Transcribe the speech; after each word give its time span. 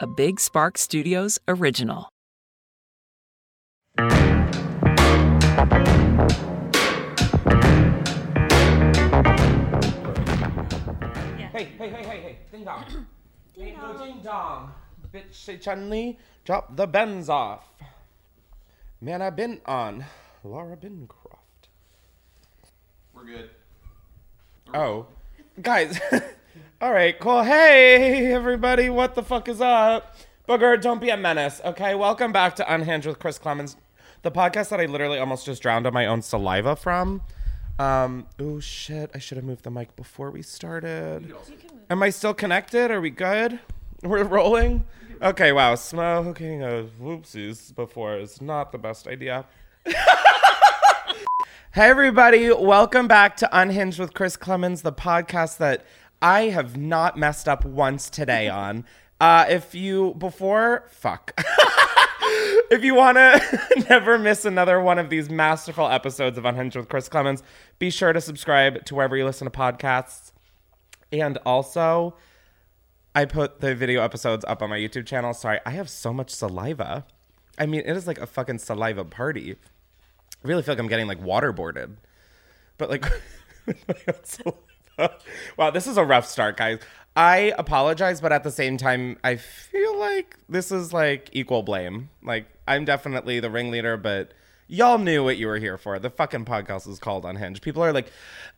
a 0.00 0.06
Big 0.06 0.40
Spark 0.40 0.76
Studios 0.76 1.38
original. 1.46 2.08
Hey, 11.52 11.68
hey, 11.78 11.88
hey, 11.88 11.88
hey, 11.88 12.20
hey, 12.20 12.38
ding 12.50 12.64
dong. 12.64 12.84
ding 13.54 13.76
dong. 13.76 13.98
ding 13.98 14.20
dong. 14.22 14.72
Bitch, 15.12 15.32
say 15.32 15.58
Chun 15.58 15.88
Li, 15.88 16.18
drop 16.44 16.74
the 16.74 16.88
bends 16.88 17.28
off. 17.28 17.68
Man, 19.00 19.22
I've 19.22 19.36
been 19.36 19.60
on 19.64 20.04
Laura 20.42 20.76
Bincroft. 20.76 21.68
We're 23.14 23.24
good. 23.24 23.50
Oh, 24.72 25.06
guys. 25.62 26.00
All 26.80 26.92
right, 26.92 27.18
cool. 27.18 27.42
Hey, 27.42 28.32
everybody, 28.32 28.88
what 28.90 29.14
the 29.14 29.22
fuck 29.22 29.48
is 29.48 29.60
up? 29.60 30.16
Booger, 30.48 30.80
don't 30.80 31.00
be 31.00 31.10
a 31.10 31.16
menace, 31.16 31.60
okay? 31.64 31.94
Welcome 31.94 32.32
back 32.32 32.56
to 32.56 32.74
Unhinged 32.74 33.06
with 33.06 33.18
Chris 33.18 33.38
Klemens, 33.38 33.76
the 34.22 34.30
podcast 34.30 34.68
that 34.68 34.80
I 34.80 34.86
literally 34.86 35.18
almost 35.18 35.46
just 35.46 35.62
drowned 35.62 35.86
on 35.86 35.92
my 35.92 36.06
own 36.06 36.22
saliva 36.22 36.76
from. 36.76 37.22
Um, 37.78 38.26
oh 38.38 38.60
shit, 38.60 39.10
I 39.14 39.18
should 39.18 39.36
have 39.36 39.44
moved 39.44 39.64
the 39.64 39.70
mic 39.70 39.96
before 39.96 40.30
we 40.30 40.42
started. 40.42 41.34
Am 41.90 42.02
I 42.02 42.10
still 42.10 42.34
connected? 42.34 42.90
Are 42.90 43.00
we 43.00 43.10
good? 43.10 43.58
We're 44.02 44.24
rolling? 44.24 44.84
Okay, 45.22 45.52
wow, 45.52 45.74
smoking 45.74 46.62
a 46.62 46.86
whoopsies 47.00 47.74
before 47.74 48.16
is 48.18 48.40
not 48.40 48.70
the 48.70 48.78
best 48.78 49.08
idea. 49.08 49.46
Hey, 51.74 51.90
everybody, 51.90 52.52
welcome 52.52 53.08
back 53.08 53.36
to 53.38 53.48
Unhinged 53.50 53.98
with 53.98 54.14
Chris 54.14 54.36
Klemens, 54.36 54.82
the 54.82 54.92
podcast 54.92 55.56
that 55.56 55.84
I 56.24 56.44
have 56.44 56.78
not 56.78 57.18
messed 57.18 57.50
up 57.50 57.66
once 57.66 58.08
today 58.08 58.48
on. 58.64 58.86
Uh, 59.20 59.44
if 59.48 59.74
you, 59.74 60.14
before, 60.14 60.86
fuck. 60.88 61.38
if 62.70 62.82
you 62.82 62.94
want 62.94 63.18
to 63.18 63.60
never 63.90 64.18
miss 64.18 64.46
another 64.46 64.80
one 64.80 64.98
of 64.98 65.10
these 65.10 65.28
masterful 65.28 65.86
episodes 65.86 66.38
of 66.38 66.46
Unhinged 66.46 66.76
with 66.76 66.88
Chris 66.88 67.10
Klemens, 67.10 67.42
be 67.78 67.90
sure 67.90 68.14
to 68.14 68.22
subscribe 68.22 68.86
to 68.86 68.94
wherever 68.94 69.14
you 69.16 69.24
listen 69.26 69.44
to 69.44 69.56
podcasts. 69.56 70.32
And 71.12 71.36
also, 71.44 72.16
I 73.14 73.26
put 73.26 73.60
the 73.60 73.74
video 73.74 74.02
episodes 74.02 74.46
up 74.48 74.62
on 74.62 74.70
my 74.70 74.78
YouTube 74.78 75.06
channel. 75.06 75.34
Sorry, 75.34 75.60
I 75.66 75.70
have 75.72 75.90
so 75.90 76.14
much 76.14 76.30
saliva. 76.30 77.04
I 77.58 77.66
mean, 77.66 77.82
it 77.84 77.96
is 77.96 78.06
like 78.06 78.18
a 78.18 78.26
fucking 78.26 78.58
saliva 78.58 79.04
party. 79.04 79.52
I 79.52 80.48
really 80.48 80.62
feel 80.62 80.72
like 80.72 80.80
I'm 80.80 80.88
getting 80.88 81.06
like 81.06 81.22
waterboarded. 81.22 81.96
But 82.78 82.88
like, 82.88 83.04
wow, 85.56 85.70
this 85.70 85.86
is 85.86 85.96
a 85.96 86.04
rough 86.04 86.26
start, 86.26 86.56
guys. 86.56 86.78
I 87.16 87.52
apologize, 87.58 88.20
but 88.20 88.32
at 88.32 88.42
the 88.42 88.50
same 88.50 88.76
time, 88.76 89.18
I 89.22 89.36
feel 89.36 89.96
like 89.96 90.36
this 90.48 90.72
is 90.72 90.92
like 90.92 91.30
equal 91.32 91.62
blame. 91.62 92.10
Like, 92.22 92.46
I'm 92.66 92.84
definitely 92.84 93.40
the 93.40 93.50
ringleader, 93.50 93.96
but 93.96 94.32
y'all 94.66 94.98
knew 94.98 95.22
what 95.22 95.36
you 95.36 95.46
were 95.46 95.58
here 95.58 95.78
for. 95.78 95.98
The 95.98 96.10
fucking 96.10 96.44
podcast 96.44 96.88
is 96.88 96.98
called 96.98 97.24
Unhinged. 97.24 97.62
People 97.62 97.84
are 97.84 97.92
like, 97.92 98.10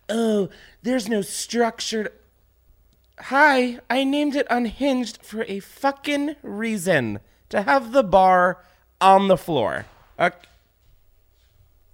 oh, 0.09 0.49
there's 0.83 1.09
no 1.09 1.21
structured. 1.21 2.13
Hi, 3.19 3.81
I 3.91 4.05
named 4.05 4.37
it 4.37 4.47
Unhinged 4.49 5.23
for 5.23 5.45
a 5.49 5.61
fucking 5.61 6.37
reason 6.43 7.21
to 7.51 7.63
have 7.63 7.93
the 7.93 8.03
bar 8.03 8.65
on 9.01 9.29
the 9.29 9.37
floor. 9.37 9.87
Uh, 10.19 10.31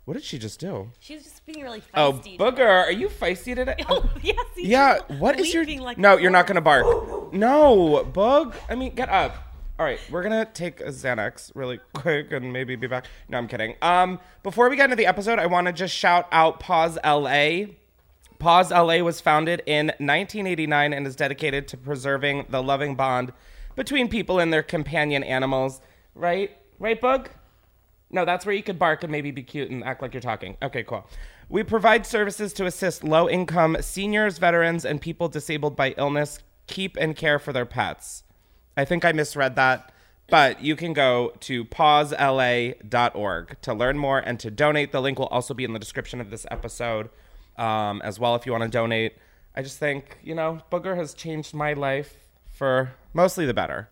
what 0.04 0.14
did 0.14 0.24
she 0.24 0.38
just 0.38 0.60
do? 0.60 0.90
She's 1.00 1.24
just 1.24 1.31
being 1.46 1.62
really 1.62 1.82
Oh, 1.94 2.12
feisty. 2.14 2.38
booger, 2.38 2.66
are 2.86 2.92
you 2.92 3.08
feisty 3.08 3.54
today? 3.54 3.76
Oh, 3.88 4.08
yes. 4.22 4.36
he's 4.54 4.68
yeah. 4.68 4.98
What 5.18 5.38
is 5.40 5.52
your? 5.52 5.64
like 5.80 5.98
no, 5.98 6.16
you're 6.16 6.30
not 6.30 6.46
gonna 6.46 6.60
bark. 6.60 7.32
No, 7.32 8.04
bug. 8.04 8.54
I 8.68 8.74
mean, 8.74 8.94
get 8.94 9.08
up. 9.08 9.36
All 9.78 9.86
right, 9.86 9.98
we're 10.10 10.22
gonna 10.22 10.44
take 10.44 10.80
a 10.80 10.84
Xanax 10.88 11.50
really 11.54 11.80
quick 11.94 12.30
and 12.32 12.52
maybe 12.52 12.76
be 12.76 12.86
back. 12.86 13.06
No, 13.28 13.38
I'm 13.38 13.48
kidding. 13.48 13.74
Um, 13.82 14.20
before 14.42 14.68
we 14.70 14.76
get 14.76 14.84
into 14.84 14.96
the 14.96 15.06
episode, 15.06 15.39
I 15.39 15.46
want 15.46 15.67
to 15.67 15.72
just 15.72 15.94
shout 15.94 16.28
out 16.30 16.61
PAWS 16.61 16.98
LA. 17.05 17.72
PAWS 18.38 18.70
LA 18.70 18.98
was 18.98 19.20
founded 19.20 19.62
in 19.67 19.86
1989 19.98 20.92
and 20.92 21.06
is 21.06 21.17
dedicated 21.17 21.67
to 21.68 21.77
preserving 21.77 22.46
the 22.50 22.62
loving 22.62 22.94
bond 22.94 23.33
between 23.74 24.08
people 24.08 24.38
and 24.38 24.52
their 24.52 24.62
companion 24.62 25.24
animals. 25.24 25.80
Right? 26.14 26.56
Right, 26.78 27.00
Bug? 27.00 27.30
No, 28.12 28.24
that's 28.27 28.45
where 28.45 28.55
you 28.55 28.62
could 28.62 28.78
bark 28.78 29.02
and 29.02 29.11
maybe 29.11 29.30
be 29.30 29.42
cute 29.42 29.70
and 29.70 29.83
act 29.83 30.02
like 30.02 30.12
you're 30.12 30.20
talking. 30.20 30.56
Okay, 30.62 30.84
cool. 30.84 31.08
We 31.48 31.62
provide 31.62 32.06
services 32.06 32.52
to 32.55 32.67
assist 32.67 33.02
low 33.02 33.28
income 33.28 33.78
seniors, 33.80 34.39
veterans, 34.39 34.84
and 34.84 35.00
people 35.00 35.28
disabled 35.28 35.77
by 35.77 35.95
illness 35.96 36.39
keep 36.67 36.96
and 36.96 37.17
care 37.17 37.39
for 37.39 37.52
their 37.52 37.67
pets. 37.67 38.23
I 38.77 38.84
think 38.84 39.05
I 39.05 39.12
misread 39.12 39.56
that, 39.56 39.92
but 40.28 40.62
you 40.62 40.77
can 40.77 40.92
go 40.92 41.33
to 41.40 41.64
pawsla.org 41.64 43.56
to 43.61 43.74
learn 43.74 43.98
more 43.98 44.18
and 44.18 44.40
to 44.40 44.50
donate. 44.50 44.92
The 44.92 45.02
link 45.02 45.18
will 45.18 45.27
also 45.27 45.55
be 45.55 45.64
in 45.64 45.73
the 45.73 45.79
description 45.79 46.20
of 46.20 46.30
this 46.30 46.46
episode 46.50 47.11
um, 47.56 48.00
as 48.02 48.18
well 48.18 48.34
if 48.34 48.46
you 48.46 48.52
want 48.52 48.64
to 48.64 48.70
donate. 48.70 49.14
I 49.55 49.62
just 49.62 49.79
think, 49.79 50.18
you 50.23 50.34
know, 50.34 50.61
Booger 50.70 50.96
has 50.96 51.12
changed 51.12 51.52
my 51.52 51.74
life 51.74 52.17
for 52.50 52.92
mostly 53.12 53.44
the 53.44 53.55
better. 53.55 53.90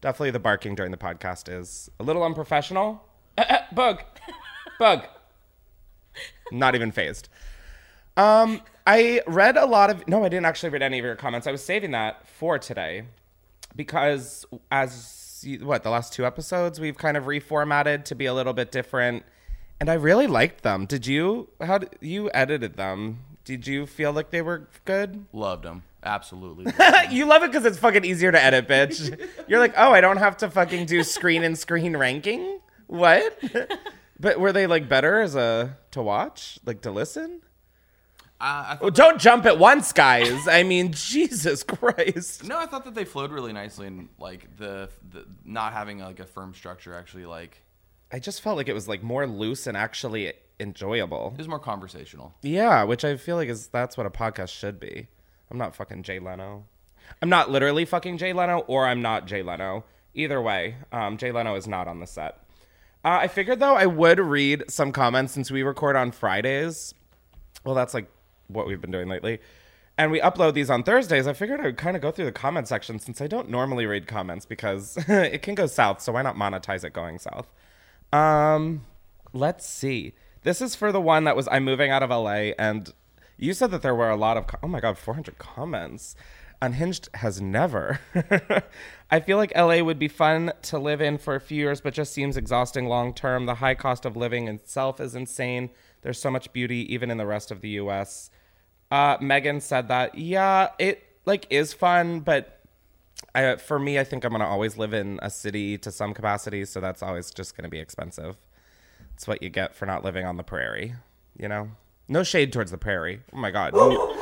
Definitely 0.00 0.32
the 0.32 0.40
barking 0.40 0.74
during 0.74 0.90
the 0.90 0.96
podcast 0.96 1.48
is 1.48 1.90
a 2.00 2.02
little 2.02 2.24
unprofessional. 2.24 3.04
Bug. 3.72 4.02
Bug. 4.78 5.04
Not 6.52 6.74
even 6.74 6.90
phased. 6.90 7.28
Um, 8.16 8.60
I 8.86 9.22
read 9.26 9.56
a 9.56 9.66
lot 9.66 9.90
of. 9.90 10.06
No, 10.08 10.24
I 10.24 10.28
didn't 10.28 10.46
actually 10.46 10.70
read 10.70 10.82
any 10.82 10.98
of 10.98 11.04
your 11.04 11.16
comments. 11.16 11.46
I 11.46 11.52
was 11.52 11.62
saving 11.64 11.92
that 11.92 12.26
for 12.26 12.58
today 12.58 13.04
because, 13.76 14.44
as 14.70 15.42
you- 15.46 15.64
what 15.64 15.82
the 15.82 15.90
last 15.90 16.12
two 16.12 16.26
episodes, 16.26 16.80
we've 16.80 16.98
kind 16.98 17.16
of 17.16 17.24
reformatted 17.24 18.04
to 18.06 18.14
be 18.14 18.26
a 18.26 18.34
little 18.34 18.52
bit 18.52 18.72
different, 18.72 19.24
and 19.78 19.88
I 19.88 19.94
really 19.94 20.26
liked 20.26 20.62
them. 20.62 20.86
Did 20.86 21.06
you? 21.06 21.48
How 21.60 21.78
did, 21.78 21.90
you 22.00 22.30
edited 22.34 22.76
them? 22.76 23.20
Did 23.44 23.66
you 23.66 23.86
feel 23.86 24.12
like 24.12 24.30
they 24.30 24.42
were 24.42 24.68
good? 24.84 25.26
Loved 25.32 25.64
them. 25.64 25.82
Absolutely. 26.02 26.72
you 27.10 27.26
love 27.26 27.42
it 27.42 27.52
because 27.52 27.64
it's 27.64 27.78
fucking 27.78 28.04
easier 28.04 28.32
to 28.32 28.42
edit, 28.42 28.66
bitch. 28.68 29.18
You're 29.48 29.58
like, 29.60 29.74
oh, 29.76 29.92
I 29.92 30.00
don't 30.00 30.16
have 30.16 30.36
to 30.38 30.50
fucking 30.50 30.86
do 30.86 31.02
screen 31.02 31.42
and 31.44 31.58
screen 31.58 31.96
ranking. 31.96 32.58
What? 32.90 33.38
but 34.20 34.40
were 34.40 34.52
they 34.52 34.66
like 34.66 34.88
better 34.88 35.20
as 35.20 35.36
a 35.36 35.78
to 35.92 36.02
watch, 36.02 36.58
like 36.64 36.80
to 36.82 36.90
listen? 36.90 37.40
I, 38.40 38.48
I 38.48 38.78
Oh, 38.80 38.90
don't 38.90 39.20
jump 39.20 39.46
at 39.46 39.58
once, 39.58 39.92
guys. 39.92 40.48
I 40.48 40.62
mean, 40.64 40.92
Jesus 40.94 41.62
Christ. 41.62 42.44
no, 42.44 42.58
I 42.58 42.66
thought 42.66 42.84
that 42.84 42.94
they 42.94 43.04
flowed 43.04 43.30
really 43.32 43.52
nicely, 43.52 43.86
and 43.86 44.08
like 44.18 44.56
the, 44.56 44.88
the 45.12 45.24
not 45.44 45.72
having 45.72 45.98
like 46.00 46.18
a 46.20 46.26
firm 46.26 46.52
structure 46.54 46.94
actually 46.94 47.26
like 47.26 47.62
I 48.12 48.18
just 48.18 48.40
felt 48.42 48.56
like 48.56 48.68
it 48.68 48.72
was 48.74 48.88
like 48.88 49.04
more 49.04 49.24
loose 49.26 49.68
and 49.68 49.76
actually 49.76 50.32
enjoyable. 50.58 51.30
it 51.34 51.38
was 51.38 51.46
more 51.48 51.60
conversational. 51.60 52.34
Yeah, 52.42 52.82
which 52.82 53.04
I 53.04 53.16
feel 53.16 53.36
like 53.36 53.48
is 53.48 53.68
that's 53.68 53.96
what 53.96 54.04
a 54.06 54.10
podcast 54.10 54.48
should 54.48 54.80
be. 54.80 55.06
I'm 55.48 55.58
not 55.58 55.76
fucking 55.76 56.02
Jay 56.02 56.18
Leno. 56.18 56.64
I'm 57.22 57.28
not 57.28 57.50
literally 57.50 57.84
fucking 57.84 58.18
Jay 58.18 58.32
Leno, 58.32 58.60
or 58.66 58.86
I'm 58.86 59.00
not 59.02 59.26
Jay 59.26 59.42
Leno. 59.42 59.84
Either 60.14 60.40
way, 60.42 60.74
um, 60.92 61.16
Jay 61.18 61.30
Leno 61.30 61.54
is 61.54 61.68
not 61.68 61.86
on 61.86 62.00
the 62.00 62.06
set. 62.06 62.39
Uh, 63.04 63.18
I 63.22 63.28
figured 63.28 63.60
though 63.60 63.76
I 63.76 63.86
would 63.86 64.18
read 64.18 64.64
some 64.68 64.92
comments 64.92 65.32
since 65.32 65.50
we 65.50 65.62
record 65.62 65.96
on 65.96 66.12
Fridays. 66.12 66.94
Well, 67.64 67.74
that's 67.74 67.94
like 67.94 68.10
what 68.48 68.66
we've 68.66 68.80
been 68.80 68.90
doing 68.90 69.08
lately. 69.08 69.40
And 69.96 70.10
we 70.10 70.20
upload 70.20 70.54
these 70.54 70.70
on 70.70 70.82
Thursdays. 70.82 71.26
I 71.26 71.34
figured 71.34 71.60
I 71.60 71.64
would 71.64 71.76
kind 71.76 71.94
of 71.94 72.02
go 72.02 72.10
through 72.10 72.24
the 72.24 72.32
comment 72.32 72.68
section 72.68 72.98
since 72.98 73.20
I 73.20 73.26
don't 73.26 73.50
normally 73.50 73.84
read 73.84 74.06
comments 74.06 74.46
because 74.46 74.96
it 75.08 75.42
can 75.42 75.54
go 75.54 75.66
south. 75.66 76.00
So 76.00 76.12
why 76.12 76.22
not 76.22 76.36
monetize 76.36 76.84
it 76.84 76.92
going 76.92 77.18
south? 77.18 77.46
Um, 78.12 78.86
let's 79.32 79.68
see. 79.68 80.14
This 80.42 80.62
is 80.62 80.74
for 80.74 80.90
the 80.90 81.00
one 81.00 81.24
that 81.24 81.36
was 81.36 81.48
I'm 81.50 81.64
moving 81.64 81.90
out 81.90 82.02
of 82.02 82.10
LA, 82.10 82.52
and 82.58 82.92
you 83.36 83.52
said 83.52 83.70
that 83.72 83.82
there 83.82 83.94
were 83.94 84.08
a 84.08 84.16
lot 84.16 84.38
of. 84.38 84.46
Oh 84.62 84.68
my 84.68 84.80
god, 84.80 84.96
400 84.96 85.38
comments. 85.38 86.16
Unhinged 86.62 87.08
has 87.14 87.40
never. 87.40 88.00
I 89.10 89.20
feel 89.20 89.38
like 89.38 89.56
LA 89.56 89.78
would 89.82 89.98
be 89.98 90.08
fun 90.08 90.52
to 90.62 90.78
live 90.78 91.00
in 91.00 91.16
for 91.16 91.34
a 91.34 91.40
few 91.40 91.56
years, 91.56 91.80
but 91.80 91.94
just 91.94 92.12
seems 92.12 92.36
exhausting 92.36 92.86
long 92.86 93.14
term. 93.14 93.46
The 93.46 93.56
high 93.56 93.74
cost 93.74 94.04
of 94.04 94.16
living 94.16 94.46
itself 94.46 95.00
is 95.00 95.14
insane. 95.14 95.70
There's 96.02 96.20
so 96.20 96.30
much 96.30 96.52
beauty 96.52 96.92
even 96.92 97.10
in 97.10 97.16
the 97.16 97.26
rest 97.26 97.50
of 97.50 97.62
the 97.62 97.70
U.S. 97.70 98.30
Uh, 98.90 99.16
Megan 99.20 99.60
said 99.60 99.88
that. 99.88 100.16
Yeah, 100.16 100.68
it 100.78 101.02
like 101.24 101.46
is 101.48 101.72
fun, 101.72 102.20
but 102.20 102.60
I, 103.34 103.56
for 103.56 103.78
me, 103.78 103.98
I 103.98 104.04
think 104.04 104.24
I'm 104.24 104.32
gonna 104.32 104.46
always 104.46 104.76
live 104.76 104.92
in 104.92 105.18
a 105.22 105.30
city 105.30 105.78
to 105.78 105.90
some 105.90 106.12
capacity, 106.12 106.64
so 106.66 106.80
that's 106.80 107.02
always 107.02 107.30
just 107.30 107.56
gonna 107.56 107.68
be 107.70 107.78
expensive. 107.78 108.36
It's 109.14 109.26
what 109.26 109.42
you 109.42 109.48
get 109.48 109.74
for 109.74 109.86
not 109.86 110.04
living 110.04 110.26
on 110.26 110.36
the 110.36 110.42
prairie, 110.42 110.94
you 111.38 111.48
know. 111.48 111.70
No 112.08 112.22
shade 112.22 112.52
towards 112.52 112.70
the 112.70 112.78
prairie. 112.78 113.20
Oh 113.32 113.38
my 113.38 113.50
god. 113.50 113.72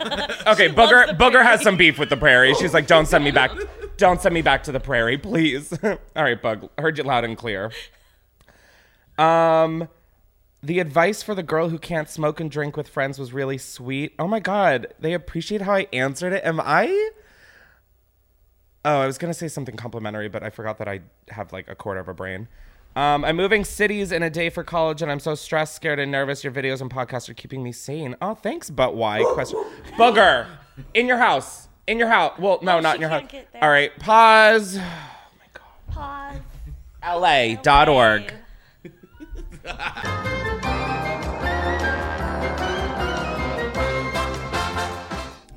okay, 0.46 0.68
Booger 0.68 1.16
Booger 1.18 1.42
has 1.42 1.62
some 1.62 1.76
beef 1.76 1.98
with 1.98 2.08
the 2.08 2.16
prairie. 2.16 2.54
She's 2.54 2.72
like, 2.72 2.86
"Don't 2.86 3.06
send 3.06 3.22
me 3.22 3.30
back. 3.30 3.50
Don't 3.98 4.20
send 4.20 4.34
me 4.34 4.40
back 4.40 4.62
to 4.64 4.72
the 4.72 4.80
prairie, 4.80 5.18
please." 5.18 5.72
All 5.82 5.98
right, 6.16 6.40
Bug. 6.40 6.70
Heard 6.78 6.96
you 6.96 7.04
loud 7.04 7.24
and 7.24 7.36
clear. 7.36 7.70
Um, 9.18 9.88
the 10.62 10.78
advice 10.78 11.22
for 11.22 11.34
the 11.34 11.42
girl 11.42 11.68
who 11.68 11.78
can't 11.78 12.08
smoke 12.08 12.40
and 12.40 12.50
drink 12.50 12.76
with 12.76 12.88
friends 12.88 13.18
was 13.18 13.34
really 13.34 13.58
sweet. 13.58 14.14
Oh 14.18 14.26
my 14.26 14.40
god, 14.40 14.86
they 14.98 15.12
appreciate 15.12 15.62
how 15.62 15.74
I 15.74 15.86
answered 15.92 16.32
it. 16.32 16.44
Am 16.44 16.60
I? 16.60 17.10
Oh, 18.84 19.00
I 19.00 19.06
was 19.06 19.18
gonna 19.18 19.34
say 19.34 19.48
something 19.48 19.76
complimentary, 19.76 20.28
but 20.28 20.42
I 20.42 20.48
forgot 20.48 20.78
that 20.78 20.88
I 20.88 21.00
have 21.28 21.52
like 21.52 21.68
a 21.68 21.74
quarter 21.74 22.00
of 22.00 22.08
a 22.08 22.14
brain. 22.14 22.48
Um, 22.96 23.24
I'm 23.24 23.36
moving 23.36 23.64
cities 23.64 24.10
in 24.10 24.22
a 24.22 24.30
day 24.30 24.50
for 24.50 24.64
college, 24.64 25.00
and 25.00 25.10
I'm 25.10 25.20
so 25.20 25.34
stressed, 25.34 25.74
scared, 25.76 25.98
and 26.00 26.10
nervous. 26.10 26.42
Your 26.42 26.52
videos 26.52 26.80
and 26.80 26.90
podcasts 26.90 27.28
are 27.28 27.34
keeping 27.34 27.62
me 27.62 27.72
sane. 27.72 28.16
Oh, 28.20 28.34
thanks. 28.34 28.68
But 28.68 28.96
why? 28.96 29.22
Question. 29.34 29.64
Booger 29.96 30.46
in 30.94 31.06
your 31.06 31.18
house. 31.18 31.68
In 31.86 31.98
your 31.98 32.08
house. 32.08 32.32
Well, 32.38 32.58
no, 32.62 32.78
Oh, 32.78 32.80
not 32.80 32.96
in 32.96 33.00
your 33.00 33.10
house. 33.10 33.30
All 33.62 33.70
right. 33.70 33.96
Pause. 33.98 34.80
Pause. 35.90 36.40
LA.org. 37.02 38.34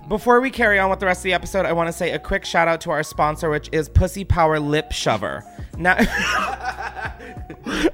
Before 0.10 0.42
we 0.42 0.52
carry 0.52 0.78
on 0.78 0.90
with 0.92 1.00
the 1.00 1.06
rest 1.08 1.22
of 1.22 1.24
the 1.24 1.34
episode, 1.34 1.66
I 1.66 1.72
want 1.72 1.88
to 1.88 1.94
say 1.94 2.12
a 2.12 2.20
quick 2.20 2.46
shout 2.46 2.68
out 2.68 2.82
to 2.82 2.92
our 2.92 3.02
sponsor, 3.04 3.50
which 3.50 3.70
is 3.72 3.90
Pussy 3.90 4.24
Power 4.24 4.60
Lip 4.60 4.92
Shover. 4.92 5.44
Now, 5.78 5.96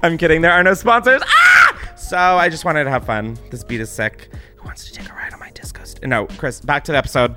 I'm 0.02 0.18
kidding. 0.18 0.42
There 0.42 0.52
are 0.52 0.62
no 0.62 0.74
sponsors. 0.74 1.22
Ah! 1.24 1.92
So 1.96 2.16
I 2.18 2.48
just 2.48 2.64
wanted 2.64 2.84
to 2.84 2.90
have 2.90 3.04
fun. 3.04 3.38
This 3.50 3.64
beat 3.64 3.80
is 3.80 3.90
sick. 3.90 4.30
Who 4.56 4.64
wants 4.64 4.84
to 4.86 4.92
take 4.92 5.08
a 5.08 5.14
ride 5.14 5.32
on 5.32 5.40
my 5.40 5.50
disco? 5.50 5.84
St- 5.84 6.04
no, 6.06 6.26
Chris. 6.26 6.60
Back 6.60 6.84
to 6.84 6.92
the 6.92 6.98
episode. 6.98 7.36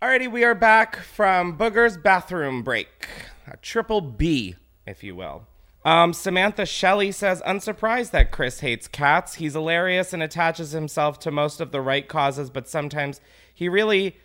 Alrighty, 0.00 0.30
we 0.30 0.44
are 0.44 0.54
back 0.54 0.96
from 0.96 1.58
Booger's 1.58 1.96
bathroom 1.96 2.62
break. 2.62 3.08
A 3.50 3.56
triple 3.56 4.00
B, 4.00 4.54
if 4.86 5.02
you 5.02 5.16
will. 5.16 5.46
Um, 5.84 6.12
Samantha 6.12 6.66
Shelley 6.66 7.12
says, 7.12 7.42
unsurprised 7.46 8.12
that 8.12 8.30
Chris 8.32 8.60
hates 8.60 8.88
cats. 8.88 9.34
He's 9.34 9.52
hilarious 9.54 10.12
and 10.12 10.22
attaches 10.22 10.72
himself 10.72 11.18
to 11.20 11.30
most 11.30 11.60
of 11.60 11.70
the 11.70 11.80
right 11.80 12.06
causes, 12.08 12.50
but 12.50 12.68
sometimes 12.68 13.20
he 13.54 13.68
really 13.68 14.16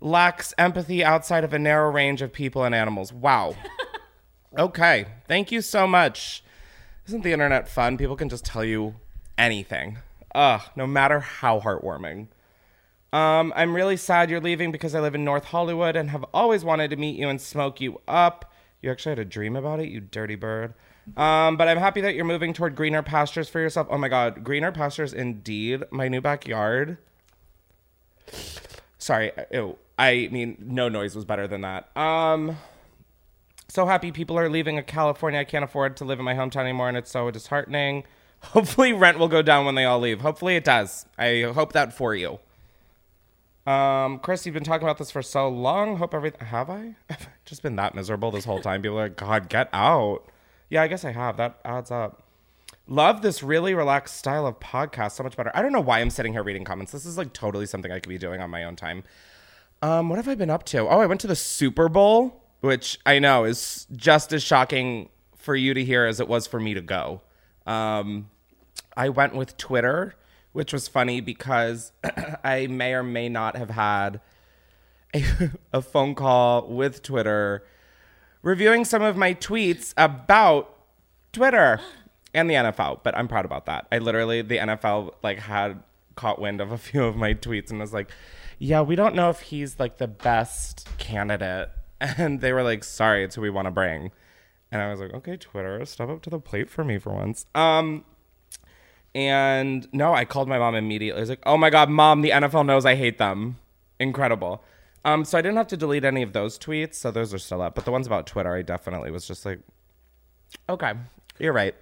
lacks 0.00 0.52
empathy 0.58 1.04
outside 1.04 1.44
of 1.44 1.52
a 1.52 1.58
narrow 1.58 1.90
range 1.90 2.22
of 2.22 2.32
people 2.32 2.64
and 2.64 2.74
animals. 2.74 3.12
Wow. 3.12 3.54
okay. 4.58 5.06
Thank 5.26 5.52
you 5.52 5.60
so 5.60 5.86
much. 5.86 6.42
Isn't 7.06 7.22
the 7.22 7.32
internet 7.32 7.68
fun? 7.68 7.98
People 7.98 8.16
can 8.16 8.28
just 8.28 8.44
tell 8.44 8.64
you 8.64 8.94
anything. 9.36 9.98
Ugh, 10.34 10.62
no 10.74 10.86
matter 10.86 11.20
how 11.20 11.60
heartwarming. 11.60 12.28
Um, 13.12 13.52
I'm 13.54 13.74
really 13.74 13.96
sad 13.96 14.30
you're 14.30 14.40
leaving 14.40 14.72
because 14.72 14.94
I 14.94 15.00
live 15.00 15.14
in 15.14 15.24
North 15.24 15.44
Hollywood 15.44 15.94
and 15.94 16.10
have 16.10 16.24
always 16.34 16.64
wanted 16.64 16.90
to 16.90 16.96
meet 16.96 17.16
you 17.16 17.28
and 17.28 17.40
smoke 17.40 17.80
you 17.80 18.00
up. 18.08 18.52
You 18.82 18.90
actually 18.90 19.10
had 19.10 19.18
a 19.20 19.24
dream 19.24 19.54
about 19.54 19.78
it, 19.80 19.88
you 19.88 20.00
dirty 20.00 20.34
bird. 20.34 20.74
Um, 21.16 21.56
but 21.56 21.68
I'm 21.68 21.78
happy 21.78 22.00
that 22.00 22.14
you're 22.14 22.24
moving 22.24 22.52
toward 22.52 22.74
greener 22.74 23.02
pastures 23.02 23.48
for 23.48 23.60
yourself. 23.60 23.86
Oh 23.90 23.98
my 23.98 24.08
god, 24.08 24.42
greener 24.42 24.72
pastures 24.72 25.12
indeed. 25.12 25.84
My 25.90 26.08
new 26.08 26.20
backyard. 26.20 26.98
Sorry, 28.98 29.30
ew. 29.52 29.76
I 29.98 30.28
mean, 30.32 30.56
no 30.58 30.88
noise 30.88 31.14
was 31.14 31.24
better 31.24 31.46
than 31.46 31.60
that. 31.60 31.96
Um, 31.96 32.56
so 33.74 33.86
happy 33.86 34.12
people 34.12 34.38
are 34.38 34.48
leaving 34.48 34.80
California. 34.84 35.40
I 35.40 35.44
can't 35.44 35.64
afford 35.64 35.96
to 35.96 36.04
live 36.04 36.20
in 36.20 36.24
my 36.24 36.34
hometown 36.34 36.60
anymore, 36.60 36.86
and 36.86 36.96
it's 36.96 37.10
so 37.10 37.28
disheartening. 37.32 38.04
Hopefully, 38.40 38.92
rent 38.92 39.18
will 39.18 39.26
go 39.26 39.42
down 39.42 39.66
when 39.66 39.74
they 39.74 39.84
all 39.84 39.98
leave. 39.98 40.20
Hopefully, 40.20 40.54
it 40.54 40.62
does. 40.62 41.06
I 41.18 41.50
hope 41.52 41.72
that 41.72 41.92
for 41.92 42.14
you. 42.14 42.38
Um, 43.66 44.20
Chris, 44.20 44.46
you've 44.46 44.54
been 44.54 44.62
talking 44.62 44.86
about 44.86 44.98
this 44.98 45.10
for 45.10 45.22
so 45.22 45.48
long. 45.48 45.96
Hope 45.96 46.14
everything. 46.14 46.46
Have 46.46 46.70
I? 46.70 46.94
Have 47.10 47.22
I 47.22 47.32
just 47.44 47.64
been 47.64 47.74
that 47.74 47.96
miserable 47.96 48.30
this 48.30 48.44
whole 48.44 48.60
time? 48.60 48.80
People 48.80 49.00
are 49.00 49.08
like, 49.08 49.16
God, 49.16 49.48
get 49.48 49.70
out. 49.72 50.22
Yeah, 50.68 50.82
I 50.82 50.86
guess 50.86 51.04
I 51.04 51.10
have. 51.10 51.36
That 51.36 51.58
adds 51.64 51.90
up. 51.90 52.22
Love 52.86 53.22
this 53.22 53.42
really 53.42 53.74
relaxed 53.74 54.16
style 54.16 54.46
of 54.46 54.60
podcast. 54.60 55.12
So 55.12 55.24
much 55.24 55.36
better. 55.36 55.50
I 55.52 55.62
don't 55.62 55.72
know 55.72 55.80
why 55.80 55.98
I'm 55.98 56.10
sitting 56.10 56.32
here 56.32 56.44
reading 56.44 56.62
comments. 56.62 56.92
This 56.92 57.06
is 57.06 57.18
like 57.18 57.32
totally 57.32 57.66
something 57.66 57.90
I 57.90 57.98
could 57.98 58.08
be 58.08 58.18
doing 58.18 58.40
on 58.40 58.50
my 58.50 58.62
own 58.62 58.76
time. 58.76 59.02
Um, 59.82 60.10
what 60.10 60.16
have 60.16 60.28
I 60.28 60.36
been 60.36 60.50
up 60.50 60.62
to? 60.66 60.78
Oh, 60.78 61.00
I 61.00 61.06
went 61.06 61.20
to 61.22 61.26
the 61.26 61.34
Super 61.34 61.88
Bowl, 61.88 62.43
which 62.64 62.98
I 63.04 63.18
know 63.18 63.44
is 63.44 63.86
just 63.94 64.32
as 64.32 64.42
shocking 64.42 65.10
for 65.36 65.54
you 65.54 65.74
to 65.74 65.84
hear 65.84 66.06
as 66.06 66.18
it 66.18 66.28
was 66.28 66.46
for 66.46 66.58
me 66.58 66.72
to 66.72 66.80
go. 66.80 67.20
Um, 67.66 68.30
I 68.96 69.10
went 69.10 69.34
with 69.34 69.58
Twitter, 69.58 70.14
which 70.52 70.72
was 70.72 70.88
funny 70.88 71.20
because 71.20 71.92
I 72.44 72.66
may 72.68 72.94
or 72.94 73.02
may 73.02 73.28
not 73.28 73.54
have 73.56 73.68
had 73.68 74.22
a, 75.14 75.50
a 75.74 75.82
phone 75.82 76.14
call 76.14 76.66
with 76.68 77.02
Twitter 77.02 77.64
reviewing 78.40 78.86
some 78.86 79.02
of 79.02 79.14
my 79.14 79.34
tweets 79.34 79.92
about 79.98 80.74
Twitter 81.34 81.80
and 82.32 82.48
the 82.48 82.54
NFL, 82.54 83.00
but 83.02 83.14
I'm 83.14 83.28
proud 83.28 83.44
about 83.44 83.66
that. 83.66 83.86
I 83.92 83.98
literally 83.98 84.40
the 84.40 84.56
NFL 84.56 85.12
like 85.22 85.38
had 85.38 85.82
caught 86.14 86.40
wind 86.40 86.62
of 86.62 86.72
a 86.72 86.78
few 86.86 87.04
of 87.04 87.14
my 87.14 87.34
tweets 87.34 87.70
and 87.70 87.78
was 87.78 87.92
like, 87.92 88.10
"Yeah, 88.58 88.80
we 88.80 88.96
don't 88.96 89.14
know 89.14 89.28
if 89.28 89.40
he's 89.40 89.78
like 89.78 89.98
the 89.98 90.08
best 90.08 90.88
candidate." 90.96 91.68
And 92.18 92.40
they 92.40 92.52
were 92.52 92.62
like, 92.62 92.84
"Sorry, 92.84 93.24
it's 93.24 93.34
who 93.34 93.40
we 93.40 93.50
want 93.50 93.66
to 93.66 93.70
bring." 93.70 94.10
And 94.70 94.82
I 94.82 94.90
was 94.90 95.00
like, 95.00 95.14
"Okay, 95.14 95.36
Twitter, 95.36 95.84
step 95.86 96.08
up 96.08 96.22
to 96.22 96.30
the 96.30 96.38
plate 96.38 96.68
for 96.68 96.84
me 96.84 96.98
for 96.98 97.12
once." 97.12 97.46
Um 97.54 98.04
and 99.14 99.86
no, 99.92 100.12
I 100.12 100.24
called 100.24 100.48
my 100.48 100.58
mom 100.58 100.74
immediately. 100.74 101.18
I 101.18 101.22
was 101.22 101.30
like, 101.30 101.42
"Oh 101.46 101.56
my 101.56 101.70
god, 101.70 101.88
mom, 101.88 102.22
the 102.22 102.30
NFL 102.30 102.66
knows 102.66 102.84
I 102.84 102.94
hate 102.96 103.18
them." 103.18 103.58
Incredible. 104.00 104.62
Um, 105.04 105.24
so 105.24 105.36
I 105.38 105.42
didn't 105.42 105.58
have 105.58 105.66
to 105.68 105.76
delete 105.76 106.04
any 106.04 106.22
of 106.22 106.32
those 106.32 106.58
tweets, 106.58 106.94
so 106.94 107.10
those 107.10 107.32
are 107.34 107.38
still 107.38 107.60
up. 107.62 107.74
But 107.74 107.84
the 107.84 107.92
ones 107.92 108.06
about 108.06 108.26
Twitter, 108.26 108.54
I 108.54 108.62
definitely 108.62 109.10
was 109.10 109.26
just 109.26 109.44
like, 109.46 109.60
"Okay, 110.68 110.94
you're 111.38 111.52
right." 111.52 111.74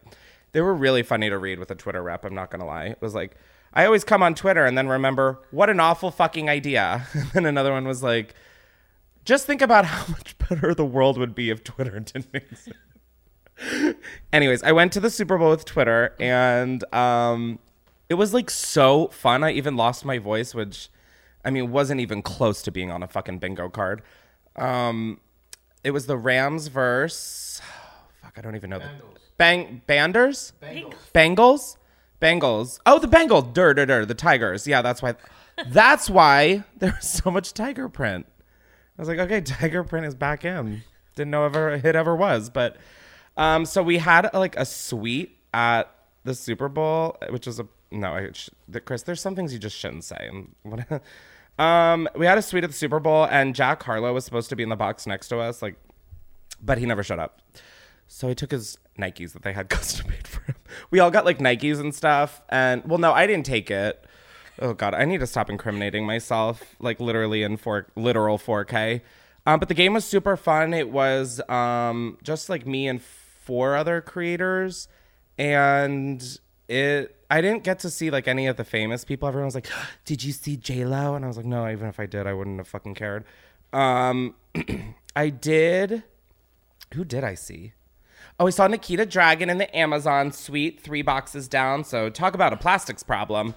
They 0.53 0.61
were 0.61 0.75
really 0.75 1.03
funny 1.03 1.31
to 1.31 1.39
read 1.39 1.59
with 1.59 1.71
a 1.71 1.75
Twitter 1.75 2.03
rep. 2.03 2.25
I'm 2.25 2.35
not 2.35 2.51
gonna 2.51 2.67
lie. 2.67 2.87
It 2.87 3.01
was 3.01 3.15
like, 3.15 3.37
I 3.75 3.87
always 3.87 4.05
come 4.05 4.23
on 4.23 4.35
Twitter 4.35 4.65
and 4.67 4.77
then 4.77 4.89
remember 4.89 5.41
what 5.51 5.71
an 5.71 5.81
awful 5.81 6.11
fucking 6.11 6.49
idea. 6.51 7.07
and 7.35 7.47
another 7.47 7.73
one 7.73 7.87
was 7.87 8.03
like, 8.03 8.35
just 9.25 9.47
think 9.47 9.63
about 9.63 9.85
how 9.87 10.11
much 10.13 10.37
better 10.39 10.75
the 10.75 10.85
world 10.85 11.19
would 11.19 11.35
be 11.35 11.51
if 11.51 11.65
Twitter 11.65 12.01
didn't 12.01 12.35
exist. 12.35 12.73
Anyways, 14.33 14.63
I 14.63 14.73
went 14.73 14.93
to 14.93 15.01
the 15.01 15.11
Super 15.11 15.39
Bowl 15.39 15.51
with 15.51 15.65
Twitter 15.65 16.15
and 16.19 16.83
um, 16.95 17.59
it 18.09 18.15
was 18.15 18.35
like 18.35 18.51
so 18.51 19.09
fun. 19.09 19.45
I 19.45 19.53
even 19.53 19.77
lost 19.77 20.05
my 20.05 20.19
voice, 20.19 20.55
which 20.55 20.89
I 21.45 21.51
mean 21.51 21.71
wasn't 21.71 22.01
even 22.01 22.23
close 22.23 22.63
to 22.63 22.71
being 22.71 22.91
on 22.91 23.03
a 23.03 23.09
fucking 23.09 23.39
bingo 23.39 23.69
card. 23.69 24.03
Um, 24.57 25.21
it 25.85 25.93
was 25.93 26.07
the 26.07 26.17
Rams 26.17 26.69
verse. 26.69 27.61
Fuck, 28.23 28.35
I 28.37 28.41
don't 28.41 28.57
even 28.57 28.71
know 28.71 28.79
the 28.79 28.91
Bang 29.37 29.83
Banders. 29.89 30.53
Bengals. 31.15 31.77
Bengals. 32.21 32.79
Oh, 32.87 32.99
the 32.99 33.09
Bengals. 33.09 33.53
Dur, 33.53 33.75
dur, 33.75 33.87
dur. 33.87 34.07
The 34.07 34.15
Tigers. 34.15 34.67
Yeah, 34.67 34.83
that's 34.83 35.03
why. 35.03 35.15
That's 35.69 36.09
why 36.09 36.65
there 36.79 36.95
was 36.97 37.09
so 37.09 37.31
much 37.31 37.53
tiger 37.53 37.89
print. 37.89 38.27
I 38.99 39.03
was 39.03 39.09
like, 39.09 39.19
okay, 39.19 39.41
tiger 39.41 39.85
print 39.85 40.07
is 40.07 40.15
back 40.15 40.45
in. 40.45 40.83
Didn't 41.15 41.31
know 41.31 41.45
ever 41.45 41.73
it 41.73 41.97
ever 41.97 42.17
was, 42.17 42.51
but 42.51 42.77
um, 43.37 43.65
so 43.65 43.83
we 43.83 43.99
had 43.99 44.31
like 44.35 44.57
a 44.57 44.65
suite 44.65 45.39
at 45.53 45.95
the 46.25 46.35
Super 46.35 46.69
Bowl, 46.69 47.17
which 47.31 47.47
was 47.47 47.61
a 47.61 47.67
no, 47.91 48.13
I, 48.13 48.31
sh- 48.33 48.49
Chris. 48.87 49.03
There's 49.03 49.21
some 49.21 49.37
things 49.37 49.53
you 49.53 49.59
just 49.59 49.77
shouldn't 49.77 50.05
say. 50.05 50.31
Um, 51.59 52.09
we 52.17 52.25
had 52.25 52.39
a 52.39 52.43
suite 52.43 52.65
at 52.65 52.71
the 52.71 52.77
Super 52.77 52.99
Bowl, 52.99 53.25
and 53.25 53.55
Jack 53.55 53.83
Harlow 53.83 54.15
was 54.15 54.25
supposed 54.25 54.49
to 54.49 54.57
be 54.57 54.63
in 54.63 54.71
the 54.71 54.77
box 54.77 55.07
next 55.07 55.29
to 55.29 55.39
us, 55.39 55.61
like, 55.61 55.77
but 56.63 56.79
he 56.79 56.87
never 56.87 57.03
showed 57.03 57.19
up. 57.19 57.43
So 58.07 58.29
he 58.29 58.35
took 58.35 58.51
his 58.51 58.79
Nikes 58.99 59.33
that 59.33 59.43
they 59.43 59.53
had 59.53 59.69
custom 59.69 60.09
made 60.09 60.27
for 60.27 60.43
him. 60.45 60.57
We 60.91 60.99
all 60.99 61.11
got 61.11 61.25
like 61.25 61.39
Nikes 61.39 61.79
and 61.79 61.95
stuff, 61.95 62.41
and 62.49 62.85
well, 62.85 62.99
no, 62.99 63.13
I 63.13 63.27
didn't 63.27 63.47
take 63.47 63.71
it. 63.71 64.05
Oh 64.61 64.75
God, 64.75 64.95
I 64.95 65.05
need 65.05 65.21
to 65.21 65.27
stop 65.27 65.49
incriminating 65.49 66.05
myself, 66.05 66.77
like 66.79 67.01
literally 67.01 67.43
in 67.43 67.57
four 67.57 67.87
literal 67.97 68.39
4K. 68.39 69.01
Um, 69.47 69.59
but 69.59 69.69
the 69.69 69.75
game 69.75 69.95
was 69.95 70.05
super 70.05 70.37
fun. 70.37 70.73
It 70.75 70.91
was 70.91 71.41
um, 71.49 72.19
just 72.23 72.49
like 72.49 72.67
me 72.67 72.87
and 72.87 73.03
four 73.03 73.77
other 73.77 74.01
creators, 74.01 74.89
and 75.39 76.39
it. 76.69 77.17
I 77.31 77.41
didn't 77.41 77.65
get 77.65 77.79
to 77.79 77.89
see 77.89 78.11
like 78.11 78.29
any 78.29 78.47
of 78.47 78.59
the 78.59 78.65
famous 78.65 79.05
people. 79.05 79.27
Everyone 79.27 79.47
was 79.47 79.55
like, 79.55 79.69
"Did 80.05 80.23
you 80.23 80.33
see 80.33 80.57
J 80.57 80.85
Lo?" 80.85 81.15
And 81.15 81.25
I 81.25 81.29
was 81.29 81.37
like, 81.37 81.47
"No, 81.47 81.69
even 81.69 81.89
if 81.89 81.99
I 81.99 82.07
did, 82.07 82.27
I 82.27 82.35
wouldn't 82.35 82.59
have 82.59 82.69
fucking 82.69 82.95
cared." 82.95 83.25
Um, 83.73 84.35
I 85.17 85.31
did. 85.31 86.05
Who 86.95 87.05
did 87.05 87.25
I 87.25 87.35
see? 87.35 87.73
Oh, 88.39 88.45
we 88.45 88.51
saw 88.51 88.67
Nikita 88.67 89.07
Dragun 89.07 89.49
in 89.49 89.59
the 89.59 89.75
Amazon 89.77 90.31
suite, 90.33 90.81
three 90.81 91.03
boxes 91.03 91.49
down. 91.49 91.85
So 91.85 92.11
talk 92.11 92.35
about 92.35 92.53
a 92.53 92.57
plastics 92.57 93.03
problem. 93.03 93.55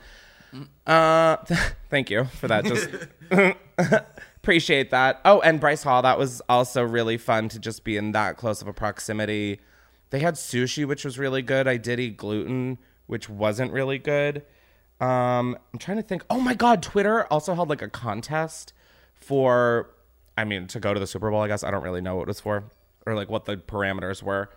Uh, 0.85 1.37
thank 1.89 2.09
you 2.09 2.25
for 2.25 2.47
that. 2.47 2.65
Just 2.65 2.89
appreciate 4.37 4.91
that. 4.91 5.21
Oh, 5.25 5.41
and 5.41 5.59
Bryce 5.59 5.83
Hall. 5.83 6.01
That 6.01 6.17
was 6.17 6.41
also 6.49 6.83
really 6.83 7.17
fun 7.17 7.49
to 7.49 7.59
just 7.59 7.83
be 7.83 7.97
in 7.97 8.11
that 8.11 8.37
close 8.37 8.61
of 8.61 8.67
a 8.67 8.73
proximity. 8.73 9.59
They 10.11 10.19
had 10.19 10.35
sushi, 10.35 10.87
which 10.87 11.03
was 11.03 11.17
really 11.17 11.41
good. 11.41 11.67
I 11.67 11.77
did 11.77 11.99
eat 11.99 12.17
gluten, 12.17 12.77
which 13.07 13.27
wasn't 13.27 13.71
really 13.71 13.97
good. 13.97 14.43
Um, 15.01 15.57
I'm 15.73 15.79
trying 15.79 15.97
to 15.97 16.03
think. 16.03 16.23
Oh 16.29 16.39
my 16.39 16.53
God, 16.53 16.81
Twitter 16.81 17.25
also 17.25 17.53
held 17.53 17.69
like 17.69 17.81
a 17.81 17.89
contest 17.89 18.73
for, 19.13 19.89
I 20.37 20.45
mean, 20.45 20.67
to 20.67 20.79
go 20.79 20.93
to 20.93 20.99
the 20.99 21.07
Super 21.07 21.29
Bowl. 21.31 21.41
I 21.41 21.47
guess 21.47 21.63
I 21.63 21.71
don't 21.71 21.83
really 21.83 22.01
know 22.01 22.15
what 22.15 22.23
it 22.23 22.27
was 22.27 22.39
for 22.39 22.65
or 23.05 23.15
like 23.15 23.29
what 23.29 23.45
the 23.45 23.57
parameters 23.57 24.23
were. 24.23 24.49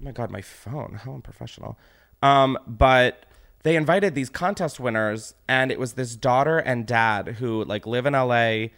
Oh 0.00 0.04
my 0.04 0.12
God, 0.12 0.30
my 0.30 0.42
phone. 0.42 1.00
How 1.02 1.14
unprofessional. 1.14 1.78
Um, 2.22 2.58
but 2.66 3.24
they 3.62 3.76
invited 3.76 4.14
these 4.14 4.30
contest 4.30 4.80
winners, 4.80 5.34
and 5.46 5.70
it 5.70 5.78
was 5.78 5.92
this 5.92 6.16
daughter 6.16 6.58
and 6.58 6.86
dad 6.86 7.36
who 7.38 7.64
like 7.64 7.86
live 7.86 8.06
in 8.06 8.14
LA 8.14 8.68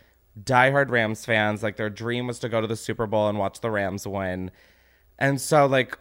diehard 0.43 0.91
Rams 0.91 1.25
fans. 1.25 1.63
Like 1.63 1.77
their 1.77 1.91
dream 1.91 2.27
was 2.27 2.39
to 2.41 2.49
go 2.49 2.61
to 2.61 2.67
the 2.67 2.77
Super 2.77 3.07
Bowl 3.07 3.29
and 3.29 3.39
watch 3.39 3.61
the 3.61 3.71
Rams 3.71 4.07
win. 4.07 4.51
And 5.19 5.41
so 5.41 5.67
like 5.67 5.99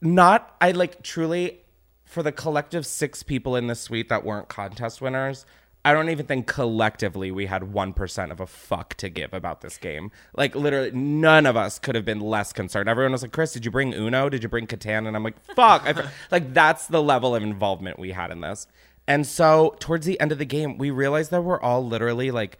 not 0.00 0.56
I 0.60 0.70
like 0.70 1.02
truly 1.02 1.60
for 2.04 2.22
the 2.22 2.32
collective 2.32 2.86
six 2.86 3.22
people 3.22 3.56
in 3.56 3.66
the 3.66 3.74
suite 3.74 4.08
that 4.08 4.24
weren't 4.24 4.48
contest 4.48 5.00
winners, 5.00 5.46
I 5.82 5.94
don't 5.94 6.10
even 6.10 6.26
think 6.26 6.46
collectively 6.46 7.30
we 7.30 7.46
had 7.46 7.62
1% 7.62 8.30
of 8.30 8.38
a 8.40 8.46
fuck 8.46 8.94
to 8.96 9.08
give 9.08 9.32
about 9.32 9.62
this 9.62 9.78
game. 9.78 10.10
Like, 10.36 10.54
literally, 10.54 10.90
none 10.90 11.46
of 11.46 11.56
us 11.56 11.78
could 11.78 11.94
have 11.94 12.04
been 12.04 12.20
less 12.20 12.52
concerned. 12.52 12.88
Everyone 12.88 13.12
was 13.12 13.22
like, 13.22 13.32
Chris, 13.32 13.54
did 13.54 13.64
you 13.64 13.70
bring 13.70 13.94
Uno? 13.94 14.28
Did 14.28 14.42
you 14.42 14.48
bring 14.50 14.66
Catan? 14.66 15.06
And 15.06 15.16
I'm 15.16 15.24
like, 15.24 15.42
fuck. 15.54 15.88
Like, 16.30 16.52
that's 16.52 16.86
the 16.86 17.02
level 17.02 17.34
of 17.34 17.42
involvement 17.42 17.98
we 17.98 18.12
had 18.12 18.30
in 18.30 18.42
this. 18.42 18.66
And 19.06 19.26
so, 19.26 19.74
towards 19.80 20.04
the 20.04 20.20
end 20.20 20.32
of 20.32 20.38
the 20.38 20.44
game, 20.44 20.76
we 20.76 20.90
realized 20.90 21.30
that 21.30 21.42
we're 21.42 21.60
all 21.60 21.84
literally 21.84 22.30
like 22.30 22.58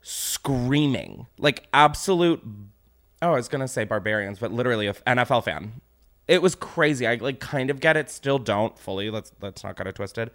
screaming, 0.00 1.26
like 1.36 1.68
absolute. 1.74 2.42
Oh, 3.20 3.32
I 3.32 3.36
was 3.36 3.48
going 3.48 3.60
to 3.60 3.68
say 3.68 3.84
barbarians, 3.84 4.38
but 4.38 4.52
literally 4.52 4.86
a 4.86 4.94
NFL 4.94 5.44
fan. 5.44 5.82
It 6.26 6.40
was 6.40 6.54
crazy. 6.54 7.06
I 7.06 7.16
like 7.16 7.40
kind 7.40 7.68
of 7.68 7.78
get 7.78 7.98
it, 7.98 8.10
still 8.10 8.38
don't 8.38 8.78
fully. 8.78 9.10
Let's 9.10 9.32
let's 9.42 9.62
not 9.62 9.76
get 9.76 9.86
it 9.86 9.96
twisted 9.96 10.30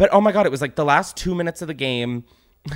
but 0.00 0.08
oh 0.14 0.20
my 0.22 0.32
god, 0.32 0.46
it 0.46 0.48
was 0.48 0.62
like 0.62 0.76
the 0.76 0.84
last 0.84 1.14
two 1.14 1.34
minutes 1.34 1.60
of 1.60 1.68
the 1.68 1.74
game. 1.74 2.24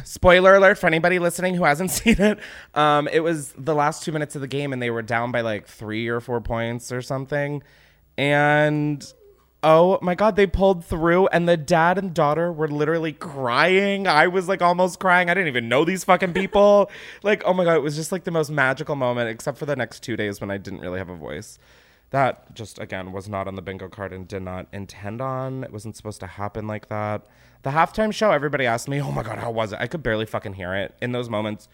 Spoiler 0.04 0.56
alert 0.56 0.76
for 0.76 0.86
anybody 0.86 1.18
listening 1.18 1.54
who 1.54 1.64
hasn't 1.64 1.90
seen 1.90 2.20
it. 2.20 2.38
Um, 2.74 3.08
it 3.08 3.20
was 3.20 3.54
the 3.56 3.74
last 3.74 4.02
two 4.02 4.12
minutes 4.12 4.34
of 4.34 4.42
the 4.42 4.46
game, 4.46 4.74
and 4.74 4.82
they 4.82 4.90
were 4.90 5.00
down 5.00 5.32
by 5.32 5.40
like 5.40 5.66
three 5.66 6.06
or 6.06 6.20
four 6.20 6.42
points 6.42 6.92
or 6.92 7.00
something. 7.00 7.62
And 8.18 9.10
oh 9.62 9.98
my 10.02 10.14
god, 10.14 10.36
they 10.36 10.46
pulled 10.46 10.84
through, 10.84 11.28
and 11.28 11.48
the 11.48 11.56
dad 11.56 11.96
and 11.96 12.12
daughter 12.12 12.52
were 12.52 12.68
literally 12.68 13.14
crying. 13.14 14.06
I 14.06 14.26
was 14.26 14.46
like 14.46 14.60
almost 14.60 15.00
crying. 15.00 15.30
I 15.30 15.32
didn't 15.32 15.48
even 15.48 15.66
know 15.66 15.86
these 15.86 16.04
fucking 16.04 16.34
people. 16.34 16.90
like, 17.22 17.42
oh 17.46 17.54
my 17.54 17.64
god, 17.64 17.76
it 17.76 17.82
was 17.82 17.96
just 17.96 18.12
like 18.12 18.24
the 18.24 18.32
most 18.32 18.50
magical 18.50 18.96
moment, 18.96 19.30
except 19.30 19.56
for 19.56 19.64
the 19.64 19.76
next 19.76 20.02
two 20.02 20.18
days 20.18 20.42
when 20.42 20.50
I 20.50 20.58
didn't 20.58 20.80
really 20.80 20.98
have 20.98 21.08
a 21.08 21.16
voice 21.16 21.58
that 22.14 22.54
just 22.54 22.78
again 22.78 23.10
was 23.10 23.28
not 23.28 23.48
on 23.48 23.56
the 23.56 23.62
bingo 23.62 23.88
card 23.88 24.12
and 24.12 24.28
did 24.28 24.42
not 24.42 24.68
intend 24.72 25.20
on. 25.20 25.64
It 25.64 25.72
wasn't 25.72 25.96
supposed 25.96 26.20
to 26.20 26.28
happen 26.28 26.68
like 26.68 26.86
that. 26.86 27.26
The 27.62 27.70
halftime 27.70 28.14
show, 28.14 28.30
everybody 28.30 28.66
asked 28.66 28.88
me, 28.88 29.02
"Oh 29.02 29.10
my 29.10 29.24
god, 29.24 29.38
how 29.38 29.50
was 29.50 29.72
it?" 29.72 29.80
I 29.80 29.88
could 29.88 30.04
barely 30.04 30.24
fucking 30.24 30.52
hear 30.52 30.74
it 30.74 30.94
in 31.02 31.10
those 31.10 31.28
moments. 31.28 31.68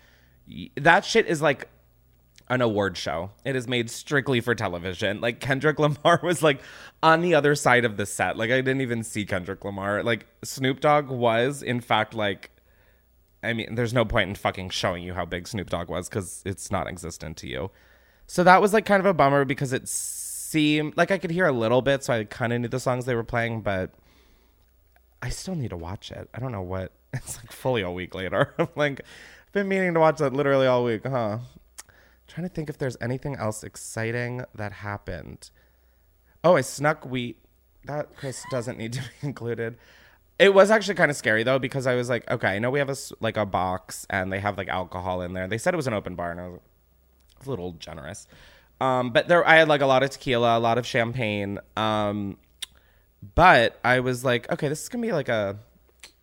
That 0.77 1.05
shit 1.05 1.27
is 1.27 1.43
like 1.43 1.69
an 2.49 2.63
award 2.63 2.97
show. 2.97 3.33
It 3.45 3.55
is 3.55 3.69
made 3.69 3.91
strictly 3.91 4.41
for 4.41 4.55
television. 4.55 5.21
Like 5.21 5.41
Kendrick 5.41 5.79
Lamar 5.79 6.21
was 6.23 6.43
like 6.43 6.63
on 7.03 7.21
the 7.21 7.35
other 7.35 7.55
side 7.55 7.85
of 7.85 7.99
the 7.99 8.07
set. 8.07 8.39
Like 8.39 8.51
I 8.51 8.63
didn't 8.63 8.81
even 8.81 9.05
see 9.05 9.27
Kendrick 9.27 9.63
Lamar. 9.63 10.03
Like 10.03 10.27
Snoop 10.43 10.81
Dogg 10.81 11.11
was 11.11 11.63
in 11.63 11.83
fact 11.83 12.15
like 12.15 12.51
I 13.43 13.53
mean, 13.53 13.75
there's 13.75 13.93
no 13.93 14.07
point 14.07 14.31
in 14.31 14.35
fucking 14.37 14.71
showing 14.71 15.03
you 15.03 15.13
how 15.13 15.27
big 15.27 15.47
Snoop 15.47 15.69
Dogg 15.69 15.91
was 15.91 16.09
cuz 16.09 16.43
it's 16.47 16.71
not 16.71 16.89
existent 16.89 17.37
to 17.39 17.47
you. 17.47 17.71
So 18.27 18.45
that 18.45 18.63
was 18.63 18.73
like 18.73 18.87
kind 18.87 19.01
of 19.01 19.07
a 19.07 19.13
bummer 19.13 19.45
because 19.45 19.73
it 19.73 19.89
seemed 20.51 20.97
like 20.97 21.11
I 21.11 21.19
could 21.19 21.31
hear 21.31 21.47
a 21.47 21.53
little 21.53 21.83
bit, 21.83 22.03
so 22.03 22.13
I 22.13 22.25
kind 22.25 22.53
of 22.53 22.61
knew 22.61 22.69
the 22.69 22.81
songs 22.81 23.05
they 23.05 23.15
were 23.15 23.25
playing, 23.25 23.61
but 23.61 23.93
I 25.23 25.29
still 25.29 25.55
need 25.55 25.71
to 25.71 25.77
watch 25.77 26.11
it. 26.11 26.29
I 26.35 26.41
don't 26.41 26.53
know 26.53 26.63
what. 26.63 26.93
It's 27.13 27.39
like 27.39 27.51
fully 27.51 27.83
a 27.83 27.91
week 27.91 28.15
later. 28.15 28.55
I'm 28.59 28.69
like, 28.77 29.01
I've 29.01 29.53
been 29.53 29.67
meaning 29.67 29.95
to 29.95 30.01
watch 30.01 30.19
that 30.19 30.33
literally 30.33 30.69
all 30.69 30.85
week, 30.85 31.05
huh? 31.05 31.39
trying 32.29 32.49
to 32.49 32.55
think 32.55 32.71
if 32.71 32.79
there's 32.79 32.97
anything 33.01 33.35
else 33.35 33.65
exciting 33.65 34.45
that 34.55 34.71
happened. 34.73 35.51
Oh, 36.45 36.57
I 36.57 36.61
snuck 36.61 37.05
wheat. 37.05 37.39
That 37.85 38.15
Chris 38.15 38.45
doesn't 38.51 38.79
need 38.79 38.93
to 38.93 39.01
be 39.21 39.27
included. 39.27 39.77
It 40.39 40.55
was 40.55 40.71
actually 40.71 40.95
kind 40.95 41.11
of 41.11 41.17
scary 41.17 41.43
though 41.43 41.59
because 41.59 41.87
I 41.87 41.97
was 41.97 42.09
like, 42.09 42.31
okay, 42.31 42.49
I 42.49 42.59
know 42.61 42.71
we 42.71 42.79
have 42.79 42.89
a 42.89 42.97
like 43.21 43.37
a 43.37 43.45
box 43.45 44.07
and 44.09 44.33
they 44.33 44.41
have 44.41 44.57
like 44.57 44.69
alcohol 44.69 45.21
in 45.23 45.33
there. 45.33 45.49
They 45.49 45.59
said 45.59 45.75
it 45.75 45.77
was 45.77 45.87
an 45.87 45.95
open 45.95 46.15
bar, 46.15 46.31
and 46.31 46.41
I 46.41 46.47
was 46.47 46.53
like, 46.53 47.47
a 47.47 47.51
little 47.51 47.73
generous. 47.73 48.27
Um, 48.81 49.11
but 49.11 49.29
there, 49.29 49.47
I 49.47 49.57
had 49.57 49.69
like 49.69 49.81
a 49.81 49.87
lot 49.87 50.03
of 50.03 50.11
tequila, 50.11 50.59
a 50.59 50.61
lot 50.61 50.79
of 50.79 50.87
champagne. 50.87 51.59
Um, 51.77 52.39
but 53.35 53.79
I 53.85 54.01
was 54.01 54.25
like, 54.25 54.51
okay, 54.51 54.69
this 54.69 54.83
is 54.83 54.89
gonna 54.89 55.03
be 55.07 55.13
like 55.13 55.29
a 55.29 55.59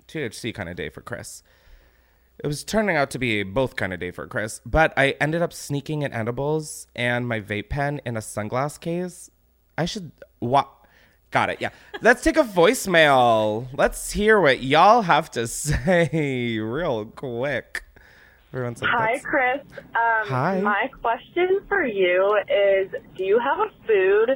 THC 0.07 0.53
kind 0.53 0.69
of 0.69 0.75
day 0.75 0.89
for 0.89 1.01
Chris. 1.01 1.43
It 2.39 2.47
was 2.47 2.63
turning 2.63 2.95
out 2.95 3.09
to 3.11 3.19
be 3.19 3.41
both 3.43 3.75
kind 3.75 3.93
of 3.93 3.99
day 3.99 4.11
for 4.11 4.27
Chris, 4.27 4.61
but 4.65 4.93
I 4.95 5.15
ended 5.19 5.41
up 5.41 5.51
sneaking 5.53 6.03
in 6.03 6.13
edibles 6.13 6.87
and 6.95 7.27
my 7.27 7.39
vape 7.39 7.69
pen 7.69 7.99
in 8.05 8.15
a 8.15 8.19
sunglass 8.19 8.79
case. 8.79 9.31
I 9.77 9.85
should 9.85 10.11
what? 10.39 10.69
Got 11.31 11.49
it. 11.49 11.59
Yeah. 11.59 11.69
Let's 12.01 12.23
take 12.23 12.37
a 12.37 12.43
voicemail. 12.43 13.67
Let's 13.73 14.11
hear 14.11 14.39
what 14.39 14.61
y'all 14.61 15.01
have 15.01 15.29
to 15.31 15.47
say 15.47 16.57
real 16.59 17.05
quick. 17.05 17.83
Everyone's 18.57 18.81
like, 18.81 18.91
Hi, 18.91 19.19
Chris. 19.19 19.61
Um, 19.77 20.27
Hi. 20.29 20.61
My 20.61 20.89
question 21.01 21.61
for 21.67 21.85
you 21.85 22.39
is 22.49 22.91
Do 23.15 23.23
you 23.23 23.39
have 23.39 23.59
a 23.59 23.69
food 23.85 24.29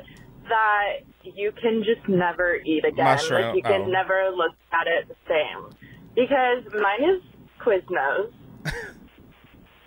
that 0.47 0.91
you 1.23 1.51
can 1.59 1.83
just 1.83 2.07
never 2.07 2.55
eat 2.55 2.85
again? 2.85 3.05
Mushroom. 3.05 3.41
Like 3.41 3.55
you 3.55 3.63
can 3.63 3.81
oh. 3.81 3.89
never 3.89 4.29
look 4.29 4.53
at 4.71 4.85
it 4.85 5.07
the 5.07 5.15
same? 5.27 5.75
Because 6.13 6.63
mine 6.71 7.03
is 7.03 7.21
Quiznos 7.65 8.31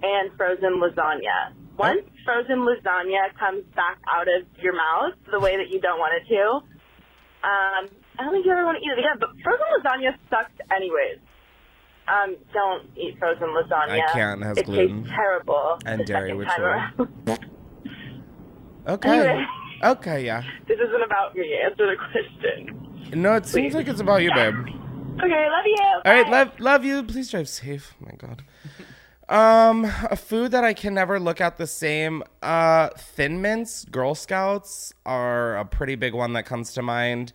and 0.03 0.37
frozen 0.37 0.81
lasagna. 0.83 1.55
Once 1.79 2.03
frozen 2.25 2.67
lasagna 2.67 3.35
comes 3.39 3.63
back 3.77 3.99
out 4.13 4.27
of 4.27 4.47
your 4.61 4.75
mouth 4.75 5.15
the 5.31 5.39
way 5.39 5.57
that 5.57 5.71
you 5.71 5.81
don't 5.81 5.99
want 6.01 6.13
it 6.15 6.27
to, 6.29 6.43
um, 7.47 7.89
I 8.19 8.25
don't 8.25 8.33
think 8.33 8.47
you 8.47 8.53
ever 8.53 8.65
want 8.65 8.79
to 8.79 8.85
eat 8.85 8.91
it 8.91 8.99
again. 8.99 9.19
But 9.21 9.31
frozen 9.45 9.67
lasagna 9.79 10.19
sucks 10.29 10.59
anyways. 10.75 11.23
Um, 12.07 12.37
don't 12.53 12.87
eat 12.97 13.19
frozen 13.19 13.49
lasagna. 13.49 13.91
I 13.91 14.13
can't. 14.13 14.43
It 14.43 14.45
has 14.45 14.59
it 14.59 14.67
gluten. 14.67 15.03
tastes 15.05 15.15
terrible. 15.17 15.79
And 15.87 16.05
dairy, 16.05 16.35
which 16.35 16.49
will- 16.59 17.09
Okay. 18.87 19.09
Anyway. 19.09 19.47
Okay, 19.83 20.25
yeah. 20.25 20.43
this 20.67 20.79
isn't 20.79 21.03
about 21.03 21.35
me. 21.35 21.59
Answer 21.65 21.87
the 21.87 21.97
question. 21.97 23.21
No, 23.23 23.35
it 23.35 23.47
seems 23.47 23.75
like 23.75 23.89
it's 23.89 24.01
about 24.01 24.23
you, 24.23 24.31
babe. 24.35 24.55
Okay, 24.55 25.49
love 25.49 25.65
you. 25.67 25.77
All 26.05 26.13
right, 26.13 26.25
Bye. 26.25 26.31
love 26.31 26.61
love 26.61 26.85
you. 26.85 27.03
Please 27.03 27.31
drive 27.31 27.49
safe. 27.49 27.95
Oh 28.03 28.07
my 28.07 28.13
God. 28.17 28.43
Um, 29.29 29.85
a 30.11 30.17
food 30.17 30.51
that 30.53 30.65
I 30.65 30.75
can 30.75 30.93
never 30.95 31.19
look 31.19 31.41
at 31.41 31.57
the 31.57 31.67
same. 31.67 32.23
Uh, 32.43 32.89
Thin 32.97 33.41
Mints, 33.41 33.85
Girl 33.87 34.15
Scouts 34.15 34.93
are 35.07 35.57
a 35.57 35.65
pretty 35.65 35.95
big 35.95 36.13
one 36.15 36.33
that 36.35 36.45
comes 36.45 36.73
to 36.75 36.83
mind. 36.83 37.33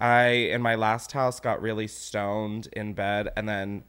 I 0.00 0.26
in 0.28 0.60
my 0.62 0.74
last 0.74 1.12
house 1.12 1.40
got 1.40 1.60
really 1.62 1.86
stoned 1.86 2.68
in 2.72 2.92
bed, 2.94 3.28
and 3.36 3.48
then 3.48 3.84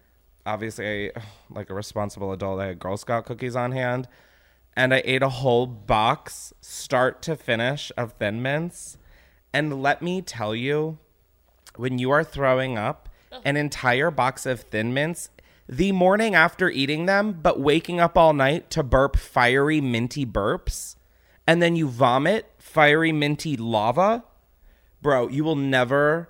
obviously, 0.45 1.11
like 1.49 1.69
a 1.69 1.73
responsible 1.73 2.31
adult, 2.31 2.59
I 2.59 2.67
had 2.67 2.79
Girl 2.79 2.97
Scout 2.97 3.25
cookies 3.25 3.55
on 3.55 3.71
hand, 3.71 4.07
and 4.75 4.93
I 4.93 5.01
ate 5.05 5.23
a 5.23 5.29
whole 5.29 5.67
box, 5.67 6.53
start 6.61 7.21
to 7.23 7.35
finish, 7.35 7.91
of 7.97 8.13
Thin 8.13 8.41
Mints. 8.41 8.97
And 9.53 9.81
let 9.81 10.01
me 10.01 10.21
tell 10.21 10.55
you, 10.55 10.97
when 11.75 11.99
you 11.99 12.11
are 12.11 12.23
throwing 12.23 12.77
up 12.77 13.09
an 13.43 13.57
entire 13.57 14.11
box 14.11 14.45
of 14.45 14.61
Thin 14.61 14.93
Mints 14.93 15.29
the 15.67 15.91
morning 15.93 16.35
after 16.35 16.69
eating 16.69 17.05
them, 17.05 17.39
but 17.41 17.59
waking 17.59 17.99
up 17.99 18.17
all 18.17 18.33
night 18.33 18.69
to 18.71 18.83
burp 18.83 19.15
fiery, 19.15 19.79
minty 19.79 20.25
burps, 20.25 20.95
and 21.47 21.61
then 21.61 21.75
you 21.75 21.87
vomit 21.87 22.51
fiery, 22.57 23.11
minty 23.11 23.55
lava, 23.55 24.23
bro, 25.01 25.27
you 25.29 25.43
will 25.43 25.55
never. 25.55 26.29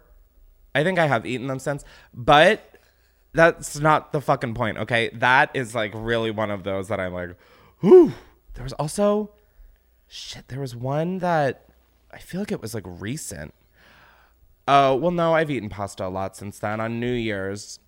I 0.74 0.84
think 0.84 1.00
I 1.00 1.08
have 1.08 1.26
eaten 1.26 1.48
them 1.48 1.60
since, 1.60 1.84
but 2.14 2.71
that's 3.34 3.80
not 3.80 4.12
the 4.12 4.22
fucking 4.22 4.54
point, 4.54 4.78
okay? 4.78 5.10
That 5.14 5.52
is 5.54 5.74
like 5.74 5.92
really 5.96 6.32
one 6.32 6.52
of 6.52 6.64
those 6.64 6.88
that 6.90 7.00
I'm 7.00 7.14
like, 7.14 7.36
whew. 7.80 8.14
There 8.54 8.64
was 8.64 8.74
also, 8.74 9.32
shit, 10.08 10.50
there 10.50 10.60
was 10.60 10.76
one 10.76 11.20
that 11.20 11.70
I 12.12 12.18
feel 12.20 12.42
like 12.42 12.52
it 12.52 12.62
was 12.62 12.74
like 12.74 12.84
recent. 12.86 13.54
Oh, 14.68 14.96
well, 14.96 15.12
no, 15.12 15.34
I've 15.34 15.50
eaten 15.50 15.70
pasta 15.70 16.06
a 16.06 16.10
lot 16.10 16.36
since 16.36 16.60
then. 16.60 16.80
On 16.80 17.00
New 17.00 17.14
Year's, 17.14 17.80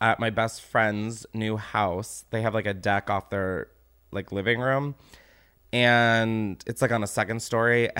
at 0.00 0.20
my 0.20 0.30
best 0.30 0.62
friend's 0.62 1.26
new 1.32 1.56
house, 1.56 2.24
they 2.30 2.42
have 2.42 2.54
like 2.54 2.66
a 2.66 2.74
deck 2.74 3.10
off 3.10 3.30
their 3.30 3.68
like 4.10 4.32
living 4.32 4.60
room, 4.60 4.94
and 5.72 6.62
it's 6.66 6.82
like 6.82 6.92
on 6.92 7.02
a 7.02 7.06
second 7.06 7.40
story. 7.40 7.90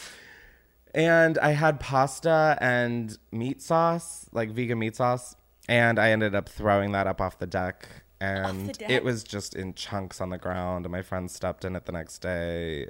and 0.94 1.38
I 1.38 1.52
had 1.52 1.80
pasta 1.80 2.58
and 2.60 3.16
meat 3.32 3.62
sauce, 3.62 4.26
like 4.32 4.50
vegan 4.50 4.78
meat 4.78 4.96
sauce, 4.96 5.36
and 5.68 5.98
I 5.98 6.10
ended 6.10 6.34
up 6.34 6.48
throwing 6.48 6.92
that 6.92 7.06
up 7.06 7.20
off 7.20 7.38
the 7.38 7.46
deck. 7.46 7.88
And 8.20 8.72
deck? 8.78 8.90
it 8.90 9.04
was 9.04 9.24
just 9.24 9.54
in 9.54 9.74
chunks 9.74 10.20
on 10.20 10.30
the 10.30 10.38
ground, 10.38 10.84
and 10.86 10.92
my 10.92 11.02
friend 11.02 11.30
stepped 11.30 11.64
in 11.64 11.76
it 11.76 11.86
the 11.86 11.92
next 11.92 12.18
day. 12.18 12.88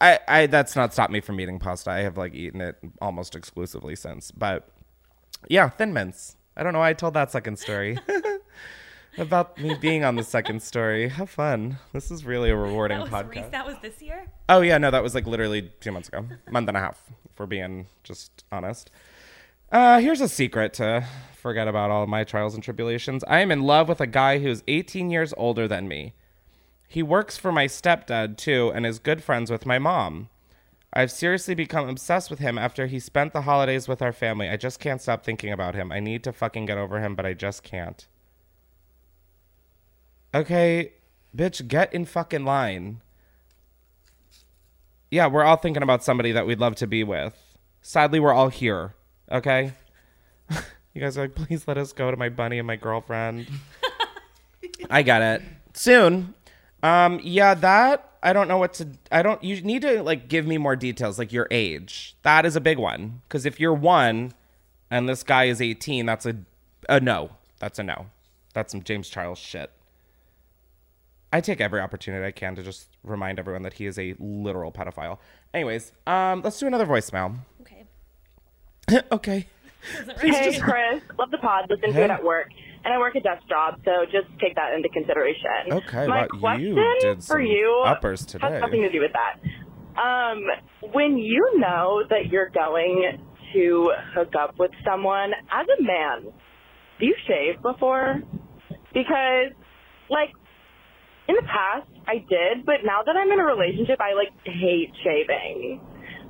I, 0.00 0.18
I 0.26 0.46
that's 0.46 0.74
not 0.74 0.92
stopped 0.92 1.12
me 1.12 1.20
from 1.20 1.38
eating 1.40 1.58
pasta. 1.58 1.90
I 1.90 1.98
have 2.00 2.16
like 2.16 2.34
eaten 2.34 2.60
it 2.60 2.76
almost 3.00 3.36
exclusively 3.36 3.94
since. 3.94 4.30
But 4.32 4.68
yeah, 5.48 5.68
Thin 5.68 5.92
Mints. 5.92 6.36
I 6.56 6.62
don't 6.62 6.72
know 6.72 6.80
why 6.80 6.90
I 6.90 6.94
told 6.94 7.14
that 7.14 7.30
second 7.30 7.58
story. 7.58 7.98
About 9.18 9.58
me 9.58 9.74
being 9.74 10.04
on 10.04 10.16
the 10.16 10.24
second 10.24 10.62
story. 10.62 11.08
Have 11.08 11.28
fun. 11.28 11.78
This 11.92 12.10
is 12.10 12.24
really 12.24 12.48
a 12.48 12.56
rewarding 12.56 12.98
That 12.98 13.10
podcast. 13.10 13.28
Reese, 13.30 13.44
that 13.50 13.66
was 13.66 13.76
this 13.82 14.00
year? 14.00 14.26
Oh 14.48 14.62
yeah, 14.62 14.78
no, 14.78 14.90
that 14.90 15.02
was 15.02 15.14
like 15.14 15.26
literally 15.26 15.70
two 15.80 15.92
months 15.92 16.08
ago, 16.08 16.26
month 16.50 16.68
and 16.68 16.76
a 16.76 16.80
half, 16.80 17.02
if 17.30 17.38
we're 17.38 17.46
being 17.46 17.86
just 18.04 18.44
honest. 18.50 18.90
Uh, 19.72 20.00
here's 20.00 20.20
a 20.20 20.28
secret 20.28 20.74
to 20.74 21.02
forget 21.34 21.66
about 21.66 21.90
all 21.90 22.06
my 22.06 22.24
trials 22.24 22.52
and 22.52 22.62
tribulations. 22.62 23.24
I 23.26 23.40
am 23.40 23.50
in 23.50 23.62
love 23.62 23.88
with 23.88 24.02
a 24.02 24.06
guy 24.06 24.38
who's 24.38 24.62
18 24.68 25.08
years 25.08 25.32
older 25.38 25.66
than 25.66 25.88
me. 25.88 26.12
He 26.86 27.02
works 27.02 27.38
for 27.38 27.50
my 27.50 27.64
stepdad 27.66 28.36
too 28.36 28.70
and 28.74 28.84
is 28.84 28.98
good 28.98 29.24
friends 29.24 29.50
with 29.50 29.64
my 29.64 29.78
mom. 29.78 30.28
I've 30.92 31.10
seriously 31.10 31.54
become 31.54 31.88
obsessed 31.88 32.28
with 32.28 32.38
him 32.38 32.58
after 32.58 32.86
he 32.86 33.00
spent 33.00 33.32
the 33.32 33.42
holidays 33.42 33.88
with 33.88 34.02
our 34.02 34.12
family. 34.12 34.50
I 34.50 34.58
just 34.58 34.78
can't 34.78 35.00
stop 35.00 35.24
thinking 35.24 35.50
about 35.50 35.74
him. 35.74 35.90
I 35.90 36.00
need 36.00 36.22
to 36.24 36.34
fucking 36.34 36.66
get 36.66 36.76
over 36.76 37.00
him, 37.00 37.14
but 37.14 37.24
I 37.24 37.32
just 37.32 37.62
can't. 37.62 38.06
Okay, 40.34 40.92
bitch, 41.34 41.66
get 41.66 41.94
in 41.94 42.04
fucking 42.04 42.44
line. 42.44 43.00
Yeah, 45.10 45.28
we're 45.28 45.44
all 45.44 45.56
thinking 45.56 45.82
about 45.82 46.04
somebody 46.04 46.30
that 46.32 46.46
we'd 46.46 46.60
love 46.60 46.74
to 46.76 46.86
be 46.86 47.02
with. 47.02 47.56
Sadly, 47.80 48.20
we're 48.20 48.34
all 48.34 48.50
here. 48.50 48.94
Okay? 49.32 49.72
you 50.50 51.00
guys 51.00 51.16
are 51.16 51.22
like, 51.22 51.34
please 51.34 51.66
let 51.66 51.78
us 51.78 51.92
go 51.92 52.10
to 52.10 52.16
my 52.16 52.28
bunny 52.28 52.58
and 52.58 52.66
my 52.66 52.76
girlfriend. 52.76 53.48
I 54.90 55.02
got 55.02 55.22
it. 55.22 55.42
Soon. 55.74 56.34
Um, 56.82 57.20
yeah, 57.22 57.54
that 57.54 58.12
I 58.22 58.32
don't 58.32 58.46
know 58.48 58.58
what 58.58 58.74
to 58.74 58.88
I 59.10 59.22
don't 59.22 59.42
you 59.42 59.60
need 59.62 59.82
to 59.82 60.02
like 60.02 60.28
give 60.28 60.46
me 60.46 60.58
more 60.58 60.76
details, 60.76 61.18
like 61.18 61.32
your 61.32 61.48
age. 61.50 62.16
That 62.22 62.44
is 62.44 62.56
a 62.56 62.60
big 62.60 62.78
one. 62.78 63.22
Because 63.26 63.46
if 63.46 63.58
you're 63.58 63.74
one 63.74 64.34
and 64.90 65.08
this 65.08 65.22
guy 65.22 65.44
is 65.44 65.60
18, 65.60 66.06
that's 66.06 66.26
a 66.26 66.36
a 66.88 67.00
no. 67.00 67.30
That's 67.58 67.78
a 67.78 67.82
no. 67.82 68.06
That's 68.52 68.72
some 68.72 68.82
James 68.82 69.08
Charles 69.08 69.38
shit. 69.38 69.70
I 71.32 71.40
take 71.40 71.60
every 71.62 71.80
opportunity 71.80 72.26
I 72.26 72.30
can 72.30 72.54
to 72.56 72.62
just 72.62 72.88
remind 73.02 73.38
everyone 73.38 73.62
that 73.62 73.74
he 73.74 73.86
is 73.86 73.98
a 73.98 74.14
literal 74.18 74.70
pedophile. 74.70 75.18
Anyways, 75.54 75.92
um, 76.06 76.42
let's 76.42 76.58
do 76.58 76.66
another 76.66 76.84
voicemail. 76.84 77.38
Okay. 78.90 79.02
okay. 79.12 79.46
Hey, 80.20 80.58
Chris. 80.60 81.02
Love 81.18 81.30
the 81.30 81.38
pod. 81.38 81.66
Listen 81.70 81.88
to 81.88 81.94
Hey. 81.94 82.04
it 82.04 82.10
at 82.10 82.22
work. 82.24 82.48
And 82.84 82.92
I 82.92 82.98
work 82.98 83.14
a 83.14 83.20
desk 83.20 83.46
job, 83.48 83.78
so 83.84 84.04
just 84.06 84.26
take 84.40 84.56
that 84.56 84.74
into 84.74 84.88
consideration. 84.88 85.70
Okay, 85.70 86.06
My 86.08 86.26
wow, 86.40 86.56
you 86.56 86.74
question 86.74 86.98
did 87.00 87.24
for 87.24 87.40
you 87.40 87.82
uppers 87.86 88.26
today. 88.26 88.50
has 88.50 88.60
nothing 88.60 88.82
to 88.82 88.90
do 88.90 88.98
with 89.00 89.12
that. 89.12 89.38
Um, 90.00 90.42
when 90.92 91.16
you 91.16 91.58
know 91.58 92.02
that 92.10 92.26
you're 92.26 92.48
going 92.50 93.18
to 93.52 93.92
hook 94.14 94.32
up 94.36 94.58
with 94.58 94.72
someone 94.84 95.30
as 95.52 95.66
a 95.78 95.82
man, 95.82 96.32
do 96.98 97.06
you 97.06 97.14
shave 97.28 97.62
before? 97.62 98.20
Because, 98.92 99.52
like, 100.10 100.30
in 101.28 101.36
the 101.36 101.42
past, 101.46 101.86
I 102.08 102.14
did, 102.28 102.66
but 102.66 102.82
now 102.84 103.02
that 103.06 103.14
I'm 103.16 103.30
in 103.30 103.38
a 103.38 103.44
relationship, 103.44 104.00
I 104.00 104.14
like 104.14 104.32
hate 104.44 104.90
shaving. 105.04 105.80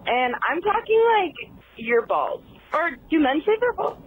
And 0.04 0.34
I'm 0.50 0.60
talking 0.60 1.00
like 1.16 1.61
your 1.76 2.06
balls. 2.06 2.42
Or 2.72 2.90
do 3.10 3.20
men 3.20 3.42
shave 3.44 3.60
their 3.60 3.72
balls? 3.74 3.98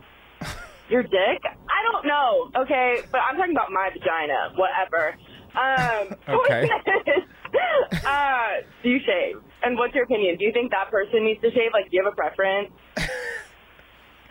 Your 0.89 1.01
dick? 1.03 1.41
I 1.43 1.91
don't 1.91 2.05
know, 2.05 2.51
okay? 2.61 2.99
But 3.11 3.21
I'm 3.27 3.37
talking 3.37 3.53
about 3.55 3.71
my 3.71 3.89
vagina, 3.91 4.53
whatever. 4.55 5.15
Um, 5.55 6.15
Okay. 6.27 6.69
uh, 8.05 8.47
do 8.83 8.89
you 8.89 8.99
shave? 9.05 9.41
And 9.63 9.77
what's 9.77 9.95
your 9.95 10.03
opinion? 10.03 10.37
Do 10.37 10.45
you 10.45 10.51
think 10.51 10.71
that 10.71 10.91
person 10.91 11.23
needs 11.25 11.41
to 11.41 11.49
shave? 11.51 11.71
Like, 11.73 11.85
do 11.89 11.97
you 11.97 12.03
have 12.03 12.13
a 12.13 12.15
preference? 12.15 12.69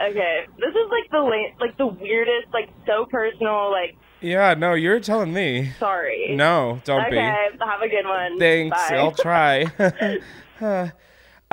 Okay, 0.00 0.40
this 0.58 0.70
is 0.70 0.90
like 0.90 1.08
the 1.12 1.18
la- 1.18 1.54
like 1.66 1.76
the 1.78 1.86
weirdest, 1.86 2.48
like 2.52 2.68
so 2.86 3.06
personal. 3.10 3.70
Like, 3.70 3.96
Yeah, 4.20 4.54
no, 4.54 4.74
you're 4.74 4.98
telling 5.00 5.32
me. 5.32 5.72
sorry. 5.78 6.34
No, 6.36 6.80
don't 6.84 7.08
be. 7.10 7.16
Okay, 7.16 7.46
have 7.64 7.80
a 7.80 7.88
good 7.88 8.04
one. 8.04 8.38
Thanks. 8.38 8.76
Bye. 8.76 8.96
I'll 8.96 9.12
try. 9.12 9.64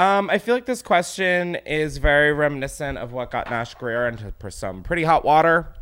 Um, 0.01 0.31
I 0.31 0.39
feel 0.39 0.55
like 0.55 0.65
this 0.65 0.81
question 0.81 1.58
is 1.58 1.98
very 1.98 2.34
reminiscent 2.34 2.98
of 2.98 3.12
what 3.12 3.29
got 3.29 3.51
Nash 3.51 3.75
Grier 3.75 4.08
into 4.08 4.34
some 4.50 4.81
pretty 4.81 5.03
hot 5.03 5.24
water. 5.24 5.75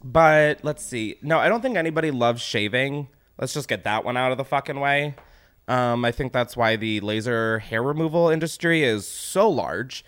But 0.00 0.60
let's 0.62 0.84
see. 0.84 1.16
No, 1.22 1.40
I 1.40 1.48
don't 1.48 1.60
think 1.60 1.76
anybody 1.76 2.12
loves 2.12 2.40
shaving. 2.40 3.08
Let's 3.36 3.52
just 3.52 3.66
get 3.66 3.82
that 3.82 4.04
one 4.04 4.16
out 4.16 4.30
of 4.30 4.38
the 4.38 4.44
fucking 4.44 4.78
way. 4.78 5.16
Um, 5.66 6.04
I 6.04 6.12
think 6.12 6.32
that's 6.32 6.56
why 6.56 6.76
the 6.76 7.00
laser 7.00 7.58
hair 7.58 7.82
removal 7.82 8.28
industry 8.28 8.84
is 8.84 9.08
so 9.08 9.50
large. 9.50 10.04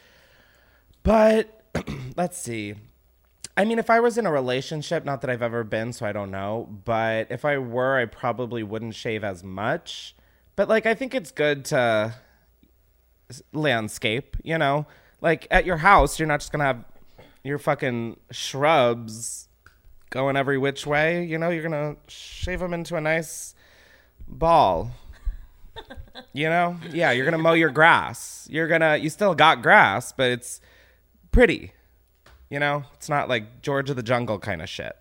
But 1.02 1.64
let's 2.16 2.38
see. 2.38 2.76
I 3.56 3.64
mean, 3.64 3.80
if 3.80 3.90
I 3.90 3.98
was 3.98 4.16
in 4.16 4.26
a 4.26 4.32
relationship, 4.32 5.04
not 5.04 5.22
that 5.22 5.30
I've 5.30 5.42
ever 5.42 5.64
been, 5.64 5.92
so 5.92 6.06
I 6.06 6.12
don't 6.12 6.30
know, 6.30 6.68
but 6.84 7.26
if 7.30 7.44
I 7.44 7.58
were, 7.58 7.98
I 7.98 8.04
probably 8.04 8.62
wouldn't 8.62 8.94
shave 8.94 9.24
as 9.24 9.42
much. 9.42 10.14
But 10.54 10.68
like, 10.68 10.86
I 10.86 10.94
think 10.94 11.16
it's 11.16 11.32
good 11.32 11.64
to 11.64 12.14
landscape, 13.52 14.36
you 14.42 14.58
know? 14.58 14.86
Like 15.20 15.46
at 15.50 15.64
your 15.64 15.78
house, 15.78 16.18
you're 16.18 16.28
not 16.28 16.40
just 16.40 16.52
gonna 16.52 16.64
have 16.64 16.84
your 17.44 17.58
fucking 17.58 18.18
shrubs 18.30 19.48
going 20.10 20.36
every 20.36 20.58
which 20.58 20.86
way, 20.86 21.24
you 21.24 21.38
know? 21.38 21.50
You're 21.50 21.62
gonna 21.62 21.96
shave 22.08 22.60
them 22.60 22.74
into 22.74 22.96
a 22.96 23.00
nice 23.00 23.54
ball. 24.26 24.90
You 26.32 26.48
know? 26.48 26.76
Yeah, 26.90 27.12
you're 27.12 27.24
gonna 27.24 27.38
mow 27.38 27.52
your 27.52 27.70
grass. 27.70 28.46
You're 28.50 28.68
gonna, 28.68 28.96
you 28.96 29.10
still 29.10 29.34
got 29.34 29.62
grass, 29.62 30.12
but 30.12 30.30
it's 30.30 30.60
pretty. 31.32 31.72
You 32.48 32.58
know, 32.58 32.84
it's 32.94 33.08
not 33.08 33.28
like 33.28 33.62
George 33.62 33.90
of 33.90 33.96
the 33.96 34.02
Jungle 34.02 34.38
kind 34.38 34.60
of 34.60 34.68
shit. 34.68 34.96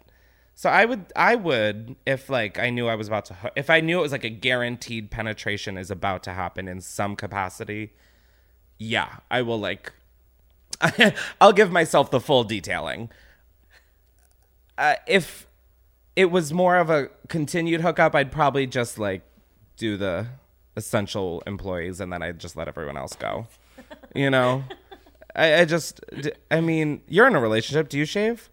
So 0.53 0.69
I 0.69 0.83
would, 0.85 1.05
I 1.15 1.35
would, 1.35 1.95
if 2.05 2.29
like 2.29 2.59
I 2.59 2.69
knew 2.69 2.87
I 2.87 2.95
was 2.95 3.07
about 3.07 3.25
to, 3.25 3.51
if 3.55 3.69
I 3.69 3.79
knew 3.79 3.99
it 3.99 4.01
was 4.01 4.11
like 4.11 4.25
a 4.25 4.29
guaranteed 4.29 5.09
penetration 5.09 5.77
is 5.77 5.89
about 5.89 6.21
to 6.23 6.33
happen 6.33 6.67
in 6.67 6.81
some 6.81 7.15
capacity, 7.15 7.93
yeah, 8.79 9.17
I 9.29 9.43
will 9.43 9.59
like, 9.59 9.91
I'll 11.41 11.53
give 11.53 11.71
myself 11.71 12.09
the 12.09 12.19
full 12.19 12.43
detailing. 12.43 13.09
Uh, 14.77 14.95
if 15.05 15.45
it 16.15 16.31
was 16.31 16.53
more 16.53 16.77
of 16.77 16.89
a 16.89 17.09
continued 17.27 17.81
hookup, 17.81 18.15
I'd 18.15 18.31
probably 18.31 18.65
just 18.65 18.97
like 18.97 19.21
do 19.77 19.97
the 19.97 20.27
essential 20.75 21.43
employees 21.45 21.99
and 21.99 22.11
then 22.11 22.23
I'd 22.23 22.39
just 22.39 22.55
let 22.55 22.67
everyone 22.67 22.97
else 22.97 23.13
go. 23.13 23.47
You 24.15 24.29
know? 24.29 24.63
I, 25.35 25.61
I 25.61 25.65
just, 25.65 26.01
I 26.49 26.61
mean, 26.61 27.01
you're 27.07 27.27
in 27.27 27.35
a 27.35 27.39
relationship. 27.39 27.89
Do 27.89 27.97
you 27.97 28.05
shave? 28.05 28.49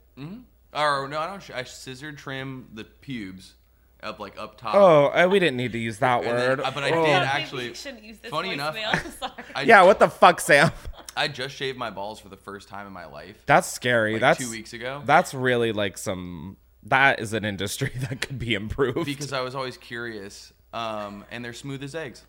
Or 0.75 1.09
no, 1.09 1.19
I 1.19 1.27
don't. 1.27 1.43
sh- 1.43 1.53
I 1.55 1.63
scissor 1.63 2.13
trim 2.13 2.69
the 2.75 2.85
pubes 2.85 3.55
up 4.03 4.19
like 4.21 4.39
up 4.39 4.59
top. 4.59 4.75
Oh, 4.75 5.07
uh, 5.07 5.27
we 5.31 5.39
didn't 5.39 5.57
need 5.57 5.73
to 5.73 5.79
use 5.79 5.99
that 5.99 6.19
And 6.23 6.27
word. 6.29 6.59
then- 6.59 6.67
uh, 6.67 6.71
but 6.71 6.85
I 6.85 6.91
Oh. 6.91 6.95
did 6.97 7.03
Maybe 7.03 7.13
actually. 7.13 7.69
we 7.69 7.75
shouldn't 7.75 8.05
use 8.05 8.19
this 8.19 8.31
funny 8.31 8.53
enough, 8.53 8.77
I, 9.55 9.63
Yeah, 9.63 9.83
what 9.83 9.99
the 9.99 10.09
fuck, 10.09 10.41
Sam? 10.41 10.71
I 11.17 11.29
just 11.29 11.55
shaved 11.57 11.79
my 11.79 11.91
balls 11.91 12.21
for 12.21 12.29
the 12.29 12.37
first 12.37 12.69
time 12.69 12.87
in 12.87 12.93
my 12.93 13.07
life. 13.07 13.37
That's 13.47 13.71
scary. 13.71 14.13
like 14.13 14.21
that's 14.21 14.39
two 14.41 14.51
weeks 14.51 14.73
ago. 14.75 15.03
That's 15.05 15.33
really 15.35 15.73
like 15.73 15.97
some. 15.99 16.57
That 16.85 17.19
is 17.21 17.33
an 17.33 17.45
industry 17.45 17.91
that 17.97 18.21
could 18.21 18.39
be 18.39 18.55
improved. 18.55 19.07
because 19.07 19.33
I 19.33 19.41
was 19.41 19.55
always 19.55 19.77
curious, 19.77 20.53
um, 20.73 21.25
and 21.31 21.45
they're 21.45 21.53
smooth 21.55 21.83
as 21.83 21.95
eggs. 21.95 22.25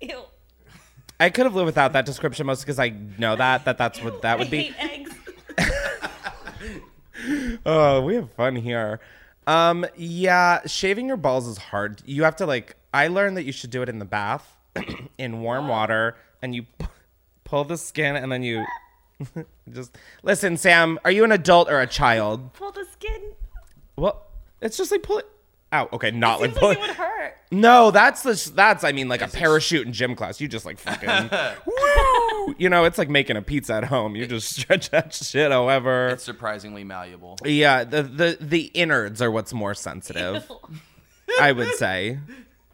Ew. 0.00 0.22
I 1.20 1.28
could 1.28 1.44
have 1.44 1.54
lived 1.54 1.66
without 1.66 1.92
that 1.92 2.06
description 2.06 2.46
most 2.46 2.62
because 2.62 2.78
I 2.78 2.88
know 3.18 3.36
that 3.36 3.66
that 3.66 3.76
that's 3.76 4.02
what 4.02 4.22
that 4.22 4.38
would 4.38 4.46
I 4.48 4.50
be. 4.50 4.62
hate 4.62 5.06
eggs. 5.06 5.14
Oh, 7.66 8.00
we 8.02 8.14
have 8.14 8.30
fun 8.32 8.56
here. 8.56 9.00
Um, 9.46 9.86
yeah, 9.96 10.60
shaving 10.66 11.06
your 11.08 11.16
balls 11.16 11.46
is 11.46 11.58
hard. 11.58 12.02
You 12.04 12.24
have 12.24 12.36
to 12.36 12.46
like. 12.46 12.76
I 12.92 13.08
learned 13.08 13.36
that 13.36 13.44
you 13.44 13.52
should 13.52 13.70
do 13.70 13.82
it 13.82 13.88
in 13.88 13.98
the 13.98 14.04
bath, 14.04 14.56
in 15.18 15.42
warm 15.42 15.68
water, 15.68 16.16
and 16.42 16.54
you 16.54 16.64
p- 16.78 16.86
pull 17.44 17.64
the 17.64 17.76
skin, 17.76 18.16
and 18.16 18.30
then 18.30 18.42
you 18.42 18.64
just 19.72 19.96
listen. 20.22 20.56
Sam, 20.56 20.98
are 21.04 21.10
you 21.10 21.24
an 21.24 21.32
adult 21.32 21.70
or 21.70 21.80
a 21.80 21.86
child? 21.86 22.52
Pull 22.52 22.72
the 22.72 22.84
skin. 22.92 23.32
Well, 23.96 24.26
it's 24.60 24.76
just 24.76 24.90
like 24.92 25.02
pull 25.02 25.18
it 25.18 25.26
out. 25.72 25.92
Okay, 25.92 26.10
not 26.10 26.40
like 26.40 26.60
like 26.60 26.76
it. 26.78 26.80
would 26.86 26.90
hurt. 26.90 27.36
No, 27.52 27.90
that's 27.90 28.22
the 28.22 28.52
that's 28.54 28.84
I 28.84 28.92
mean 28.92 29.08
like 29.08 29.22
a 29.22 29.28
parachute 29.28 29.86
in 29.86 29.92
gym 29.92 30.14
class. 30.14 30.40
You 30.40 30.48
just 30.48 30.64
like 30.64 30.78
fucking 30.78 31.30
woo. 31.66 32.54
You 32.58 32.68
know, 32.68 32.84
it's 32.84 32.98
like 32.98 33.08
making 33.08 33.36
a 33.36 33.42
pizza 33.42 33.74
at 33.74 33.84
home. 33.84 34.16
You 34.16 34.26
just 34.26 34.56
stretch 34.56 34.90
that 34.90 35.14
shit 35.14 35.50
however. 35.50 36.08
It's 36.08 36.24
surprisingly 36.24 36.84
malleable. 36.84 37.38
Yeah, 37.44 37.84
the 37.84 38.02
the 38.02 38.38
the 38.40 38.62
innards 38.74 39.20
are 39.20 39.30
what's 39.30 39.52
more 39.52 39.74
sensitive. 39.74 40.50
I 41.40 41.52
would 41.52 41.74
say. 41.74 42.18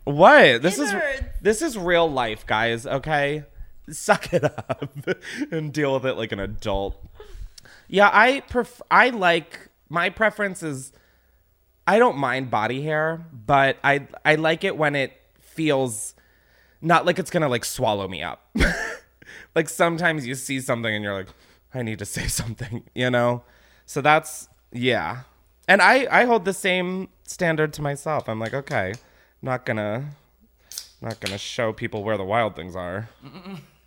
What? 0.05 0.63
This 0.63 0.79
Innards. 0.79 0.95
is 1.21 1.25
this 1.43 1.63
is 1.63 1.77
real 1.77 2.09
life, 2.11 2.47
guys, 2.47 2.87
okay? 2.87 3.45
Suck 3.91 4.33
it 4.33 4.45
up 4.45 4.89
and 5.51 5.73
deal 5.73 5.95
with 5.95 6.07
it 6.07 6.15
like 6.15 6.33
an 6.33 6.41
adult. 6.41 6.97
Yeah, 7.89 8.11
I 8.13 8.41
pref- 8.49 8.83
I 8.91 9.11
like 9.11 9.69
my 9.89 10.11
preference 10.11 10.63
is 10.63 10.93
I 11.87 11.99
don't 11.99 12.17
mind 12.17 12.51
body 12.51 12.83
hair, 12.83 13.25
but 13.33 13.77
I 13.85 14.09
I 14.25 14.35
like 14.35 14.65
it 14.65 14.77
when 14.77 14.97
it 14.97 15.13
feels 15.41 16.15
not 16.81 17.07
like 17.07 17.19
it's 17.19 17.31
to 17.31 17.49
like 17.49 17.65
swallow 17.65 18.09
me 18.09 18.23
up. 18.23 18.55
like 19.55 19.69
sometimes 19.69 20.27
you 20.27 20.35
see 20.35 20.61
something 20.61 20.93
and 20.93 21.03
you're 21.03 21.15
like 21.15 21.29
I 21.73 21.83
need 21.83 21.99
to 22.01 22.05
say 22.17 22.27
something, 22.27 22.85
you 22.95 23.11
know? 23.11 23.43
So 23.85 24.01
that's 24.01 24.49
yeah. 24.73 25.23
And 25.69 25.81
I 25.81 26.07
I 26.11 26.25
hold 26.25 26.45
the 26.45 26.53
same 26.53 27.09
standard 27.25 27.73
to 27.75 27.83
myself. 27.83 28.29
I'm 28.29 28.41
like, 28.41 28.55
okay, 28.55 28.95
not 29.43 29.65
to 29.77 30.05
not 31.01 31.21
to 31.33 31.39
show 31.39 31.73
people 31.73 32.03
where 32.03 32.17
the 32.17 32.25
wild 32.25 32.57
things 32.57 32.75
are. 32.75 33.09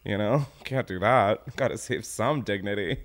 You 0.05 0.17
know? 0.17 0.45
Can't 0.63 0.87
do 0.87 0.99
that. 0.99 1.55
Got 1.55 1.69
to 1.69 1.77
save 1.77 2.05
some 2.05 2.41
dignity. 2.41 2.99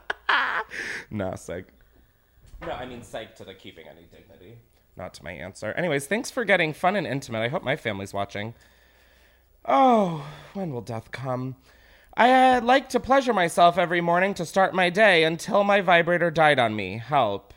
no, 1.10 1.34
psych. 1.36 1.66
No, 2.66 2.72
I 2.72 2.86
mean 2.86 3.02
psych 3.02 3.36
to 3.36 3.44
the 3.44 3.54
keeping 3.54 3.86
any 3.88 4.06
dignity, 4.10 4.58
not 4.96 5.14
to 5.14 5.24
my 5.24 5.32
answer. 5.32 5.72
Anyways, 5.72 6.06
thanks 6.06 6.30
for 6.30 6.44
getting 6.44 6.72
fun 6.72 6.96
and 6.96 7.06
intimate. 7.06 7.40
I 7.40 7.48
hope 7.48 7.62
my 7.62 7.76
family's 7.76 8.14
watching. 8.14 8.54
Oh, 9.64 10.26
when 10.52 10.72
will 10.72 10.80
death 10.80 11.10
come? 11.10 11.56
I 12.16 12.56
uh, 12.56 12.60
like 12.60 12.88
to 12.90 13.00
pleasure 13.00 13.32
myself 13.32 13.76
every 13.76 14.00
morning 14.00 14.34
to 14.34 14.46
start 14.46 14.74
my 14.74 14.88
day 14.88 15.24
until 15.24 15.64
my 15.64 15.80
vibrator 15.80 16.30
died 16.30 16.58
on 16.58 16.76
me. 16.76 16.98
Help. 16.98 17.52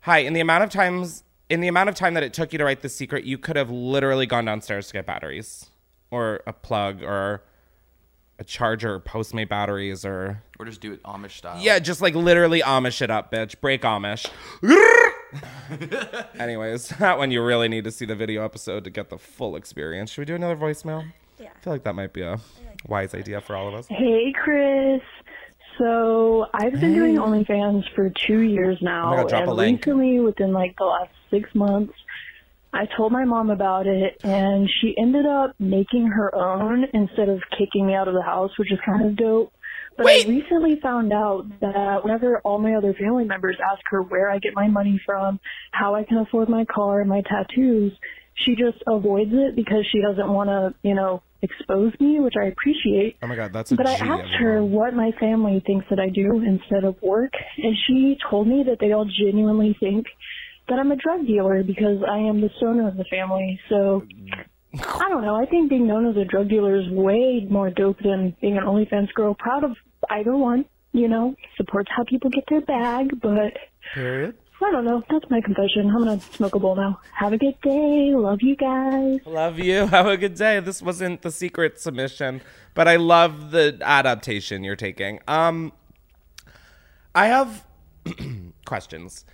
Hi, 0.00 0.18
in 0.18 0.32
the 0.32 0.40
amount 0.40 0.64
of 0.64 0.70
times 0.70 1.22
in 1.52 1.60
the 1.60 1.68
amount 1.68 1.90
of 1.90 1.94
time 1.94 2.14
that 2.14 2.22
it 2.22 2.32
took 2.32 2.52
you 2.52 2.58
to 2.58 2.64
write 2.64 2.80
the 2.80 2.88
secret, 2.88 3.24
you 3.24 3.36
could 3.36 3.56
have 3.56 3.70
literally 3.70 4.24
gone 4.24 4.46
downstairs 4.46 4.86
to 4.86 4.94
get 4.94 5.04
batteries 5.04 5.66
or 6.10 6.40
a 6.46 6.52
plug 6.52 7.02
or 7.02 7.42
a 8.42 8.44
charger 8.44 8.94
or 8.94 9.00
Postmate 9.00 9.48
batteries 9.48 10.04
or 10.04 10.42
Or 10.58 10.66
just 10.66 10.80
do 10.80 10.92
it 10.92 11.02
Amish 11.04 11.38
style. 11.38 11.58
yeah, 11.60 11.78
just 11.78 12.02
like 12.02 12.14
literally 12.14 12.60
Amish 12.60 13.00
it 13.00 13.10
up, 13.10 13.30
bitch. 13.32 13.60
Break 13.60 13.82
Amish. 13.82 14.28
Anyways, 16.38 16.88
that 16.88 17.18
one 17.18 17.30
you 17.30 17.42
really 17.42 17.68
need 17.68 17.84
to 17.84 17.90
see 17.90 18.04
the 18.04 18.14
video 18.14 18.44
episode 18.44 18.84
to 18.84 18.90
get 18.90 19.08
the 19.10 19.18
full 19.18 19.56
experience. 19.56 20.10
Should 20.10 20.22
we 20.22 20.24
do 20.26 20.34
another 20.34 20.56
voicemail? 20.56 21.04
Yeah. 21.38 21.48
I 21.56 21.60
feel 21.64 21.72
like 21.72 21.84
that 21.84 21.94
might 21.94 22.12
be 22.12 22.22
a 22.22 22.38
wise 22.86 23.14
idea 23.14 23.40
for 23.40 23.56
all 23.56 23.68
of 23.68 23.74
us. 23.74 23.86
Hey, 23.88 24.32
Chris. 24.32 25.00
So 25.78 26.46
I've 26.52 26.72
been 26.72 26.92
doing 26.94 27.16
OnlyFans 27.16 27.84
for 27.94 28.10
two 28.10 28.40
years 28.40 28.78
now, 28.82 29.12
Oh 29.14 29.16
God, 29.22 29.28
drop 29.30 29.42
and 29.42 29.50
a 29.50 29.54
link. 29.54 29.86
recently, 29.86 30.20
within 30.20 30.52
like 30.52 30.76
the 30.76 30.84
last 30.84 31.10
six 31.30 31.54
months, 31.54 31.94
I 32.72 32.86
told 32.96 33.12
my 33.12 33.24
mom 33.24 33.50
about 33.50 33.86
it, 33.86 34.18
and 34.24 34.68
she 34.80 34.94
ended 34.98 35.26
up 35.26 35.54
making 35.58 36.06
her 36.06 36.34
own 36.34 36.86
instead 36.94 37.28
of 37.28 37.40
kicking 37.58 37.86
me 37.86 37.94
out 37.94 38.08
of 38.08 38.14
the 38.14 38.22
house, 38.22 38.50
which 38.58 38.72
is 38.72 38.78
kind 38.84 39.04
of 39.04 39.16
dope. 39.16 39.52
But 39.96 40.06
Wait. 40.06 40.26
I 40.26 40.28
recently 40.30 40.80
found 40.80 41.12
out 41.12 41.44
that 41.60 42.02
whenever 42.02 42.38
all 42.40 42.58
my 42.58 42.74
other 42.74 42.94
family 42.94 43.24
members 43.24 43.56
ask 43.70 43.82
her 43.90 44.00
where 44.00 44.30
I 44.30 44.38
get 44.38 44.54
my 44.54 44.68
money 44.68 44.98
from, 45.04 45.38
how 45.72 45.94
I 45.94 46.04
can 46.04 46.16
afford 46.16 46.48
my 46.48 46.64
car 46.64 47.00
and 47.00 47.10
my 47.10 47.22
tattoos, 47.22 47.92
she 48.34 48.54
just 48.54 48.82
avoids 48.86 49.32
it 49.34 49.54
because 49.54 49.84
she 49.92 50.00
doesn't 50.00 50.32
want 50.32 50.48
to, 50.48 50.74
you 50.82 50.94
know, 50.94 51.22
expose 51.42 51.92
me, 52.00 52.20
which 52.20 52.34
I 52.40 52.46
appreciate. 52.46 53.16
Oh 53.22 53.26
my 53.26 53.36
god, 53.36 53.52
that's 53.52 53.72
a 53.72 53.76
But 53.76 53.86
I 53.86 53.96
G 53.96 54.02
of 54.02 54.08
asked 54.08 54.34
her 54.38 54.64
what 54.64 54.94
my 54.94 55.10
family 55.20 55.62
thinks 55.66 55.84
that 55.90 56.00
I 56.00 56.08
do 56.08 56.42
instead 56.42 56.84
of 56.84 56.96
work, 57.02 57.32
and 57.58 57.76
she 57.86 58.16
told 58.30 58.46
me 58.46 58.62
that 58.68 58.78
they 58.80 58.92
all 58.92 59.04
genuinely 59.04 59.76
think 59.78 60.06
that 60.72 60.78
I'm 60.78 60.90
a 60.90 60.96
drug 60.96 61.26
dealer 61.26 61.62
because 61.62 62.02
I 62.08 62.16
am 62.16 62.40
the 62.40 62.48
stoner 62.56 62.88
of 62.88 62.96
the 62.96 63.04
family. 63.04 63.60
So 63.68 64.02
I 64.74 65.08
don't 65.10 65.22
know. 65.22 65.36
I 65.36 65.44
think 65.44 65.68
being 65.68 65.86
known 65.86 66.06
as 66.06 66.16
a 66.16 66.24
drug 66.24 66.48
dealer 66.48 66.80
is 66.80 66.88
way 66.88 67.46
more 67.50 67.68
dope 67.68 67.98
than 68.02 68.34
being 68.40 68.56
an 68.56 68.64
OnlyFans 68.64 69.12
girl. 69.12 69.34
Proud 69.34 69.64
of 69.64 69.72
either 70.08 70.34
one, 70.34 70.64
you 70.92 71.08
know, 71.08 71.34
supports 71.58 71.90
how 71.94 72.04
people 72.04 72.30
get 72.30 72.44
their 72.48 72.62
bag, 72.62 73.20
but 73.20 73.52
Period. 73.92 74.34
I 74.64 74.70
don't 74.70 74.86
know. 74.86 75.02
That's 75.10 75.28
my 75.28 75.42
confession. 75.42 75.90
I'm 75.90 76.04
gonna 76.04 76.20
smoke 76.20 76.54
a 76.54 76.58
bowl 76.58 76.76
now. 76.76 77.00
Have 77.12 77.34
a 77.34 77.38
good 77.38 77.60
day. 77.62 78.12
Love 78.14 78.38
you 78.40 78.56
guys. 78.56 79.18
Love 79.26 79.58
you. 79.58 79.86
Have 79.88 80.06
a 80.06 80.16
good 80.16 80.36
day. 80.36 80.58
This 80.60 80.80
wasn't 80.80 81.20
the 81.20 81.32
secret 81.32 81.80
submission, 81.80 82.40
but 82.72 82.88
I 82.88 82.96
love 82.96 83.50
the 83.50 83.76
adaptation 83.82 84.64
you're 84.64 84.76
taking. 84.76 85.20
Um 85.28 85.72
I 87.14 87.26
have 87.26 87.66
questions. 88.64 89.26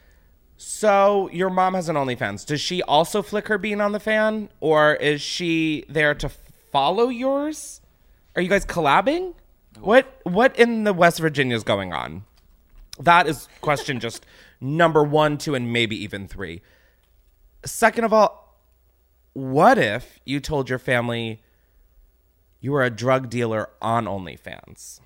So 0.60 1.30
your 1.32 1.50
mom 1.50 1.74
has 1.74 1.88
an 1.88 1.94
OnlyFans. 1.94 2.44
Does 2.44 2.60
she 2.60 2.82
also 2.82 3.22
flick 3.22 3.46
her 3.46 3.58
bean 3.58 3.80
on 3.80 3.92
the 3.92 4.00
fan, 4.00 4.48
or 4.58 4.94
is 4.96 5.22
she 5.22 5.84
there 5.88 6.14
to 6.16 6.28
follow 6.72 7.08
yours? 7.08 7.80
Are 8.34 8.42
you 8.42 8.48
guys 8.48 8.66
collabing? 8.66 9.34
What 9.78 10.20
what 10.24 10.58
in 10.58 10.82
the 10.82 10.92
West 10.92 11.20
Virginia 11.20 11.54
is 11.54 11.62
going 11.62 11.92
on? 11.92 12.24
That 12.98 13.28
is 13.28 13.48
question 13.60 14.00
just 14.06 14.26
number 14.60 15.04
one, 15.04 15.38
two, 15.38 15.54
and 15.54 15.72
maybe 15.72 15.94
even 16.02 16.26
three. 16.26 16.60
Second 17.64 18.02
of 18.02 18.12
all, 18.12 18.58
what 19.34 19.78
if 19.78 20.18
you 20.24 20.40
told 20.40 20.68
your 20.68 20.80
family 20.80 21.40
you 22.60 22.72
were 22.72 22.82
a 22.82 22.90
drug 22.90 23.30
dealer 23.30 23.70
on 23.80 24.06
OnlyFans? 24.06 24.98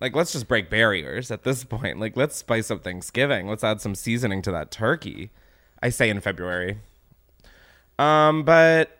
Like, 0.00 0.14
let's 0.14 0.32
just 0.32 0.46
break 0.48 0.70
barriers 0.70 1.30
at 1.30 1.42
this 1.44 1.64
point. 1.76 1.98
Like, 1.98 2.16
let's 2.16 2.36
spice 2.36 2.70
up 2.70 2.84
Thanksgiving. 2.84 3.48
Let's 3.48 3.64
add 3.64 3.80
some 3.80 3.94
seasoning 3.94 4.42
to 4.42 4.52
that 4.52 4.70
turkey. 4.70 5.30
I 5.82 5.90
say 5.90 6.10
in 6.10 6.20
February. 6.20 6.78
Um, 7.98 8.44
but 8.44 8.96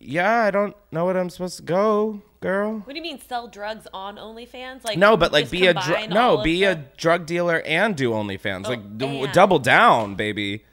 yeah, 0.00 0.40
I 0.42 0.50
don't 0.50 0.74
know 0.90 1.04
what 1.04 1.16
I'm 1.16 1.30
supposed 1.30 1.58
to 1.58 1.62
go, 1.62 2.22
girl. 2.40 2.78
What 2.80 2.88
do 2.92 2.96
you 2.96 3.02
mean 3.02 3.20
sell 3.20 3.46
drugs 3.46 3.86
on 3.94 4.16
OnlyFans? 4.16 4.84
Like 4.84 4.98
No, 4.98 5.16
but 5.16 5.32
like 5.32 5.50
be 5.50 5.66
a 5.68 5.74
drug. 5.74 6.10
No, 6.10 6.42
be 6.42 6.64
a 6.64 6.74
drug 6.96 7.26
dealer 7.26 7.60
and 7.62 7.96
do 7.96 8.10
OnlyFans. 8.10 8.66
Oh, 8.66 8.70
like 8.70 8.98
d- 8.98 9.26
double 9.32 9.58
down, 9.60 10.16
baby. 10.16 10.64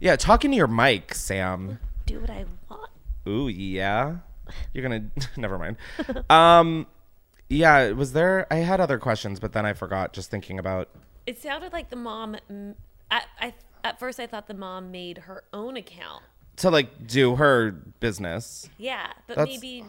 Yeah, 0.00 0.16
talking 0.16 0.50
to 0.50 0.56
your 0.56 0.66
mic, 0.66 1.14
Sam. 1.14 1.78
do 2.06 2.20
what 2.20 2.30
I 2.30 2.44
want. 2.70 2.90
Ooh, 3.28 3.48
yeah. 3.48 4.16
You're 4.72 4.82
gonna. 4.82 5.04
never 5.36 5.58
mind. 5.58 5.76
Um, 6.30 6.86
yeah. 7.52 7.90
Was 7.92 8.12
there? 8.12 8.46
I 8.52 8.56
had 8.56 8.80
other 8.80 8.98
questions, 8.98 9.40
but 9.40 9.52
then 9.52 9.64
I 9.66 9.72
forgot. 9.72 10.12
Just 10.12 10.30
thinking 10.30 10.58
about. 10.58 10.88
It 11.26 11.40
sounded 11.40 11.72
like 11.72 11.90
the 11.90 11.96
mom. 11.96 12.36
mm, 12.50 12.74
At, 13.10 13.26
I, 13.40 13.54
at 13.84 13.98
first, 14.00 14.18
I 14.18 14.26
thought 14.26 14.46
the 14.48 14.54
mom 14.54 14.90
made 14.90 15.18
her 15.18 15.44
own 15.52 15.76
account. 15.76 16.22
To 16.56 16.70
like 16.70 17.06
do 17.06 17.36
her 17.36 17.70
business. 17.72 18.68
Yeah, 18.78 19.06
but 19.26 19.36
That's- 19.36 19.54
maybe 19.60 19.84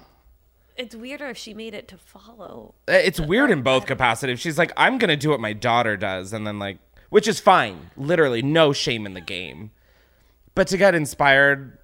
it's 0.78 0.96
weirder 0.96 1.28
if 1.30 1.38
she 1.38 1.54
made 1.54 1.74
it 1.74 1.88
to 1.90 1.98
follow. 1.98 2.74
Uh, 2.88 2.94
It's 2.94 3.20
weird 3.20 3.52
in 3.52 3.62
both 3.64 3.86
capacities. 3.86 4.40
She's 4.40 4.58
like, 4.58 4.72
I'm 4.78 4.98
gonna 4.98 5.18
do 5.18 5.30
what 5.30 5.40
my 5.40 5.54
daughter 5.54 5.98
does, 5.98 6.32
and 6.34 6.48
then 6.48 6.60
like, 6.60 6.78
which 7.10 7.28
is 7.28 7.40
fine. 7.40 7.92
Literally, 7.98 8.42
no 8.42 8.74
shame 8.74 9.06
in 9.06 9.14
the 9.14 9.22
game. 9.22 9.72
But 10.56 10.68
to 10.68 10.78
get 10.78 10.96
inspired 10.96 11.78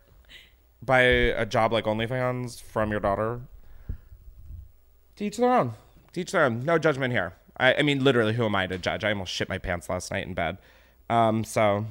by 0.82 1.02
a 1.02 1.46
job 1.46 1.74
like 1.74 1.86
OnlyFans 1.86 2.62
from 2.62 2.92
your 2.92 3.00
daughter, 3.00 3.42
teach 5.20 5.36
their 5.36 5.54
own. 5.54 5.74
Teach 6.14 6.32
their 6.32 6.46
own. 6.46 6.64
No 6.64 6.78
judgment 6.78 7.12
here. 7.12 7.34
I, 7.58 7.76
I 7.76 7.82
mean, 7.82 8.04
literally, 8.04 8.34
who 8.34 8.46
am 8.46 8.56
I 8.56 8.68
to 8.68 8.78
judge? 8.78 9.04
I 9.04 9.10
almost 9.10 9.34
shit 9.34 9.50
my 9.50 9.58
pants 9.58 9.90
last 9.90 10.12
night 10.12 10.26
in 10.26 10.34
bed. 10.34 10.58
Um, 11.10 11.44
so 11.44 11.86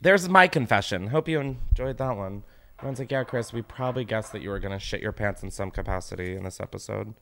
there's 0.00 0.28
my 0.28 0.48
confession. 0.48 1.06
Hope 1.06 1.28
you 1.28 1.38
enjoyed 1.38 1.98
that 1.98 2.16
one. 2.16 2.42
Everyone's 2.80 2.98
like, 2.98 3.12
yeah, 3.12 3.22
Chris, 3.22 3.52
we 3.52 3.62
probably 3.62 4.04
guessed 4.04 4.32
that 4.32 4.42
you 4.42 4.50
were 4.50 4.58
gonna 4.58 4.80
shit 4.80 5.00
your 5.00 5.12
pants 5.12 5.44
in 5.44 5.52
some 5.52 5.70
capacity 5.70 6.34
in 6.34 6.42
this 6.42 6.60
episode. 6.60 7.14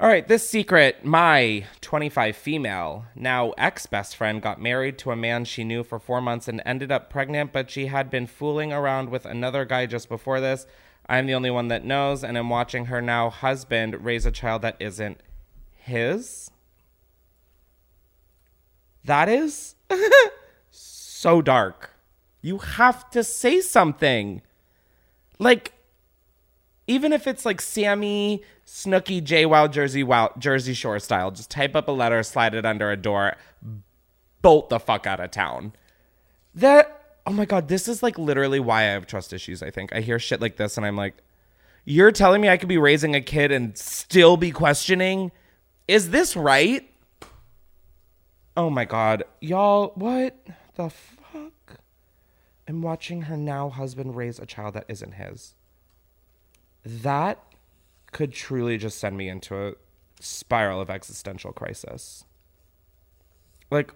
All 0.00 0.08
right, 0.08 0.26
this 0.26 0.48
secret 0.48 1.04
my 1.04 1.66
25 1.80 2.36
female, 2.36 3.06
now 3.14 3.52
ex 3.58 3.86
best 3.86 4.16
friend, 4.16 4.42
got 4.42 4.60
married 4.60 4.98
to 4.98 5.10
a 5.12 5.16
man 5.16 5.44
she 5.44 5.64
knew 5.64 5.84
for 5.84 5.98
four 5.98 6.20
months 6.20 6.48
and 6.48 6.62
ended 6.64 6.90
up 6.90 7.10
pregnant, 7.10 7.52
but 7.52 7.70
she 7.70 7.86
had 7.86 8.10
been 8.10 8.26
fooling 8.26 8.72
around 8.72 9.10
with 9.10 9.26
another 9.26 9.64
guy 9.64 9.86
just 9.86 10.08
before 10.08 10.40
this. 10.40 10.66
I'm 11.08 11.26
the 11.26 11.34
only 11.34 11.50
one 11.50 11.68
that 11.68 11.84
knows, 11.84 12.22
and 12.22 12.36
I'm 12.36 12.50
watching 12.50 12.86
her 12.86 13.00
now 13.00 13.30
husband 13.30 14.04
raise 14.04 14.26
a 14.26 14.30
child 14.30 14.62
that 14.62 14.76
isn't 14.78 15.20
his. 15.72 16.50
That 19.04 19.28
is 19.28 19.74
so 20.70 21.40
dark. 21.40 21.94
You 22.42 22.58
have 22.58 23.08
to 23.10 23.24
say 23.24 23.60
something. 23.60 24.42
Like, 25.38 25.72
even 26.86 27.12
if 27.12 27.26
it's 27.26 27.46
like 27.46 27.60
Sammy 27.60 28.42
Snooki 28.66 29.22
J 29.22 29.46
Wow 29.46 29.66
Jersey 29.66 30.02
Wow 30.02 30.32
Jersey 30.38 30.74
Shore 30.74 30.98
style, 30.98 31.30
just 31.30 31.50
type 31.50 31.74
up 31.74 31.88
a 31.88 31.92
letter, 31.92 32.22
slide 32.22 32.54
it 32.54 32.66
under 32.66 32.90
a 32.90 32.96
door, 32.96 33.36
bolt 34.42 34.68
the 34.68 34.78
fuck 34.78 35.06
out 35.06 35.20
of 35.20 35.30
town. 35.30 35.72
That 36.54 36.97
oh 37.28 37.32
my 37.32 37.44
god, 37.44 37.68
this 37.68 37.88
is 37.88 38.02
like 38.02 38.18
literally 38.18 38.58
why 38.58 38.80
I 38.80 38.92
have 38.92 39.06
trust 39.06 39.32
issues. 39.32 39.62
I 39.62 39.70
think 39.70 39.92
I 39.92 40.00
hear 40.00 40.18
shit 40.18 40.40
like 40.40 40.56
this 40.56 40.76
and 40.76 40.86
I'm 40.86 40.96
like, 40.96 41.14
you're 41.84 42.12
telling 42.12 42.40
me 42.40 42.48
I 42.48 42.56
could 42.56 42.68
be 42.68 42.78
raising 42.78 43.14
a 43.14 43.20
kid 43.20 43.52
and 43.52 43.76
still 43.76 44.36
be 44.36 44.50
questioning, 44.50 45.30
is 45.86 46.10
this 46.10 46.36
right? 46.36 46.90
Oh 48.56 48.70
my 48.70 48.84
god, 48.84 49.24
y'all, 49.40 49.92
what 49.94 50.36
the 50.74 50.90
fuck? 50.90 51.80
I'm 52.66 52.82
watching 52.82 53.22
her 53.22 53.36
now 53.36 53.68
husband 53.68 54.16
raise 54.16 54.38
a 54.38 54.46
child 54.46 54.74
that 54.74 54.86
isn't 54.88 55.12
his 55.12 55.54
that 56.84 57.42
could 58.12 58.32
truly 58.32 58.78
just 58.78 58.98
send 58.98 59.16
me 59.16 59.28
into 59.28 59.54
a 59.54 59.74
spiral 60.20 60.80
of 60.80 60.88
existential 60.88 61.52
crisis. 61.52 62.24
Like, 63.70 63.92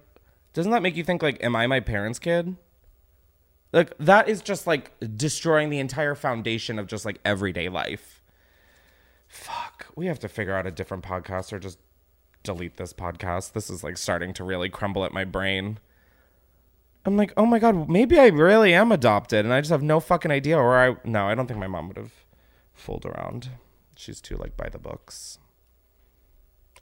doesn't 0.52 0.72
that 0.72 0.82
make 0.82 0.96
you 0.96 1.04
think 1.04 1.22
like, 1.22 1.42
am 1.42 1.56
I 1.56 1.66
my 1.66 1.80
parents' 1.80 2.18
kid? 2.18 2.56
Like 3.72 3.96
that 3.98 4.28
is 4.28 4.42
just 4.42 4.66
like 4.66 4.92
destroying 5.16 5.70
the 5.70 5.78
entire 5.78 6.14
foundation 6.14 6.78
of 6.78 6.86
just 6.86 7.04
like 7.04 7.20
everyday 7.24 7.68
life. 7.68 8.22
Fuck. 9.28 9.86
We 9.96 10.06
have 10.06 10.18
to 10.20 10.28
figure 10.28 10.54
out 10.54 10.66
a 10.66 10.70
different 10.70 11.04
podcast 11.04 11.52
or 11.52 11.58
just 11.58 11.78
delete 12.42 12.76
this 12.76 12.92
podcast. 12.92 13.52
This 13.52 13.70
is 13.70 13.82
like 13.82 13.96
starting 13.96 14.34
to 14.34 14.44
really 14.44 14.68
crumble 14.68 15.04
at 15.04 15.12
my 15.12 15.24
brain. 15.24 15.78
I'm 17.04 17.16
like, 17.16 17.32
oh 17.36 17.46
my 17.46 17.58
god, 17.58 17.88
maybe 17.88 18.18
I 18.18 18.26
really 18.26 18.74
am 18.74 18.92
adopted 18.92 19.44
and 19.44 19.52
I 19.52 19.60
just 19.60 19.70
have 19.70 19.82
no 19.82 20.00
fucking 20.00 20.30
idea. 20.30 20.58
Or 20.58 20.78
I 20.78 20.96
no, 21.04 21.26
I 21.26 21.34
don't 21.34 21.46
think 21.46 21.58
my 21.58 21.66
mom 21.66 21.88
would 21.88 21.96
have 21.96 22.12
fooled 22.74 23.06
around. 23.06 23.48
She's 23.96 24.20
too 24.20 24.36
like 24.36 24.56
by 24.56 24.68
the 24.68 24.78
books. 24.78 25.38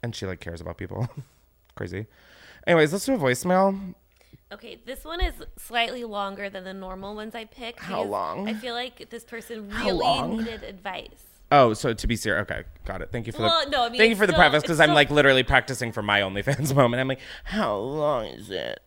And 0.03 0.15
she 0.15 0.25
like 0.25 0.41
cares 0.41 0.61
about 0.61 0.77
people. 0.77 1.07
crazy. 1.75 2.07
Anyways, 2.67 2.91
let's 2.91 3.05
do 3.05 3.13
a 3.13 3.17
voicemail. 3.17 3.95
Okay, 4.51 4.79
this 4.85 5.05
one 5.05 5.21
is 5.21 5.33
slightly 5.57 6.03
longer 6.03 6.49
than 6.49 6.65
the 6.65 6.73
normal 6.73 7.15
ones 7.15 7.35
I 7.35 7.45
pick. 7.45 7.79
How 7.79 8.03
long? 8.03 8.49
I 8.49 8.53
feel 8.53 8.73
like 8.73 9.09
this 9.09 9.23
person 9.23 9.69
really 9.69 10.21
needed 10.37 10.63
advice. 10.63 11.23
Oh, 11.53 11.73
so 11.73 11.93
to 11.93 12.07
be 12.07 12.15
serious, 12.15 12.43
okay, 12.43 12.63
got 12.85 13.01
it. 13.01 13.11
Thank 13.11 13.27
you 13.27 13.33
for 13.33 13.43
Well, 13.43 13.65
the 13.65 13.71
no, 13.71 13.83
I 13.83 13.89
mean, 13.89 13.97
thank 13.99 14.09
you 14.09 14.15
for 14.15 14.27
the 14.27 14.33
preface 14.33 14.61
because 14.61 14.79
I'm 14.79 14.87
still- 14.87 14.95
like 14.95 15.09
literally 15.09 15.43
practicing 15.43 15.91
for 15.91 16.01
my 16.01 16.21
OnlyFans 16.21 16.73
moment. 16.75 16.99
I'm 16.99 17.07
like, 17.07 17.19
how 17.45 17.75
long 17.77 18.25
is 18.27 18.49
it? 18.49 18.79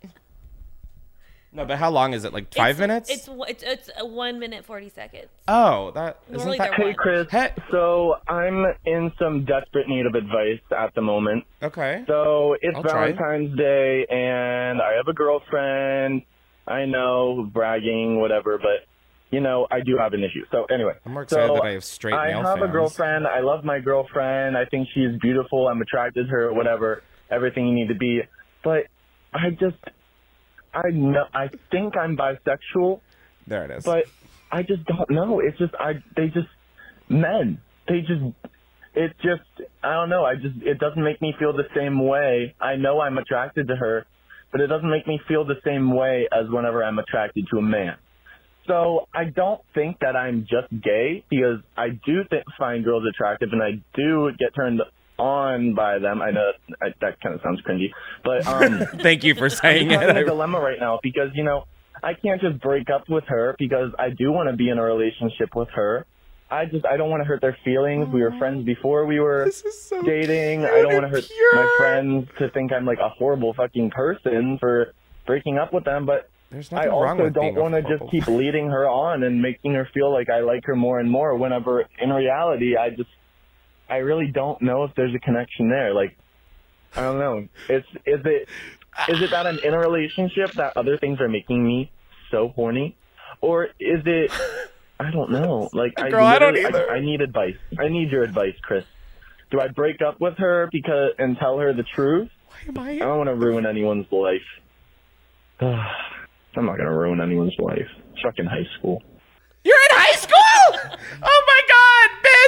No, 1.54 1.64
but 1.64 1.78
how 1.78 1.90
long 1.90 2.12
is 2.14 2.24
it? 2.24 2.32
Like 2.32 2.52
five 2.52 2.76
It's- 2.76 2.78
minutes? 2.80 3.10
It's 3.10 3.28
one- 3.28 3.48
it's 3.48 3.62
it's 3.62 3.88
a 3.98 4.04
one 4.04 4.38
minute 4.40 4.64
forty 4.64 4.88
seconds. 4.88 5.28
oh, 5.46 5.92
that 5.92 6.18
Normally 6.28 6.56
isn't 6.56 6.58
that 6.70 6.76
they're 6.76 6.88
Hey, 6.88 6.94
Chris. 6.94 7.30
Hey. 7.30 7.50
So 7.70 8.16
I'm 8.26 8.66
in 8.84 9.12
some 9.18 9.44
desperate 9.44 9.88
need 9.88 10.06
of 10.06 10.14
advice 10.14 10.60
at 10.76 10.92
the 10.94 11.00
moment. 11.02 11.44
okay? 11.62 12.02
So 12.08 12.56
it's 12.60 12.76
I'll 12.76 12.82
try. 12.82 13.12
Valentine's 13.12 13.56
Day, 13.56 14.04
and 14.10 14.82
I 14.82 14.94
have 14.94 15.06
a 15.08 15.12
girlfriend. 15.12 16.22
I 16.66 16.86
know, 16.86 17.48
bragging, 17.52 18.20
whatever, 18.20 18.58
but 18.58 18.86
you 19.30 19.40
know, 19.40 19.66
I 19.70 19.80
do 19.80 19.96
have 19.98 20.12
an 20.12 20.22
issue. 20.24 20.44
So 20.50 20.64
anyway, 20.66 20.94
I'm 21.04 21.12
more 21.12 21.22
excited 21.22 21.48
so 21.48 21.54
that 21.54 21.62
I 21.64 21.70
have 21.72 21.84
straight 21.84 22.14
I 22.14 22.28
male 22.28 22.42
have 22.42 22.62
a 22.62 22.68
girlfriend. 22.68 23.26
I 23.26 23.40
love 23.40 23.64
my 23.64 23.80
girlfriend. 23.80 24.56
I 24.56 24.64
think 24.64 24.88
she's 24.94 25.18
beautiful. 25.20 25.68
I'm 25.68 25.80
attracted 25.82 26.26
to 26.26 26.30
her. 26.30 26.52
Whatever, 26.52 27.02
everything 27.30 27.66
you 27.68 27.74
need 27.74 27.88
to 27.88 27.94
be. 27.96 28.22
But 28.62 28.86
I 29.32 29.50
just, 29.50 29.76
I 30.74 30.90
know, 30.90 31.24
I 31.32 31.48
think 31.70 31.96
I'm 31.96 32.16
bisexual 32.16 33.00
There 33.46 33.64
it 33.64 33.70
is. 33.70 33.84
but 33.84 34.04
I 34.50 34.62
just 34.62 34.84
don't 34.84 35.10
know. 35.10 35.40
It's 35.40 35.58
just 35.58 35.74
I 35.78 35.94
they 36.16 36.26
just 36.28 36.48
men. 37.08 37.60
They 37.88 38.00
just 38.00 38.22
it 38.94 39.12
just 39.22 39.42
I 39.82 39.92
don't 39.94 40.08
know. 40.10 40.24
I 40.24 40.34
just 40.34 40.56
it 40.62 40.78
doesn't 40.78 41.02
make 41.02 41.20
me 41.20 41.34
feel 41.38 41.52
the 41.52 41.68
same 41.74 42.04
way. 42.04 42.54
I 42.60 42.76
know 42.76 43.00
I'm 43.00 43.18
attracted 43.18 43.68
to 43.68 43.76
her, 43.76 44.06
but 44.52 44.60
it 44.60 44.68
doesn't 44.68 44.90
make 44.90 45.06
me 45.06 45.20
feel 45.28 45.44
the 45.44 45.60
same 45.64 45.94
way 45.94 46.28
as 46.32 46.48
whenever 46.50 46.82
I'm 46.84 46.98
attracted 46.98 47.46
to 47.52 47.58
a 47.58 47.62
man. 47.62 47.96
So 48.66 49.06
I 49.12 49.24
don't 49.24 49.60
think 49.74 49.98
that 50.00 50.16
I'm 50.16 50.42
just 50.48 50.70
gay 50.82 51.24
because 51.28 51.58
I 51.76 51.88
do 51.90 52.24
th- 52.30 52.44
find 52.58 52.82
girls 52.82 53.04
attractive 53.08 53.50
and 53.52 53.62
I 53.62 53.72
do 53.94 54.30
get 54.38 54.54
turned 54.54 54.80
on 55.18 55.74
by 55.74 55.98
them. 55.98 56.22
I 56.22 56.31
know 56.31 56.53
I, 56.83 56.88
that 57.00 57.20
kind 57.20 57.35
of 57.35 57.40
sounds 57.42 57.61
cringy, 57.62 57.90
but 58.24 58.46
um 58.46 58.87
Thank 59.00 59.24
you 59.24 59.35
for 59.35 59.48
saying 59.48 59.90
it. 59.90 59.98
I'm 59.98 60.16
a 60.16 60.24
dilemma 60.24 60.61
right 60.61 60.79
now 60.81 61.00
because 61.03 61.31
you 61.35 61.44
know 61.44 61.64
I 62.03 62.14
can't 62.14 62.40
just 62.40 62.61
break 62.61 62.90
up 62.90 63.09
with 63.09 63.24
her 63.29 63.55
because 63.59 63.92
I 63.98 64.11
do 64.11 64.33
want 64.33 64.50
to 64.50 64.57
be 64.57 64.68
in 64.68 64.79
a 64.79 64.83
relationship 64.83 65.55
with 65.55 65.68
her. 65.74 66.07
I 66.50 66.66
just 66.66 66.85
I 66.87 66.96
don't 66.96 67.11
want 67.11 67.22
to 67.22 67.24
hurt 67.24 67.40
their 67.40 67.57
feelings. 67.64 68.09
We 68.12 68.22
were 68.22 68.37
friends 68.38 68.64
before 68.64 69.07
we 69.07 69.18
were 69.18 69.50
so 69.50 70.03
dating. 70.03 70.64
I 70.64 70.83
don't 70.83 70.92
want 70.92 71.05
to 71.05 71.09
hurt 71.09 71.27
pure. 71.27 71.55
my 71.55 71.74
friends 71.79 72.29
to 72.38 72.50
think 72.50 72.72
I'm 72.72 72.85
like 72.85 72.98
a 72.98 73.09
horrible 73.09 73.55
fucking 73.55 73.90
person 73.90 74.59
for 74.59 74.92
breaking 75.27 75.59
up 75.59 75.72
with 75.72 75.85
them, 75.85 76.05
but 76.05 76.29
There's 76.50 76.72
I 76.72 76.88
also 76.88 77.31
don't 77.31 77.55
want 77.55 77.74
to 77.74 77.83
just 77.83 78.11
keep 78.11 78.27
leading 78.27 78.68
her 78.68 78.87
on 78.88 79.22
and 79.22 79.40
making 79.40 79.74
her 79.74 79.88
feel 79.94 80.12
like 80.12 80.29
I 80.29 80.40
like 80.40 80.64
her 80.66 80.77
more 80.77 81.00
and 81.00 81.11
more 81.11 81.35
whenever 81.37 81.87
in 81.98 82.11
reality 82.11 82.77
I 82.77 82.90
just 82.90 83.11
I 83.88 83.97
really 83.97 84.29
don't 84.29 84.61
know 84.62 84.85
if 84.85 84.94
there's 84.94 85.14
a 85.14 85.18
connection 85.18 85.68
there. 85.68 85.92
Like 85.94 86.16
I 86.97 87.03
don't 87.03 87.18
know. 87.18 87.49
It's 87.68 87.87
is 88.07 88.20
it 88.25 88.49
is 89.09 89.23
it 89.23 89.31
that 89.31 89.47
I'm 89.47 89.59
in 89.59 89.75
a 89.75 89.79
relationship 89.79 90.53
that 90.53 90.77
other 90.77 90.97
things 90.99 91.20
are 91.20 91.29
making 91.29 91.66
me 91.66 91.90
so 92.31 92.49
horny? 92.49 92.97
Or 93.40 93.64
is 93.81 94.03
it 94.07 94.31
I 95.01 95.11
don't 95.11 95.31
know. 95.33 95.68
Like 95.73 95.92
I 95.99 96.09
Girl, 96.11 96.25
I 96.25 96.38
don't 96.38 96.55
literally- 96.55 96.79
either. 96.79 96.90
I, 96.90 96.97
I 96.97 97.01
need 97.01 97.20
advice. 97.20 97.57
I 97.79 97.88
need 97.88 98.11
your 98.11 98.23
advice, 98.23 98.55
Chris. 98.62 98.85
Do 99.51 99.61
I 99.61 99.68
break 99.68 100.01
up 100.03 100.20
with 100.20 100.38
her 100.38 100.68
because 100.73 101.12
and 101.18 101.37
tell 101.37 101.59
her 101.59 101.73
the 101.73 101.83
truth? 101.83 102.31
Why 102.51 102.68
Am 102.68 102.79
I- 102.79 102.90
I 102.92 102.99
don't 103.01 103.18
want 103.18 103.29
to 103.29 103.35
ruin 103.35 103.66
anyone's 103.66 104.07
life. 104.11 104.40
I'm 105.61 106.66
not 106.66 106.77
gonna 106.79 106.97
ruin 106.97 107.20
anyone's 107.20 107.55
life. 107.59 107.88
Fucking 108.23 108.47
high 108.47 108.66
school. 108.79 109.03
You're 109.64 109.77
in 109.90 109.97
high 109.97 110.16
school? 110.16 110.99
oh 111.23 111.34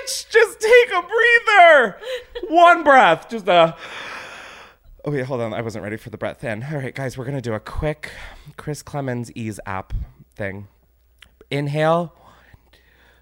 bitch! 0.07 0.29
Just 0.31 0.61
take 0.61 0.89
a 0.91 1.03
breather. 1.03 1.99
One 2.49 2.85
breath. 2.85 3.29
Just 3.29 3.49
a. 3.49 3.77
Oh 5.05 5.11
wait, 5.11 5.25
hold 5.25 5.41
on. 5.41 5.55
I 5.55 5.61
wasn't 5.61 5.85
ready 5.85 5.97
for 5.97 6.11
the 6.11 6.19
breath 6.19 6.43
in. 6.43 6.65
All 6.65 6.79
right, 6.79 6.95
guys, 6.95 7.17
we're 7.17 7.25
gonna 7.25 7.41
do 7.41 7.55
a 7.55 7.61
quick 7.61 8.11
Chris 8.57 8.83
Klemens 8.83 9.31
ease 9.35 9.61
app 9.67 9.93
thing. 10.35 10.69
Inhale. 11.51 12.15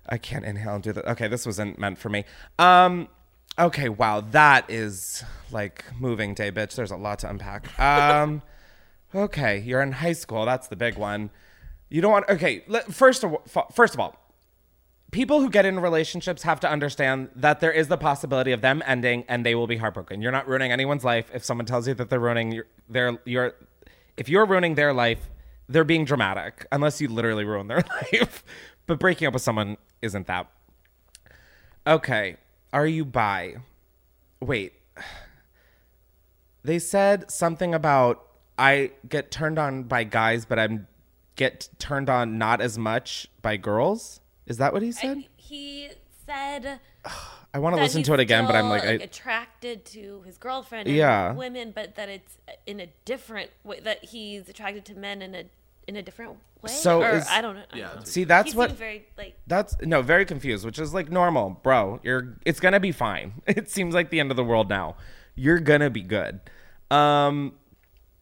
I 0.08 0.18
can't 0.18 0.44
inhale 0.44 0.74
and 0.74 0.84
do 0.84 0.92
that. 0.92 1.06
Okay, 1.06 1.28
this 1.28 1.46
wasn't 1.46 1.78
meant 1.78 1.98
for 1.98 2.08
me. 2.08 2.24
Um. 2.58 3.08
Okay, 3.56 3.88
wow, 3.88 4.20
that 4.20 4.68
is 4.68 5.22
like 5.52 5.84
moving 6.00 6.34
day, 6.34 6.50
bitch. 6.50 6.74
There's 6.74 6.90
a 6.90 6.96
lot 6.96 7.20
to 7.20 7.30
unpack. 7.30 7.78
Um. 7.78 8.42
okay, 9.14 9.60
you're 9.60 9.80
in 9.80 9.92
high 9.92 10.12
school. 10.12 10.44
That's 10.44 10.68
the 10.68 10.76
big 10.76 10.96
one. 10.96 11.30
You 11.88 12.00
don't 12.00 12.10
want. 12.10 12.28
Okay, 12.28 12.64
first 12.90 13.22
of 13.24 13.36
first 13.72 13.94
of 13.94 14.00
all, 14.00 14.23
people 15.14 15.40
who 15.40 15.48
get 15.48 15.64
in 15.64 15.78
relationships 15.78 16.42
have 16.42 16.58
to 16.58 16.68
understand 16.68 17.30
that 17.36 17.60
there 17.60 17.70
is 17.70 17.86
the 17.86 17.96
possibility 17.96 18.50
of 18.50 18.62
them 18.62 18.82
ending 18.84 19.24
and 19.28 19.46
they 19.46 19.54
will 19.54 19.68
be 19.68 19.76
heartbroken. 19.76 20.20
You're 20.20 20.32
not 20.32 20.48
ruining 20.48 20.72
anyone's 20.72 21.04
life 21.04 21.30
if 21.32 21.44
someone 21.44 21.66
tells 21.66 21.86
you 21.86 21.94
that 21.94 22.10
they're 22.10 22.18
ruining 22.18 22.50
your 22.50 22.66
their 22.88 23.16
your 23.24 23.54
if 24.16 24.28
you're 24.28 24.44
ruining 24.44 24.74
their 24.74 24.92
life, 24.92 25.30
they're 25.68 25.84
being 25.84 26.04
dramatic 26.04 26.66
unless 26.72 27.00
you 27.00 27.06
literally 27.06 27.44
ruin 27.44 27.68
their 27.68 27.84
life. 28.12 28.42
but 28.86 28.98
breaking 28.98 29.28
up 29.28 29.34
with 29.34 29.42
someone 29.42 29.76
isn't 30.02 30.26
that. 30.26 30.50
Okay, 31.86 32.36
are 32.72 32.86
you 32.86 33.04
bi? 33.04 33.54
Wait. 34.40 34.72
They 36.64 36.80
said 36.80 37.30
something 37.30 37.72
about 37.72 38.26
I 38.58 38.90
get 39.08 39.30
turned 39.30 39.60
on 39.60 39.84
by 39.84 40.02
guys, 40.02 40.44
but 40.44 40.58
I'm 40.58 40.88
get 41.36 41.68
turned 41.78 42.10
on 42.10 42.36
not 42.36 42.60
as 42.60 42.76
much 42.76 43.28
by 43.42 43.56
girls. 43.56 44.20
Is 44.46 44.58
that 44.58 44.72
what 44.72 44.82
he 44.82 44.92
said? 44.92 45.18
I, 45.18 45.28
he 45.36 45.88
said 46.26 46.80
I 47.54 47.58
want 47.60 47.76
to 47.76 47.82
listen 47.82 48.02
to 48.04 48.14
it 48.14 48.20
again, 48.20 48.46
but 48.46 48.56
I'm 48.56 48.64
still, 48.64 48.70
like, 48.90 49.00
I, 49.00 49.04
attracted 49.04 49.84
to 49.86 50.22
his 50.26 50.38
girlfriend 50.38 50.88
and 50.88 50.96
Yeah. 50.96 51.32
women, 51.34 51.70
but 51.74 51.94
that 51.94 52.08
it's 52.08 52.38
in 52.66 52.80
a 52.80 52.88
different 53.04 53.50
way 53.62 53.78
that 53.80 54.04
he's 54.04 54.48
attracted 54.48 54.84
to 54.86 54.94
men 54.96 55.22
in 55.22 55.34
a 55.34 55.44
in 55.86 55.96
a 55.96 56.02
different 56.02 56.32
way. 56.62 56.72
So 56.72 57.02
or, 57.02 57.10
is- 57.10 57.28
I 57.28 57.40
don't 57.42 57.56
know. 57.56 57.62
Yeah, 57.74 57.88
don't 57.88 57.96
know. 57.98 58.04
see 58.04 58.24
that's 58.24 58.52
he 58.52 58.58
what 58.58 58.72
very 58.72 59.06
like 59.16 59.36
that's 59.46 59.76
no 59.82 60.02
very 60.02 60.24
confused, 60.24 60.64
which 60.66 60.78
is 60.78 60.92
like 60.92 61.10
normal, 61.12 61.60
bro. 61.62 62.00
You're 62.02 62.38
it's 62.44 62.58
gonna 62.58 62.80
be 62.80 62.90
fine. 62.92 63.34
It 63.46 63.70
seems 63.70 63.94
like 63.94 64.10
the 64.10 64.18
end 64.18 64.30
of 64.32 64.36
the 64.36 64.44
world 64.44 64.68
now. 64.68 64.96
You're 65.36 65.60
gonna 65.60 65.90
be 65.90 66.02
good. 66.02 66.40
Um, 66.90 67.52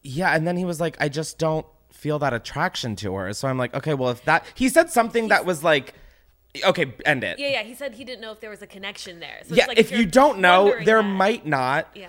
yeah, 0.02 0.34
and 0.34 0.46
then 0.46 0.56
he 0.56 0.64
was 0.64 0.80
like, 0.80 0.96
I 1.00 1.08
just 1.08 1.38
don't 1.38 1.66
feel 1.90 2.18
that 2.18 2.32
attraction 2.34 2.96
to 2.96 3.14
her. 3.14 3.32
So 3.32 3.48
I'm 3.48 3.58
like, 3.58 3.74
okay, 3.74 3.94
well 3.94 4.10
if 4.10 4.24
that 4.24 4.44
he 4.54 4.68
said 4.68 4.90
something 4.90 5.28
that 5.28 5.44
was 5.46 5.62
like, 5.64 5.94
okay, 6.64 6.94
end 7.04 7.24
it. 7.24 7.38
yeah, 7.38 7.48
yeah. 7.48 7.62
He 7.62 7.74
said 7.74 7.94
he 7.94 8.04
didn't 8.04 8.20
know 8.20 8.32
if 8.32 8.40
there 8.40 8.50
was 8.50 8.62
a 8.62 8.66
connection 8.66 9.20
there. 9.20 9.40
So 9.46 9.54
Yeah, 9.54 9.62
it's 9.64 9.68
like 9.68 9.78
if 9.78 9.90
you 9.90 9.98
you're 9.98 10.06
don't 10.06 10.38
know, 10.40 10.74
there 10.84 11.02
that- 11.02 11.08
might 11.08 11.46
not. 11.46 11.88
Yeah. 11.94 12.08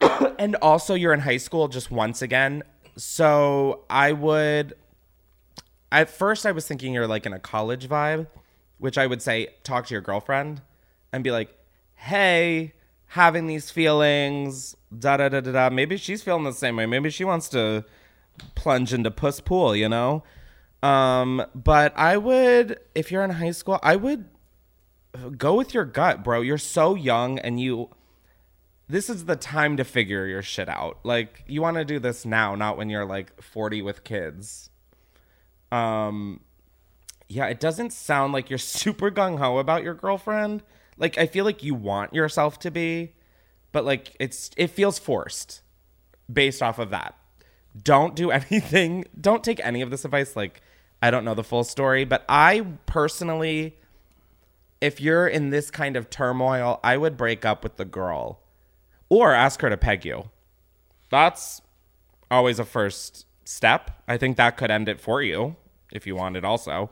and 0.38 0.56
also 0.56 0.94
you're 0.94 1.12
in 1.12 1.20
high 1.20 1.36
school 1.36 1.68
just 1.68 1.90
once 1.90 2.22
again 2.22 2.62
so 2.96 3.84
i 3.90 4.12
would 4.12 4.72
at 5.92 6.08
first 6.08 6.46
i 6.46 6.50
was 6.52 6.66
thinking 6.66 6.94
you're 6.94 7.06
like 7.06 7.26
in 7.26 7.32
a 7.34 7.38
college 7.38 7.86
vibe 7.88 8.26
which 8.78 8.96
i 8.96 9.06
would 9.06 9.20
say 9.20 9.46
talk 9.62 9.86
to 9.86 9.94
your 9.94 10.00
girlfriend 10.00 10.62
and 11.12 11.22
be 11.22 11.30
like 11.30 11.54
hey 11.94 12.72
having 13.08 13.46
these 13.46 13.70
feelings 13.70 14.74
da 14.98 15.18
da 15.18 15.28
da 15.28 15.40
da 15.40 15.52
da 15.52 15.70
maybe 15.70 15.96
she's 15.98 16.22
feeling 16.22 16.44
the 16.44 16.52
same 16.52 16.76
way 16.76 16.86
maybe 16.86 17.10
she 17.10 17.24
wants 17.24 17.48
to 17.48 17.84
plunge 18.54 18.92
into 18.94 19.10
puss 19.10 19.38
pool 19.40 19.76
you 19.76 19.88
know 19.88 20.22
um 20.82 21.44
but 21.54 21.92
i 21.96 22.16
would 22.16 22.78
if 22.94 23.10
you're 23.10 23.22
in 23.22 23.30
high 23.30 23.50
school 23.50 23.78
i 23.82 23.96
would 23.96 24.24
go 25.36 25.54
with 25.54 25.74
your 25.74 25.84
gut 25.84 26.24
bro 26.24 26.40
you're 26.40 26.56
so 26.56 26.94
young 26.94 27.38
and 27.38 27.60
you 27.60 27.90
this 28.90 29.08
is 29.08 29.24
the 29.24 29.36
time 29.36 29.76
to 29.76 29.84
figure 29.84 30.26
your 30.26 30.42
shit 30.42 30.68
out. 30.68 30.98
Like 31.04 31.44
you 31.46 31.62
want 31.62 31.76
to 31.76 31.84
do 31.84 32.00
this 32.00 32.26
now, 32.26 32.56
not 32.56 32.76
when 32.76 32.90
you're 32.90 33.04
like 33.04 33.40
40 33.40 33.82
with 33.82 34.04
kids. 34.04 34.70
Um 35.70 36.40
yeah, 37.28 37.46
it 37.46 37.60
doesn't 37.60 37.92
sound 37.92 38.32
like 38.32 38.50
you're 38.50 38.58
super 38.82 39.10
gung 39.10 39.38
ho 39.38 39.58
about 39.58 39.84
your 39.84 39.94
girlfriend. 39.94 40.62
Like 40.98 41.16
I 41.18 41.26
feel 41.26 41.44
like 41.44 41.62
you 41.62 41.74
want 41.74 42.12
yourself 42.12 42.58
to 42.60 42.70
be, 42.70 43.14
but 43.70 43.84
like 43.84 44.16
it's 44.18 44.50
it 44.56 44.68
feels 44.68 44.98
forced 44.98 45.62
based 46.30 46.62
off 46.62 46.78
of 46.80 46.90
that. 46.90 47.16
Don't 47.80 48.16
do 48.16 48.30
anything. 48.32 49.04
Don't 49.18 49.44
take 49.44 49.64
any 49.64 49.82
of 49.82 49.90
this 49.90 50.04
advice 50.04 50.34
like 50.34 50.60
I 51.02 51.10
don't 51.10 51.24
know 51.24 51.34
the 51.34 51.44
full 51.44 51.64
story, 51.64 52.04
but 52.04 52.24
I 52.28 52.66
personally 52.86 53.76
if 54.80 55.00
you're 55.00 55.26
in 55.26 55.50
this 55.50 55.70
kind 55.70 55.96
of 55.96 56.08
turmoil, 56.10 56.80
I 56.82 56.96
would 56.96 57.16
break 57.16 57.44
up 57.44 57.62
with 57.62 57.76
the 57.76 57.84
girl 57.84 58.40
or 59.08 59.32
ask 59.32 59.60
her 59.60 59.68
to 59.68 59.76
peg 59.76 60.04
you. 60.04 60.30
That's 61.10 61.60
always 62.30 62.58
a 62.58 62.64
first 62.64 63.26
step. 63.44 64.02
I 64.08 64.16
think 64.16 64.36
that 64.36 64.56
could 64.56 64.70
end 64.70 64.88
it 64.88 65.00
for 65.00 65.22
you 65.22 65.56
if 65.92 66.06
you 66.06 66.16
wanted 66.16 66.44
also. 66.44 66.90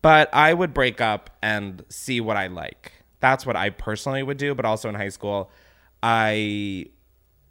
But 0.00 0.32
I 0.32 0.54
would 0.54 0.72
break 0.74 1.00
up 1.00 1.30
and 1.42 1.84
see 1.88 2.20
what 2.20 2.36
I 2.36 2.46
like. 2.46 2.92
That's 3.20 3.46
what 3.46 3.56
I 3.56 3.70
personally 3.70 4.22
would 4.22 4.38
do, 4.38 4.54
but 4.54 4.64
also 4.64 4.88
in 4.88 4.94
high 4.94 5.10
school, 5.10 5.50
I 6.02 6.86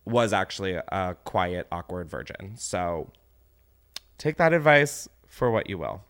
was 0.04 0.34
actually 0.34 0.74
a 0.74 1.16
quiet, 1.24 1.68
awkward 1.72 2.10
virgin. 2.10 2.56
So 2.58 3.12
take 4.18 4.38
that 4.38 4.54
advice 4.54 5.08
for 5.32 5.50
what 5.50 5.70
you 5.70 5.78
will. 5.78 6.04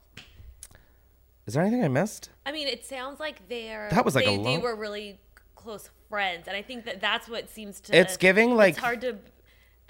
Is 1.45 1.53
there 1.53 1.63
anything 1.63 1.83
I 1.83 1.87
missed? 1.87 2.29
I 2.45 2.51
mean, 2.51 2.67
it 2.67 2.83
sounds 2.85 3.19
like 3.19 3.47
they're 3.47 3.87
That 3.91 4.03
was 4.03 4.15
like 4.15 4.25
they, 4.25 4.35
a 4.39 4.43
they 4.43 4.57
were 4.57 4.75
really 4.75 5.19
close 5.55 5.89
friends, 6.09 6.47
and 6.47 6.57
I 6.57 6.61
think 6.61 6.85
that 6.85 6.99
that's 7.01 7.29
what 7.29 7.49
seems 7.49 7.79
to. 7.81 7.95
It's 7.97 8.17
giving, 8.17 8.55
like- 8.55 8.71
it's 8.73 8.79
hard 8.79 9.01
to. 9.01 9.17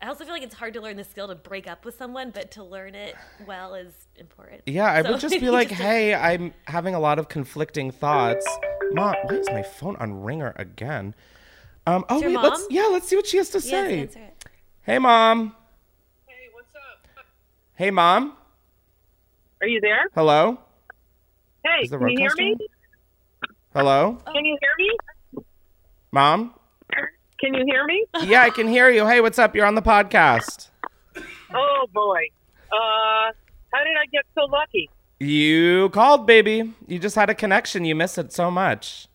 I 0.04 0.08
also 0.08 0.24
feel 0.26 0.34
like 0.34 0.42
it's 0.42 0.56
hard 0.56 0.74
to 0.74 0.82
learn 0.82 0.98
the 0.98 1.04
skill 1.04 1.28
to 1.28 1.36
break 1.36 1.68
up 1.68 1.86
with 1.86 1.96
someone, 1.96 2.32
but 2.32 2.50
to 2.52 2.64
learn 2.64 2.96
it 2.96 3.16
well 3.46 3.76
is 3.76 3.94
important. 4.16 4.64
Yeah, 4.66 4.92
I 4.92 5.04
So 5.04 5.12
would 5.12 5.20
just 5.22 5.40
be 5.40 5.50
like, 5.52 5.70
just 5.70 5.80
a- 5.80 5.84
hey, 5.84 6.16
I'm 6.16 6.54
having 6.66 6.96
a 6.96 7.00
lot 7.00 7.20
of 7.20 7.30
conflicting 7.30 7.92
thoughts. 7.92 8.48
Mom, 8.94 9.16
why 9.24 9.36
is 9.36 9.48
my 9.52 9.62
phone 9.62 9.96
on 9.98 10.22
ringer 10.24 10.54
again? 10.58 11.14
Um, 11.86 12.04
oh, 12.10 12.20
your 12.20 12.30
wait, 12.32 12.38
let's, 12.42 12.66
yeah, 12.72 12.88
let's 12.92 13.08
see 13.08 13.16
what 13.16 13.28
she 13.28 13.38
has 13.38 13.50
to 13.52 13.60
Yes, 13.60 13.64
say. 13.70 14.00
answer 14.00 14.20
it. 14.20 14.46
Hey, 14.82 14.98
mom. 14.98 15.56
Hey, 16.26 16.48
what's 16.52 16.74
up? 16.76 17.26
Hey, 17.76 17.92
mom. 17.92 18.34
Are 19.62 19.68
you 19.68 19.80
there? 19.80 20.08
Hello? 20.16 20.58
Hey, 21.64 21.88
can 21.88 22.08
you 22.10 22.18
hear 22.18 22.32
me? 22.36 22.56
Hello? 23.76 24.18
Can 24.34 24.44
you 24.44 24.58
hear 24.60 24.72
me? 24.80 25.44
Mom? 26.12 26.56
Can 27.40 27.54
you 27.54 27.64
hear 27.66 27.86
me? 27.86 28.06
Yeah, 28.24 28.42
I 28.42 28.50
can 28.50 28.68
hear 28.68 28.90
you. 28.90 29.06
Hey, 29.06 29.22
what's 29.22 29.38
up? 29.38 29.56
You're 29.56 29.68
on 29.68 29.76
the 29.76 29.82
podcast. 29.84 30.70
Oh 31.54 31.86
boy. 31.94 32.24
Uh, 32.72 33.32
how 33.72 33.84
did 33.84 33.96
I 34.02 34.06
get 34.12 34.26
so 34.34 34.46
lucky? 34.46 34.90
You 35.20 35.90
called, 35.90 36.26
baby. 36.26 36.74
You 36.88 36.98
just 36.98 37.16
had 37.16 37.30
a 37.30 37.36
connection. 37.36 37.86
You 37.86 37.94
miss 37.94 38.18
it 38.18 38.34
so 38.34 38.50
much. 38.50 39.08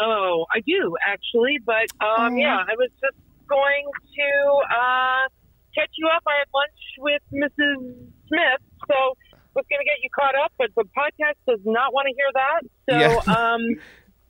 Oh, 0.00 0.46
I 0.54 0.60
do 0.60 0.96
actually, 1.06 1.58
but 1.66 1.86
um, 2.02 2.38
yeah, 2.38 2.64
I 2.66 2.74
was 2.76 2.88
just 2.98 3.18
going 3.46 3.84
to 4.16 4.74
uh, 4.74 5.28
catch 5.74 5.90
you 5.98 6.08
up. 6.16 6.22
I 6.26 6.38
had 6.38 6.48
lunch 6.54 6.80
with 6.98 7.22
Mrs. 7.30 7.94
Smith, 8.28 8.62
so 8.88 9.16
was 9.54 9.64
going 9.70 9.80
to 9.80 9.84
get 9.84 10.02
you 10.02 10.10
caught 10.14 10.34
up, 10.44 10.52
but 10.58 10.70
the 10.76 10.84
podcast 10.96 11.36
does 11.46 11.60
not 11.64 11.92
want 11.92 12.08
to 12.08 12.14
hear 12.14 12.30
that. 12.34 12.60
So 12.90 13.22
Yeah. 13.26 13.34
um, 13.54 13.60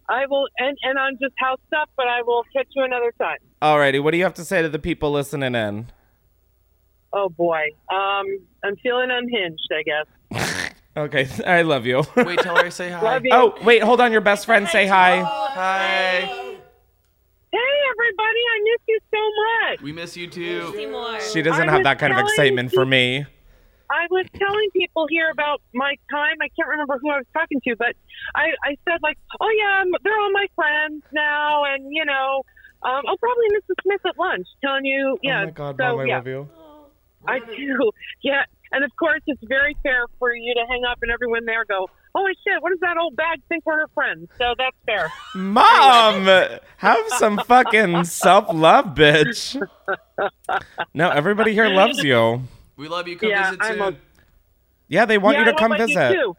I 0.08 0.26
will, 0.26 0.46
and 0.58 0.76
and 0.82 0.98
I'm 0.98 1.14
just 1.14 1.34
housed 1.38 1.62
up, 1.74 1.88
but 1.96 2.06
I 2.06 2.20
will 2.22 2.42
catch 2.54 2.66
you 2.74 2.84
another 2.84 3.12
time. 3.18 3.38
Alrighty, 3.62 4.02
what 4.02 4.10
do 4.10 4.18
you 4.18 4.24
have 4.24 4.34
to 4.34 4.44
say 4.44 4.60
to 4.60 4.68
the 4.68 4.78
people 4.78 5.10
listening 5.10 5.54
in? 5.54 5.86
Oh 7.12 7.30
boy, 7.30 7.62
um, 7.90 8.26
I'm 8.64 8.76
feeling 8.82 9.10
unhinged. 9.10 9.70
I 9.72 9.82
guess. 9.82 10.70
Okay, 10.96 11.28
I 11.44 11.62
love 11.62 11.86
you. 11.86 12.04
Wait, 12.16 12.38
tell 12.38 12.54
her 12.54 12.66
I 12.66 12.68
say 12.68 12.88
hi. 12.88 13.02
Love 13.02 13.24
you. 13.24 13.32
oh, 13.32 13.54
wait, 13.64 13.82
hold 13.82 14.00
on. 14.00 14.12
Your 14.12 14.20
best 14.20 14.46
friend 14.46 14.68
say 14.68 14.86
hi. 14.86 15.22
Hi. 15.24 16.20
Hey 16.20 17.58
everybody, 17.90 18.40
I 18.52 18.60
miss 18.62 18.80
you 18.86 18.98
so 19.12 19.70
much. 19.72 19.82
We 19.82 19.92
miss 19.92 20.16
you 20.16 20.28
too. 20.28 20.72
Seymour. 20.72 21.20
She 21.20 21.42
doesn't 21.42 21.68
I 21.68 21.72
have 21.72 21.82
that 21.82 21.98
kind 21.98 22.12
of 22.12 22.18
telling 22.18 22.30
excitement 22.30 22.70
for 22.72 22.86
me. 22.86 23.26
I 23.90 24.06
was 24.10 24.26
telling 24.34 24.70
people 24.72 25.06
here 25.08 25.30
about 25.30 25.60
my 25.72 25.94
time. 26.10 26.36
I 26.40 26.48
can't 26.56 26.68
remember 26.68 26.98
who 27.00 27.10
I 27.10 27.18
was 27.18 27.26
talking 27.32 27.60
to, 27.68 27.76
but 27.76 27.94
I, 28.34 28.52
I 28.64 28.76
said 28.88 28.98
like, 29.02 29.18
oh 29.40 29.50
yeah, 29.50 29.84
they're 30.02 30.20
all 30.20 30.32
my 30.32 30.46
friends 30.54 31.02
now, 31.12 31.64
and 31.64 31.86
you 31.90 32.04
know, 32.04 32.42
um, 32.82 33.02
I'll 33.06 33.18
probably 33.18 33.46
Mrs. 33.56 33.82
Smith 33.82 34.00
at 34.06 34.18
lunch, 34.18 34.46
telling 34.62 34.84
you, 34.84 35.18
yeah. 35.22 35.42
oh 35.42 35.44
my 35.46 35.50
god, 35.50 35.76
so, 35.78 35.84
mom, 35.84 36.00
I 36.00 36.04
yeah, 36.04 36.16
love 36.16 36.26
you. 36.26 36.48
I 37.26 37.38
do, 37.38 37.90
yeah. 38.22 38.44
And 38.72 38.84
of 38.84 38.90
course, 38.98 39.22
it's 39.26 39.42
very 39.44 39.76
fair 39.82 40.06
for 40.18 40.34
you 40.34 40.52
to 40.54 40.60
hang 40.68 40.82
up 40.90 40.98
and 41.00 41.10
everyone 41.10 41.44
there 41.44 41.64
go, 41.64 41.88
holy 42.14 42.32
shit, 42.46 42.60
what 42.60 42.70
does 42.70 42.80
that 42.80 42.96
old 42.96 43.16
bag 43.16 43.40
think 43.48 43.64
for 43.64 43.72
her 43.72 43.88
friends? 43.94 44.28
So 44.36 44.54
that's 44.58 44.76
fair. 44.84 45.12
Mom, 45.34 46.26
have 46.78 47.08
some 47.18 47.38
fucking 47.46 48.04
self 48.04 48.52
love, 48.52 48.86
bitch. 48.94 49.60
No, 50.94 51.10
everybody 51.10 51.52
here 51.52 51.68
loves 51.68 51.98
you. 51.98 52.42
We 52.76 52.88
love 52.88 53.06
you. 53.08 53.16
Come 53.16 53.30
Yeah, 53.30 53.50
visit 53.50 53.60
I'm 53.62 53.76
too. 53.78 53.84
a- 53.84 53.94
Yeah, 54.88 55.04
they 55.04 55.18
want 55.18 55.36
yeah, 55.36 55.40
you 55.44 55.52
to 55.52 55.56
I 55.56 55.58
come 55.58 55.70
love 55.72 55.80
you 55.80 55.86
visit. 55.86 56.12
too. 56.14 56.36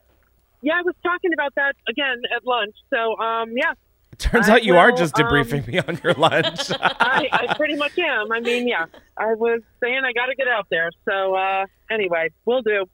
Yeah, 0.62 0.74
I 0.80 0.82
was 0.82 0.95
talking 1.04 1.32
about 1.34 1.54
that 1.56 1.76
again 1.89 2.21
at 2.36 2.45
lunch. 2.45 2.76
So, 2.89 3.17
um, 3.19 3.52
yeah, 3.56 3.74
Turns 4.17 4.48
I 4.50 4.54
out 4.54 4.63
you 4.63 4.78
are 4.78 4.91
just 4.93 5.13
debriefing 5.15 5.65
um, 5.65 5.71
me 5.71 5.80
on 5.80 6.00
your 6.04 6.13
lunch. 6.13 6.71
I, 6.80 7.28
I 7.32 7.54
pretty 7.56 7.76
much 7.76 7.98
am. 8.00 8.32
I 8.32 8.39
mean, 8.39 8.67
yeah, 8.67 8.86
I 9.17 9.34
was 9.34 9.62
saying 9.84 10.02
I 10.06 10.13
got 10.13 10.28
to 10.28 10.36
get 10.36 10.48
out 10.48 10.67
there. 10.71 10.89
So 11.04 11.36
uh, 11.36 11.65
anyway, 11.91 12.30
we'll 12.45 12.62
do. 12.62 12.86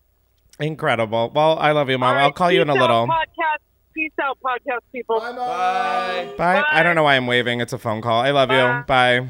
Incredible. 0.60 1.32
Well, 1.34 1.58
I 1.60 1.72
love 1.72 1.90
you, 1.90 1.98
mom. 1.98 2.10
All 2.10 2.16
right, 2.16 2.24
I'll 2.24 2.32
call 2.32 2.52
you 2.52 2.62
in 2.62 2.70
a 2.70 2.74
little. 2.74 3.08
Podcast. 3.08 3.60
Peace 3.94 4.12
out, 4.22 4.38
podcast 4.44 4.80
people. 4.92 5.20
Bye. 5.20 6.34
Bye. 6.38 6.64
I 6.72 6.82
don't 6.82 6.96
know 6.96 7.04
why 7.04 7.16
I'm 7.18 7.28
waving. 7.28 7.62
It's 7.62 7.74
a 7.74 7.78
phone 7.78 8.02
call. 8.02 8.22
I 8.22 8.32
love 8.32 8.50
you. 8.52 8.84
Bye. 8.88 9.28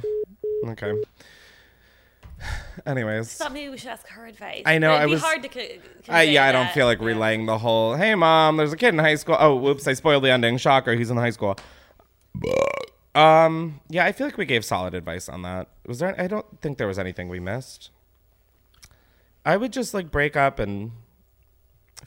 Okay. 0.71 0.93
Anyways. 2.85 3.33
thought 3.35 3.53
maybe 3.53 3.69
we 3.69 3.77
should 3.77 3.89
ask 3.89 4.07
her 4.09 4.25
advice. 4.25 4.63
I 4.65 4.77
know, 4.79 4.91
it'd 4.91 5.01
I 5.03 5.05
was- 5.05 5.21
hard 5.21 5.43
to. 5.43 5.49
Co- 5.49 5.67
I, 6.09 6.23
yeah, 6.23 6.45
I 6.45 6.51
don't 6.51 6.65
that. 6.65 6.73
feel 6.73 6.85
like 6.87 6.99
Yeah. 6.99 7.05
relaying 7.05 7.45
the 7.45 7.57
whole. 7.59 7.95
Hey, 7.95 8.15
mom, 8.15 8.57
there's 8.57 8.73
a 8.73 8.77
kid 8.77 8.89
in 8.89 8.99
high 8.99 9.15
school. 9.15 9.37
Oh, 9.39 9.55
whoops! 9.55 9.87
I 9.87 9.93
spoiled 9.93 10.23
the 10.23 10.31
ending. 10.31 10.57
Shocker, 10.57 10.95
he's 10.95 11.11
in 11.11 11.17
high 11.17 11.29
school. 11.29 11.57
Um, 13.13 13.81
yeah, 13.89 14.05
I 14.05 14.11
feel 14.13 14.25
like 14.25 14.37
we 14.37 14.45
gave 14.45 14.63
solid 14.63 14.93
advice 14.93 15.27
on 15.27 15.41
that. 15.41 15.67
Was 15.85 15.99
there? 15.99 16.19
I 16.19 16.27
don't 16.27 16.61
think 16.61 16.77
there 16.77 16.87
was 16.87 16.97
anything 16.97 17.27
we 17.29 17.39
missed. 17.39 17.89
I 19.45 19.57
would 19.57 19.73
just 19.73 19.93
like 19.93 20.11
break 20.11 20.35
up 20.37 20.59
and 20.59 20.91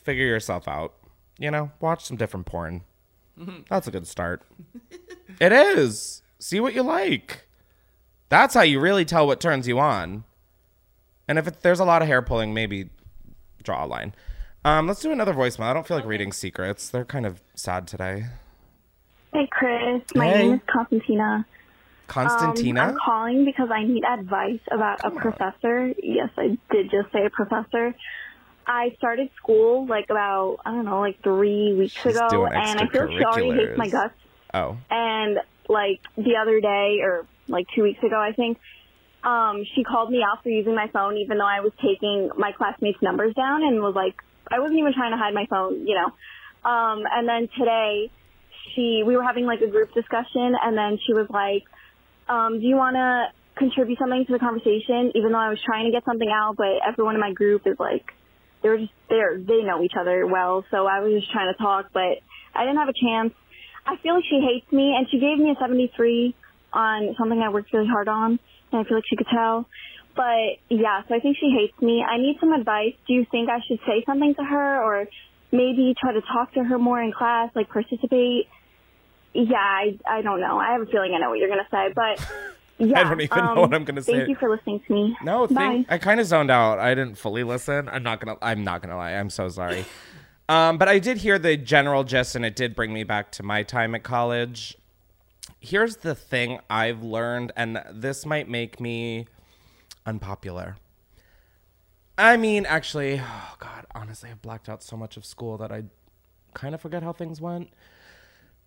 figure 0.03 0.25
yourself 0.27 0.67
out. 0.67 0.95
You 1.39 1.51
know, 1.51 1.73
watch 1.81 2.05
some 2.05 2.17
different 2.17 2.47
porn. 2.47 2.83
That's 3.69 3.87
a 3.87 3.91
good 3.91 4.07
start. 4.07 4.43
it 5.41 5.53
is. 5.53 6.23
See 6.39 6.61
what 6.61 6.75
you 6.75 6.83
like. 6.83 7.47
That's 8.29 8.55
how 8.55 8.63
you 8.63 8.81
really 8.81 9.05
tell 9.05 9.27
what 9.27 9.41
turns 9.41 9.69
you 9.69 9.79
on. 9.79 10.25
And 11.29 11.39
if 11.39 11.47
it, 11.47 11.63
there's 11.63 11.81
a 11.81 11.85
lot 11.85 12.03
of 12.03 12.09
hair 12.09 12.23
pulling, 12.23 12.53
maybe 12.55 12.91
draw 13.63 13.85
a 13.85 13.87
line. 13.87 14.15
Um, 14.65 14.87
let's 14.87 15.01
do 15.01 15.11
another 15.13 15.35
voicemail. 15.35 15.65
I 15.65 15.73
don't 15.75 15.87
feel 15.87 15.97
like 15.97 16.07
reading 16.07 16.33
secrets. 16.33 16.89
They're 16.89 17.05
kind 17.05 17.27
of 17.27 17.43
sad 17.55 17.87
today. 17.87 18.27
Hey, 19.33 19.49
Chris. 19.51 20.03
My 20.15 20.27
Hey. 20.27 20.39
name 20.49 20.55
is 20.55 20.61
Constantina. 20.67 21.47
Constantina? 22.07 22.83
Um, 22.83 22.89
I'm 22.91 22.97
calling 23.05 23.45
because 23.45 23.71
I 23.71 23.83
need 23.85 24.05
advice 24.05 24.61
about 24.71 25.01
a 25.05 25.11
professor. 25.11 25.93
Yes, 26.03 26.29
I 26.37 26.59
did 26.71 26.91
just 26.91 27.11
say 27.13 27.25
a 27.25 27.31
professor. 27.31 27.95
I 28.67 28.95
started 28.97 29.31
school 29.37 29.87
like 29.87 30.07
about 30.11 30.59
I 30.65 30.71
don't 30.71 30.85
know, 30.85 31.01
like 31.01 31.23
three 31.23 31.75
weeks 31.75 31.95
She's 31.95 32.17
ago, 32.17 32.29
doing 32.31 32.53
and 32.55 32.81
I 32.81 32.87
feel 32.89 33.09
she 33.19 33.25
already 33.25 33.53
hates 33.53 33.77
my 33.79 33.87
extracurriculars. 33.87 33.93
guts. 33.93 34.15
oh. 34.55 34.77
And 34.91 35.39
like 35.69 36.01
the 36.17 36.37
other 36.41 36.61
day, 36.61 37.01
or 37.03 37.27
like 37.49 37.67
two 37.75 37.83
weeks 37.83 38.03
ago, 38.03 38.19
I 38.19 38.33
think, 38.33 38.59
um, 39.25 39.65
she 39.75 39.83
called 39.83 40.11
me 40.11 40.21
out 40.23 40.43
for 40.43 40.51
using 40.51 40.75
my 40.75 40.89
phone, 40.93 41.17
even 41.17 41.39
though 41.39 41.49
I 41.49 41.61
was 41.61 41.73
taking 41.81 42.31
my 42.37 42.53
classmates' 42.53 43.01
numbers 43.01 43.35
down, 43.35 43.63
and 43.63 43.81
was 43.81 43.95
like, 43.97 44.15
I 44.53 44.61
wasn't 44.61 44.79
even 44.79 44.93
trying 44.93 45.13
to 45.13 45.17
hide 45.17 45.33
my 45.33 45.47
phone, 45.49 45.87
you 45.87 45.97
know. 45.97 46.13
Um, 46.69 47.05
and 47.11 47.29
then 47.29 47.49
today, 47.59 48.11
she 48.75 49.03
we 49.07 49.17
were 49.17 49.25
having 49.25 49.47
like 49.47 49.61
a 49.61 49.67
group 49.67 49.93
discussion, 49.95 50.53
and 50.63 50.77
then 50.77 50.99
she 51.07 51.15
was 51.15 51.27
like, 51.31 51.65
um, 52.29 52.61
"Do 52.61 52.67
you 52.67 52.77
want 52.77 52.97
to 52.97 53.33
contribute 53.57 53.99
something 53.99 54.25
to 54.27 54.33
the 54.33 54.39
conversation?" 54.39 55.13
Even 55.15 55.33
though 55.33 55.41
I 55.41 55.49
was 55.49 55.61
trying 55.65 55.87
to 55.87 55.93
get 55.93 56.05
something 56.05 56.29
out, 56.29 56.57
but 56.57 56.85
everyone 56.87 57.15
in 57.15 57.21
my 57.21 57.33
group 57.33 57.63
is 57.67 57.77
like, 57.79 58.05
they're 58.63 58.77
just 58.77 58.93
they're 59.09 59.39
they 59.39 59.65
know 59.65 59.83
each 59.83 59.97
other 59.99 60.27
well, 60.27 60.65
so 60.71 60.87
I 60.87 61.01
was 61.01 61.13
just 61.13 61.33
trying 61.33 61.53
to 61.53 61.57
talk, 61.57 61.87
but 61.93 62.21
I 62.55 62.65
didn't 62.65 62.77
have 62.77 62.89
a 62.89 62.99
chance. 63.01 63.33
I 63.87 63.97
feel 64.03 64.15
like 64.15 64.25
she 64.29 64.41
hates 64.41 64.71
me, 64.73 64.95
and 64.97 65.09
she 65.11 65.19
gave 65.19 65.39
me 65.39 65.51
a 65.51 65.57
73 65.61 66.35
on 66.73 67.15
something 67.19 67.41
I 67.41 67.51
worked 67.51 67.73
really 67.73 67.87
hard 67.87 68.09
on, 68.09 68.39
and 68.75 68.85
I 68.85 68.89
feel 68.89 68.99
like 68.99 69.05
she 69.09 69.17
could 69.17 69.29
tell. 69.33 69.67
But 70.17 70.59
yeah, 70.69 71.03
so 71.09 71.15
I 71.15 71.21
think 71.21 71.37
she 71.39 71.51
hates 71.51 71.81
me. 71.83 72.05
I 72.09 72.19
need 72.19 72.37
some 72.41 72.53
advice. 72.53 72.95
Do 73.07 73.15
you 73.15 73.27
think 73.31 73.49
I 73.51 73.61
should 73.67 73.81
say 73.87 74.05
something 74.07 74.35
to 74.37 74.45
her, 74.45 74.83
or 74.83 75.07
maybe 75.51 75.95
try 76.01 76.13
to 76.13 76.21
talk 76.21 76.53
to 76.55 76.63
her 76.63 76.79
more 76.79 77.01
in 77.03 77.13
class, 77.13 77.51
like 77.55 77.69
participate? 77.69 78.49
Yeah, 79.33 79.57
I 79.57 79.99
I 80.09 80.23
don't 80.23 80.41
know. 80.41 80.59
I 80.59 80.73
have 80.73 80.83
a 80.83 80.87
feeling 80.87 81.13
I 81.15 81.19
know 81.19 81.31
what 81.31 81.39
you're 81.39 81.49
gonna 81.49 81.67
say, 81.71 81.93
but 81.95 82.25
yeah, 82.79 83.01
I 83.01 83.03
don't 83.05 83.21
even 83.21 83.39
know 83.39 83.45
um, 83.45 83.59
what 83.59 83.75
I'm 83.75 83.85
gonna 83.85 84.03
say. 84.03 84.19
Thank 84.19 84.29
you 84.29 84.37
for 84.37 84.49
listening 84.49 84.81
to 84.87 84.93
me. 84.93 85.17
No, 85.25 85.49
thank, 85.49 85.91
I 85.91 85.99
kind 85.99 86.21
of 86.21 86.27
zoned 86.27 86.51
out. 86.51 86.79
I 86.79 86.95
didn't 86.95 87.17
fully 87.17 87.43
listen. 87.43 87.89
I'm 87.89 88.05
not 88.05 88.21
gonna. 88.21 88.39
I'm 88.41 88.63
not 88.63 88.83
gonna 88.83 88.97
lie. 88.97 89.13
I'm 89.13 89.31
so 89.31 89.49
sorry. 89.49 89.85
um, 90.49 90.79
but 90.79 90.89
I 90.89 91.01
did 91.01 91.17
hear 91.17 91.41
the 91.41 91.57
general 91.57 92.05
gist, 92.05 92.37
and 92.37 92.45
it 92.45 92.55
did 92.55 92.77
bring 92.77 92.93
me 92.93 93.03
back 93.03 93.33
to 93.33 93.43
my 93.43 93.65
time 93.65 93.97
at 93.97 94.05
college. 94.05 94.77
Here's 95.61 95.97
the 95.97 96.15
thing 96.15 96.61
I've 96.69 97.03
learned, 97.03 97.53
and 97.57 97.83
this 97.93 98.27
might 98.27 98.49
make 98.49 98.81
me 98.81 99.27
unpopular. 100.07 100.77
I 102.17 102.37
mean, 102.37 102.67
actually, 102.67 103.21
oh 103.25 103.55
God, 103.59 103.87
honestly, 103.95 104.31
I've 104.31 104.43
blacked 104.43 104.69
out 104.69 104.83
so 104.83 104.97
much 104.97 105.17
of 105.17 105.25
school 105.25 105.59
that 105.59 105.73
I 105.73 105.85
kind 106.55 106.75
of 106.75 106.81
forget 106.81 107.03
how 107.03 107.13
things 107.13 107.41
went. 107.41 107.71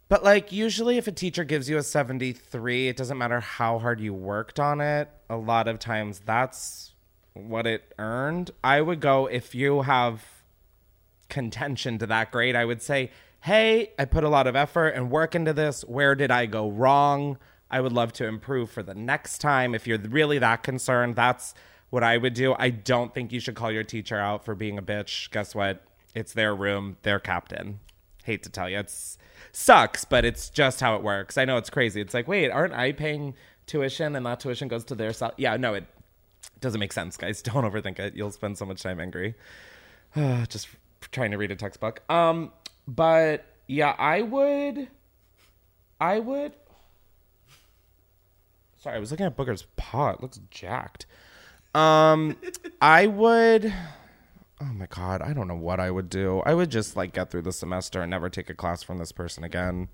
But 0.09 0.23
like 0.23 0.51
usually 0.51 0.97
if 0.97 1.07
a 1.07 1.11
teacher 1.11 1.43
gives 1.43 1.69
you 1.69 1.77
a 1.77 1.83
73, 1.83 2.87
it 2.87 2.95
doesn't 2.95 3.17
matter 3.17 3.39
how 3.41 3.79
hard 3.79 3.99
you 3.99 4.13
worked 4.13 4.59
on 4.59 4.79
it. 4.79 5.09
A 5.29 5.35
lot 5.35 5.67
of 5.67 5.79
times 5.79 6.21
that's 6.25 6.93
what 7.33 7.67
it 7.67 7.93
earned. 7.99 8.51
I 8.63 8.81
would 8.81 9.01
go 9.01 9.25
if 9.27 9.53
you 9.53 9.81
have 9.81 10.25
contention 11.29 11.97
to 11.99 12.07
that 12.07 12.31
grade, 12.31 12.55
I 12.55 12.63
would 12.63 12.81
say, 12.81 13.11
"Hey, 13.47 13.93
I 13.97 14.03
put 14.03 14.25
a 14.25 14.29
lot 14.29 14.45
of 14.45 14.57
effort 14.57 14.89
and 14.89 15.09
work 15.09 15.33
into 15.33 15.53
this. 15.53 15.83
Where 15.83 16.15
did 16.15 16.31
I 16.31 16.47
go 16.47 16.69
wrong? 16.69 17.37
I 17.71 17.79
would 17.79 17.93
love 17.93 18.11
to 18.13 18.27
improve 18.27 18.69
for 18.69 18.83
the 18.83 18.93
next 18.93 19.37
time. 19.37 19.73
If 19.73 19.87
you're 19.87 19.97
really 19.97 20.37
that 20.39 20.63
concerned, 20.63 21.15
that's 21.15 21.53
what 21.89 22.03
I 22.03 22.17
would 22.17 22.33
do. 22.33 22.57
I 22.59 22.71
don't 22.71 23.13
think 23.13 23.31
you 23.31 23.39
should 23.39 23.55
call 23.55 23.71
your 23.71 23.85
teacher 23.85 24.17
out 24.17 24.43
for 24.43 24.53
being 24.53 24.77
a 24.77 24.81
bitch. 24.81 25.31
Guess 25.31 25.55
what? 25.55 25.81
It's 26.13 26.33
their 26.33 26.53
room, 26.53 26.97
their 27.03 27.21
captain. 27.21 27.79
Hate 28.25 28.43
to 28.43 28.49
tell 28.49 28.69
you, 28.69 28.79
it's 28.79 29.17
sucks, 29.53 30.03
but 30.03 30.25
it's 30.25 30.49
just 30.49 30.81
how 30.81 30.97
it 30.97 31.01
works. 31.01 31.37
I 31.37 31.45
know 31.45 31.55
it's 31.55 31.69
crazy. 31.69 32.01
It's 32.01 32.13
like, 32.13 32.27
wait, 32.27 32.51
aren't 32.51 32.73
I 32.73 32.91
paying 32.91 33.33
tuition 33.65 34.17
and 34.17 34.25
that 34.25 34.41
tuition 34.41 34.67
goes 34.67 34.83
to 34.83 34.95
their 34.95 35.13
sal 35.13 35.33
Yeah, 35.37 35.55
no, 35.55 35.73
it 35.73 35.85
doesn't 36.59 36.81
make 36.81 36.91
sense, 36.91 37.15
guys. 37.15 37.41
Don't 37.43 37.63
overthink 37.63 37.97
it. 37.97 38.13
You'll 38.13 38.31
spend 38.31 38.57
so 38.57 38.65
much 38.65 38.83
time 38.83 38.99
angry. 38.99 39.35
just 40.49 40.67
trying 41.11 41.31
to 41.31 41.37
read 41.37 41.51
a 41.51 41.55
textbook. 41.55 42.01
Um, 42.11 42.51
but 42.87 43.45
yeah, 43.67 43.95
I 43.97 44.21
would 44.21 44.87
I 45.99 46.19
would 46.19 46.53
Sorry, 48.77 48.95
I 48.95 48.99
was 48.99 49.09
looking 49.09 49.25
at 49.25 49.35
Booger's 49.35 49.65
paw. 49.75 50.11
It 50.11 50.21
looks 50.21 50.39
jacked. 50.51 51.07
Um, 51.73 52.37
I 52.81 53.07
would. 53.07 53.73
Oh 54.61 54.73
my 54.73 54.85
god, 54.85 55.21
I 55.21 55.33
don't 55.33 55.47
know 55.47 55.55
what 55.55 55.79
I 55.79 55.91
would 55.91 56.09
do. 56.09 56.41
I 56.45 56.53
would 56.53 56.69
just 56.69 56.95
like 56.95 57.13
get 57.13 57.29
through 57.31 57.41
the 57.41 57.51
semester 57.51 58.01
and 58.01 58.09
never 58.09 58.29
take 58.29 58.49
a 58.49 58.53
class 58.53 58.83
from 58.83 58.97
this 58.97 59.11
person 59.11 59.43
again. 59.43 59.89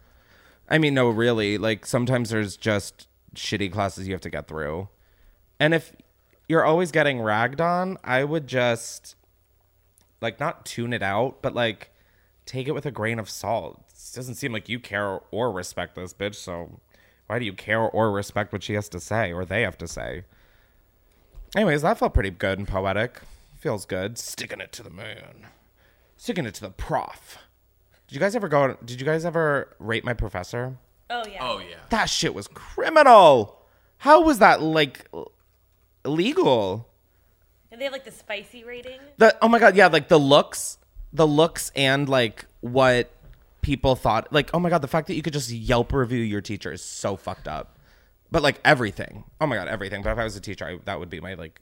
I 0.70 0.78
mean, 0.78 0.94
no, 0.94 1.10
really. 1.10 1.58
Like 1.58 1.86
sometimes 1.86 2.30
there's 2.30 2.58
just 2.58 3.08
shitty 3.36 3.72
classes 3.72 4.08
you 4.08 4.14
have 4.14 4.22
to 4.22 4.30
get 4.30 4.48
through, 4.48 4.90
and 5.60 5.74
if 5.74 5.94
you're 6.48 6.66
always 6.66 6.92
getting 6.92 7.22
ragged 7.22 7.62
on, 7.62 7.98
I 8.04 8.26
would 8.26 8.48
just 8.48 9.16
like 10.22 10.40
not 10.40 10.66
tune 10.66 10.94
it 10.94 11.02
out, 11.02 11.42
but 11.42 11.56
like 11.56 11.90
take 12.46 12.68
it 12.68 12.72
with 12.72 12.86
a 12.86 12.92
grain 12.92 13.20
of 13.20 13.30
salt. 13.30 13.84
It 13.90 14.16
doesn't 14.16 14.36
seem 14.36 14.54
like 14.54 14.70
you 14.70 14.80
care 14.80 15.20
or 15.32 15.52
respect 15.52 15.96
this 15.96 16.14
bitch, 16.14 16.36
so 16.36 16.80
why 17.28 17.40
do 17.40 17.46
you 17.46 17.54
care 17.54 17.82
or 17.82 18.12
respect 18.12 18.52
what 18.52 18.64
she 18.64 18.74
has 18.74 18.90
to 18.90 19.00
say 19.00 19.32
or 19.32 19.46
they 19.46 19.62
have 19.62 19.78
to 19.80 19.88
say? 19.88 20.26
Anyways, 21.56 21.84
that 21.84 21.98
felt 22.00 22.14
pretty 22.14 22.32
good 22.32 22.60
and 22.60 22.68
poetic. 22.68 23.22
Feels 23.60 23.86
good. 23.86 24.18
Sticking 24.18 24.60
it 24.60 24.72
to 24.74 24.84
the 24.84 24.90
moon. 24.90 25.48
Sticking 26.18 26.46
it 26.46 26.54
to 26.56 26.62
the 26.62 26.70
prof. 26.70 27.38
Did 28.08 28.16
you 28.16 28.20
guys 28.20 28.36
ever 28.36 28.48
go 28.48 28.78
did 28.84 29.00
you 29.00 29.06
guys 29.06 29.26
ever 29.26 29.76
rate 29.80 30.04
my 30.04 30.14
professor? 30.14 30.78
Oh 31.10 31.24
yeah. 31.28 31.38
Oh 31.42 31.60
yeah. 31.60 31.78
That 31.90 32.06
shit 32.06 32.34
was 32.34 32.48
criminal. 32.48 33.60
How 33.98 34.22
was 34.22 34.40
that 34.40 34.62
like 34.62 35.08
illegal? 36.04 36.90
And 37.72 37.80
they 37.80 37.86
have 37.86 37.94
like 37.94 38.04
the 38.04 38.12
spicy 38.12 38.64
rating. 38.64 39.00
The 39.18 39.36
oh 39.42 39.48
my 39.48 39.60
god, 39.60 39.76
yeah, 39.76 39.88
like 39.88 40.08
the 40.08 40.20
looks, 40.20 40.78
the 41.14 41.28
looks 41.28 41.72
and 41.76 42.10
like 42.10 42.46
what 42.62 43.12
people 43.62 43.96
thought 43.96 44.32
like 44.34 44.50
oh 44.54 44.60
my 44.60 44.70
god 44.70 44.82
the 44.82 44.88
fact 44.88 45.08
that 45.08 45.16
you 45.16 45.22
could 45.22 45.32
just 45.32 45.50
yelp 45.50 45.94
review 45.94 46.20
your 46.20 46.42
teacher 46.42 46.72
is 46.72 46.84
so 46.84 47.16
fucked 47.16 47.48
up. 47.48 47.78
But 48.32 48.42
like 48.42 48.60
everything. 48.66 49.24
Oh 49.40 49.46
my 49.46 49.56
god 49.56 49.68
everything. 49.68 50.02
But 50.02 50.12
if 50.12 50.18
i 50.18 50.24
was 50.24 50.36
a 50.36 50.42
teacher 50.42 50.66
I, 50.66 50.80
that 50.86 51.00
would 51.00 51.10
be 51.10 51.22
my 51.22 51.36
like 51.36 51.62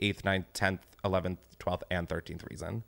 8th 0.00 0.22
9th 0.22 0.44
10th 0.54 0.78
11th 1.04 1.38
12th 1.58 1.82
and 1.90 2.08
13th 2.08 2.48
reason. 2.48 2.84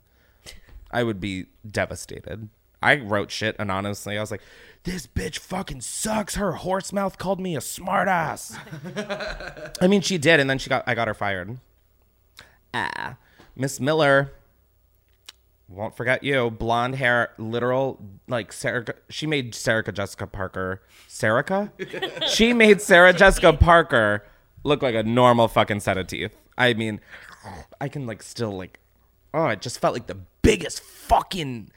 I 0.91 1.03
would 1.03 1.19
be 1.19 1.47
devastated. 1.69 2.49
I 2.83 2.97
wrote 2.97 3.31
shit 3.31 3.55
anonymously. 3.59 4.17
I 4.17 4.21
was 4.21 4.31
like 4.31 4.41
this 4.83 5.07
bitch 5.07 5.37
fucking 5.37 5.81
sucks. 5.81 6.35
Her 6.35 6.53
horse 6.53 6.93
mouth 6.93 7.17
called 7.17 7.39
me 7.39 7.55
a 7.55 7.59
smartass. 7.59 8.57
I 9.81 9.87
mean 9.87 10.01
she 10.01 10.17
did 10.17 10.39
and 10.39 10.49
then 10.49 10.59
she 10.59 10.69
got 10.69 10.83
i 10.87 10.93
got 10.93 11.07
her 11.07 11.13
fired. 11.13 11.57
Ah. 12.73 13.17
Miss 13.55 13.79
miller 13.79 14.31
won't 15.71 15.95
forget 15.95 16.23
you. 16.23 16.51
Blonde 16.51 16.95
hair, 16.95 17.31
literal 17.37 17.99
like 18.27 18.53
Sarah. 18.53 18.85
She 19.09 19.25
made 19.25 19.55
Sarah 19.55 19.91
Jessica 19.91 20.27
Parker. 20.27 20.81
Sarah? 21.07 21.71
she 22.27 22.53
made 22.53 22.81
Sarah 22.81 23.13
Jessica 23.13 23.53
Parker 23.53 24.25
look 24.63 24.81
like 24.81 24.95
a 24.95 25.03
normal 25.03 25.47
fucking 25.47 25.79
set 25.79 25.97
of 25.97 26.07
teeth. 26.07 26.35
I 26.57 26.73
mean, 26.73 26.99
I 27.79 27.87
can 27.87 28.05
like 28.05 28.21
still 28.23 28.51
like. 28.51 28.79
Oh, 29.33 29.47
it 29.47 29.61
just 29.61 29.79
felt 29.79 29.93
like 29.93 30.07
the 30.07 30.19
biggest 30.41 30.81
fucking 30.81 31.71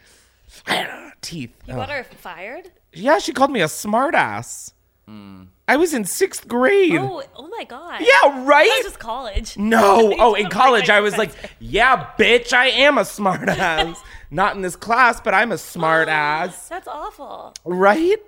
ah, 0.68 1.12
teeth. 1.20 1.54
You 1.66 1.74
got 1.74 1.88
her 1.88 2.04
fired? 2.04 2.72
Yeah, 2.92 3.18
she 3.18 3.32
called 3.32 3.50
me 3.50 3.60
a 3.60 3.66
smartass. 3.66 4.72
Mm. 5.08 5.48
I 5.68 5.76
was 5.76 5.92
in 5.92 6.04
sixth 6.04 6.48
grade. 6.48 6.96
Oh, 6.96 7.22
oh 7.36 7.48
my 7.48 7.64
god. 7.64 8.00
Yeah, 8.00 8.44
right? 8.44 8.68
That 8.68 8.78
was 8.78 8.86
just 8.86 8.98
college. 8.98 9.56
No. 9.64 10.14
Oh, 10.18 10.34
in 10.34 10.48
college, 10.48 10.88
I 10.88 11.00
was 11.00 11.16
like, 11.16 11.30
yeah, 11.58 12.10
bitch, 12.18 12.52
I 12.52 12.68
am 12.68 12.98
a 12.98 13.02
smartass. 13.02 13.98
Not 14.30 14.56
in 14.56 14.62
this 14.62 14.76
class, 14.76 15.20
but 15.20 15.34
I'm 15.34 15.50
a 15.50 15.54
oh, 15.54 15.58
smartass. 15.58 16.68
That's 16.68 16.88
awful. 16.88 17.54
Right? 17.64 18.18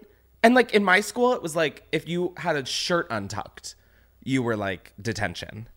And 0.43 0.55
like 0.55 0.75
in 0.75 0.85
my 0.85 1.01
school, 1.01 1.33
it 1.33 1.43
was 1.43 1.57
like 1.57 1.85
if 1.93 2.09
you 2.09 2.35
had 2.37 2.57
a 2.57 2.65
shirt 2.65 3.07
untucked, 3.11 3.75
you 4.23 4.43
were 4.43 4.57
like 4.57 4.93
detention. 5.01 5.69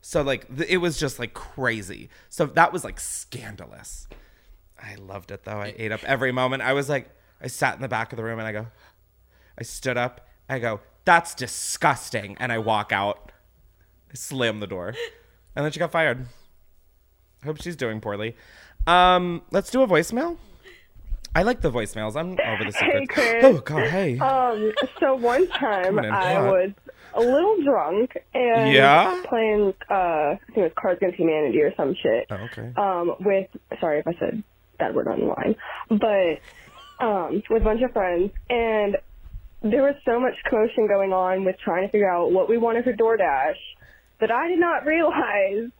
So 0.00 0.22
like 0.22 0.54
th- 0.56 0.68
it 0.68 0.78
was 0.78 0.98
just 0.98 1.18
like 1.18 1.34
crazy. 1.34 2.08
So 2.28 2.46
that 2.46 2.72
was 2.72 2.84
like 2.84 3.00
scandalous. 3.00 4.08
I 4.80 4.94
loved 4.96 5.30
it 5.30 5.44
though. 5.44 5.60
I 5.60 5.74
ate 5.76 5.92
up 5.92 6.04
every 6.04 6.32
moment. 6.32 6.62
I 6.62 6.72
was 6.72 6.88
like, 6.88 7.10
I 7.40 7.48
sat 7.48 7.74
in 7.74 7.82
the 7.82 7.88
back 7.88 8.12
of 8.12 8.16
the 8.16 8.24
room 8.24 8.38
and 8.38 8.48
I 8.48 8.52
go, 8.52 8.66
I 9.58 9.62
stood 9.62 9.96
up. 9.96 10.26
I 10.48 10.58
go, 10.58 10.80
that's 11.04 11.34
disgusting. 11.34 12.36
And 12.38 12.52
I 12.52 12.58
walk 12.58 12.92
out. 12.92 13.32
I 14.10 14.14
slam 14.14 14.60
the 14.60 14.66
door. 14.66 14.94
And 15.54 15.64
then 15.64 15.72
she 15.72 15.78
got 15.78 15.90
fired. 15.92 16.26
I 17.42 17.46
hope 17.46 17.60
she's 17.62 17.76
doing 17.76 18.00
poorly. 18.00 18.36
Um, 18.86 19.42
let's 19.50 19.70
do 19.70 19.82
a 19.82 19.86
voicemail. 19.86 20.36
I 21.34 21.42
like 21.42 21.60
the 21.60 21.70
voicemails. 21.70 22.16
I'm 22.16 22.30
over 22.32 22.64
the 22.64 22.72
secrets. 22.78 23.06
Chris. 23.12 23.44
Oh 23.44 23.58
God, 23.58 23.86
hey. 23.88 24.18
Um, 24.18 24.72
so 25.00 25.14
one 25.16 25.46
time 25.60 25.98
in 25.98 26.06
I 26.06 26.34
hot. 26.34 26.44
was 26.44 26.70
a 27.14 27.20
little 27.20 27.62
drunk 27.62 28.16
and 28.34 28.72
Yeah? 28.72 29.22
playing 29.28 29.74
uh 29.90 29.94
I 29.94 30.38
think 30.46 30.58
it 30.58 30.62
was 30.62 30.72
Cards 30.80 30.98
Against 30.98 31.18
Humanity 31.18 31.60
or 31.62 31.74
some 31.76 31.94
shit. 32.02 32.26
Oh, 32.30 32.36
okay. 32.52 32.72
Um, 32.76 33.14
with 33.20 33.48
sorry 33.80 33.98
if 34.00 34.06
I 34.08 34.14
said 34.18 34.42
that 34.78 34.94
word 34.94 35.08
on 35.08 35.20
the 35.20 35.26
line. 35.26 35.56
But 35.90 37.04
um 37.04 37.42
with 37.50 37.62
a 37.62 37.64
bunch 37.64 37.82
of 37.82 37.92
friends 37.92 38.30
and 38.48 38.96
there 39.72 39.82
was 39.82 39.94
so 40.04 40.18
much 40.20 40.34
commotion 40.48 40.86
going 40.86 41.12
on 41.12 41.44
with 41.44 41.56
trying 41.64 41.86
to 41.86 41.92
figure 41.92 42.10
out 42.10 42.32
what 42.32 42.48
we 42.48 42.58
wanted 42.58 42.84
for 42.84 42.92
DoorDash 42.92 43.56
that 44.20 44.30
I 44.30 44.48
did 44.48 44.58
not 44.58 44.84
realize 44.86 45.70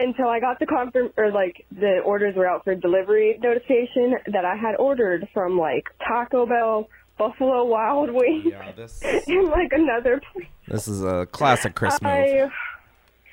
until 0.00 0.28
I 0.28 0.40
got 0.40 0.58
the 0.58 0.66
confirm 0.66 1.10
or 1.16 1.30
like 1.30 1.64
the 1.70 2.00
orders 2.04 2.34
were 2.36 2.46
out 2.48 2.64
for 2.64 2.74
delivery 2.74 3.38
notification 3.40 4.16
that 4.32 4.44
I 4.44 4.56
had 4.56 4.74
ordered 4.78 5.28
from 5.32 5.56
like 5.58 5.84
Taco 6.06 6.46
Bell, 6.46 6.88
Buffalo 7.16 7.64
Wild 7.64 8.10
Wings, 8.10 8.44
Yeah, 8.46 8.72
this 8.72 9.00
and 9.28 9.48
like 9.50 9.72
another 9.72 10.20
place. 10.32 10.48
this 10.66 10.88
is 10.88 11.02
a 11.04 11.26
classic 11.26 11.74
Christmas. 11.74 12.02
I 12.10 12.50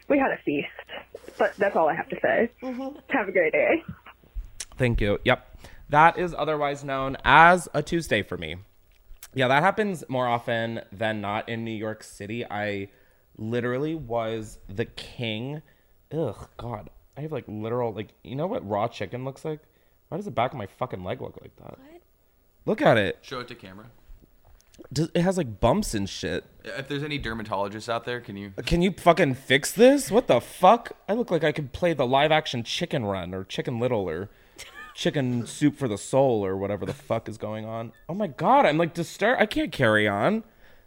we 0.07 0.19
had 0.19 0.31
a 0.31 0.37
feast, 0.43 0.67
but 1.39 1.55
that's 1.57 1.75
all 1.75 1.87
I 1.89 1.95
have 1.95 2.09
to 2.09 2.17
say. 2.21 2.51
Mm-hmm. 2.61 2.97
Have 3.09 3.27
a 3.29 3.31
great 3.31 3.53
day. 3.53 3.83
Thank 4.77 4.99
you. 5.01 5.19
Yep. 5.23 5.47
That 5.89 6.17
is 6.19 6.35
otherwise 6.37 6.83
known 6.83 7.17
as 7.23 7.69
a 7.73 7.81
Tuesday 7.81 8.21
for 8.21 8.37
me. 8.37 8.57
Yeah, 9.33 9.47
that 9.47 9.63
happens 9.63 10.03
more 10.09 10.27
often 10.27 10.81
than 10.91 11.21
not 11.21 11.47
in 11.47 11.63
New 11.63 11.71
York 11.71 12.03
City. 12.03 12.45
I 12.45 12.89
literally 13.37 13.95
was 13.95 14.59
the 14.67 14.85
king. 14.85 15.61
Ugh, 16.11 16.49
God. 16.57 16.89
I 17.17 17.21
have 17.21 17.31
like 17.31 17.45
literal, 17.47 17.93
like, 17.93 18.09
you 18.23 18.35
know 18.35 18.47
what 18.47 18.67
raw 18.67 18.87
chicken 18.87 19.23
looks 19.23 19.45
like? 19.45 19.59
Why 20.09 20.17
does 20.17 20.25
the 20.25 20.31
back 20.31 20.51
of 20.51 20.57
my 20.57 20.65
fucking 20.65 21.03
leg 21.03 21.21
look 21.21 21.39
like 21.41 21.55
that? 21.57 21.79
What? 21.79 22.01
Look 22.65 22.81
at 22.81 22.97
it. 22.97 23.19
Show 23.21 23.39
it 23.39 23.47
to 23.47 23.55
camera. 23.55 23.87
Does, 24.91 25.09
it 25.13 25.21
has 25.21 25.37
like 25.37 25.59
bumps 25.59 25.93
and 25.93 26.09
shit. 26.09 26.45
If 26.63 26.87
there's 26.87 27.03
any 27.03 27.19
dermatologists 27.19 27.89
out 27.89 28.05
there, 28.05 28.19
can 28.19 28.35
you? 28.35 28.53
Uh, 28.57 28.61
can 28.61 28.81
you 28.81 28.91
fucking 28.91 29.35
fix 29.35 29.71
this? 29.71 30.11
What 30.11 30.27
the 30.27 30.41
fuck? 30.41 30.93
I 31.07 31.13
look 31.13 31.31
like 31.31 31.43
I 31.43 31.51
could 31.51 31.71
play 31.71 31.93
the 31.93 32.05
live 32.05 32.31
action 32.31 32.63
Chicken 32.63 33.05
Run 33.05 33.33
or 33.33 33.43
Chicken 33.43 33.79
Little 33.79 34.09
or 34.09 34.29
Chicken 34.93 35.45
Soup 35.45 35.75
for 35.75 35.87
the 35.87 35.97
Soul 35.97 36.45
or 36.45 36.57
whatever 36.57 36.85
the 36.85 36.93
fuck 36.93 37.29
is 37.29 37.37
going 37.37 37.65
on. 37.65 37.91
Oh 38.09 38.13
my 38.13 38.27
god, 38.27 38.65
I'm 38.65 38.77
like 38.77 38.93
disturbed. 38.93 39.41
I 39.41 39.45
can't 39.45 39.71
carry 39.71 40.07
on. 40.07 40.43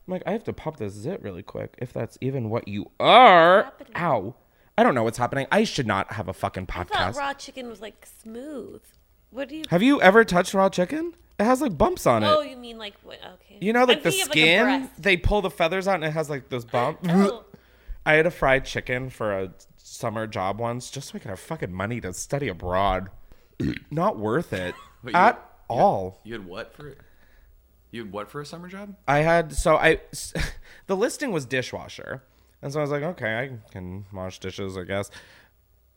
I'm 0.06 0.12
like, 0.12 0.22
I 0.26 0.32
have 0.32 0.44
to 0.44 0.52
pop 0.52 0.76
this 0.76 0.92
zit 0.92 1.22
really 1.22 1.42
quick. 1.42 1.74
If 1.78 1.92
that's 1.92 2.18
even 2.20 2.50
what 2.50 2.68
you 2.68 2.90
are. 3.00 3.72
Ow. 3.96 4.34
I 4.76 4.82
don't 4.82 4.94
know 4.94 5.04
what's 5.04 5.18
happening. 5.18 5.46
I 5.52 5.64
should 5.64 5.86
not 5.86 6.12
have 6.14 6.28
a 6.28 6.32
fucking 6.32 6.66
I 6.68 6.84
thought 6.84 6.90
podcast. 6.90 7.16
raw 7.16 7.32
chicken 7.32 7.68
was 7.68 7.80
like 7.80 8.06
smooth. 8.22 8.82
What 9.30 9.48
do 9.48 9.56
you? 9.56 9.64
have 9.70 9.82
you 9.82 10.00
ever 10.00 10.24
touched 10.24 10.54
raw 10.54 10.68
chicken? 10.68 11.14
It 11.38 11.44
has 11.44 11.60
like 11.60 11.76
bumps 11.76 12.06
on 12.06 12.22
it. 12.22 12.28
Oh, 12.28 12.42
you 12.42 12.56
mean 12.56 12.78
like 12.78 12.94
what? 13.02 13.18
Okay. 13.34 13.58
You 13.60 13.72
know, 13.72 13.82
I'm 13.82 13.88
like 13.88 14.02
the 14.02 14.10
thinking 14.10 14.58
of, 14.60 14.66
like, 14.66 14.82
skin, 14.82 14.90
they 14.98 15.16
pull 15.16 15.42
the 15.42 15.50
feathers 15.50 15.88
out 15.88 15.96
and 15.96 16.04
it 16.04 16.12
has 16.12 16.30
like 16.30 16.48
those 16.48 16.64
bumps. 16.64 17.08
Oh. 17.10 17.44
I 18.06 18.14
had 18.14 18.26
a 18.26 18.30
fried 18.30 18.66
chicken 18.66 19.10
for 19.10 19.32
a 19.32 19.52
summer 19.76 20.26
job 20.26 20.60
once 20.60 20.90
just 20.90 21.08
so 21.08 21.16
I 21.16 21.18
could 21.20 21.30
have 21.30 21.40
fucking 21.40 21.72
money 21.72 22.00
to 22.02 22.12
study 22.12 22.48
abroad. 22.48 23.08
Not 23.90 24.18
worth 24.18 24.52
it 24.52 24.74
Wait, 25.02 25.12
you- 25.12 25.18
at 25.18 25.40
all. 25.68 26.20
You 26.24 26.34
had 26.34 26.46
what 26.46 26.74
for? 26.74 26.94
You 27.90 28.02
had 28.04 28.12
what 28.12 28.30
for 28.30 28.40
a 28.40 28.46
summer 28.46 28.68
job? 28.68 28.96
I 29.06 29.18
had 29.18 29.54
so 29.54 29.76
I 29.76 30.00
the 30.86 30.96
listing 30.96 31.30
was 31.32 31.46
dishwasher, 31.46 32.22
and 32.62 32.72
so 32.72 32.80
I 32.80 32.82
was 32.82 32.90
like, 32.90 33.02
okay, 33.02 33.38
I 33.38 33.70
can 33.72 34.04
wash 34.12 34.38
dishes, 34.40 34.76
I 34.76 34.82
guess. 34.84 35.10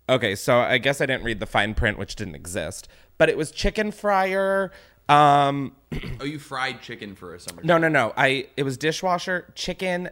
Okay, 0.10 0.36
so 0.36 0.60
I 0.60 0.78
guess 0.78 1.02
I 1.02 1.06
didn't 1.06 1.24
read 1.24 1.40
the 1.40 1.46
fine 1.46 1.74
print, 1.74 1.98
which 1.98 2.16
didn't 2.16 2.36
exist, 2.36 2.88
but 3.18 3.28
it 3.30 3.38
was 3.38 3.52
chicken 3.52 3.92
fryer, 3.92 4.72
Um, 5.10 5.76
Oh, 6.22 6.24
you 6.26 6.40
fried 6.40 6.82
chicken 6.82 7.16
for 7.16 7.34
a 7.36 7.40
summer. 7.40 7.62
no, 7.64 7.78
no, 7.78 7.88
no. 7.90 8.14
I 8.16 8.48
it 8.56 8.64
was 8.64 8.78
dishwasher 8.78 9.52
chicken. 9.56 10.10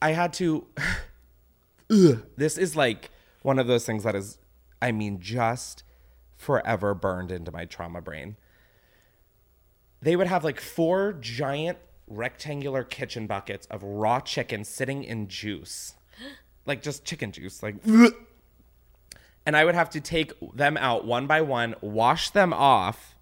I 0.00 0.12
had 0.12 0.32
to. 0.34 0.66
Ugh. 1.90 2.22
This 2.36 2.56
is 2.58 2.74
like 2.74 3.10
one 3.42 3.58
of 3.58 3.66
those 3.66 3.84
things 3.84 4.02
that 4.04 4.14
is, 4.16 4.38
I 4.82 4.92
mean, 4.92 5.20
just 5.20 5.84
forever 6.36 6.92
burned 6.92 7.30
into 7.30 7.52
my 7.52 7.64
trauma 7.64 8.02
brain. 8.02 8.36
They 10.02 10.16
would 10.16 10.26
have 10.26 10.42
like 10.42 10.60
four 10.60 11.12
giant 11.12 11.78
rectangular 12.08 12.82
kitchen 12.82 13.28
buckets 13.28 13.66
of 13.66 13.82
raw 13.84 14.20
chicken 14.20 14.64
sitting 14.64 15.04
in 15.04 15.28
juice, 15.28 15.94
like 16.66 16.82
just 16.82 17.04
chicken 17.04 17.32
juice, 17.32 17.62
like. 17.62 17.76
And 19.44 19.56
I 19.56 19.64
would 19.64 19.74
have 19.74 19.90
to 19.90 20.00
take 20.00 20.32
them 20.54 20.76
out 20.76 21.04
one 21.04 21.26
by 21.26 21.40
one, 21.40 21.74
wash 21.80 22.30
them 22.30 22.52
off, 22.52 23.16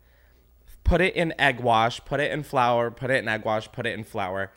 put 0.84 1.00
it 1.00 1.16
in 1.16 1.32
egg 1.40 1.60
wash, 1.60 1.98
put 2.04 2.20
it 2.20 2.30
in 2.30 2.42
flour, 2.42 2.90
put 2.90 3.10
it 3.10 3.22
in 3.22 3.26
egg 3.26 3.46
wash, 3.46 3.72
put 3.72 3.86
it 3.86 3.94
in 3.98 4.04
flour, 4.04 4.52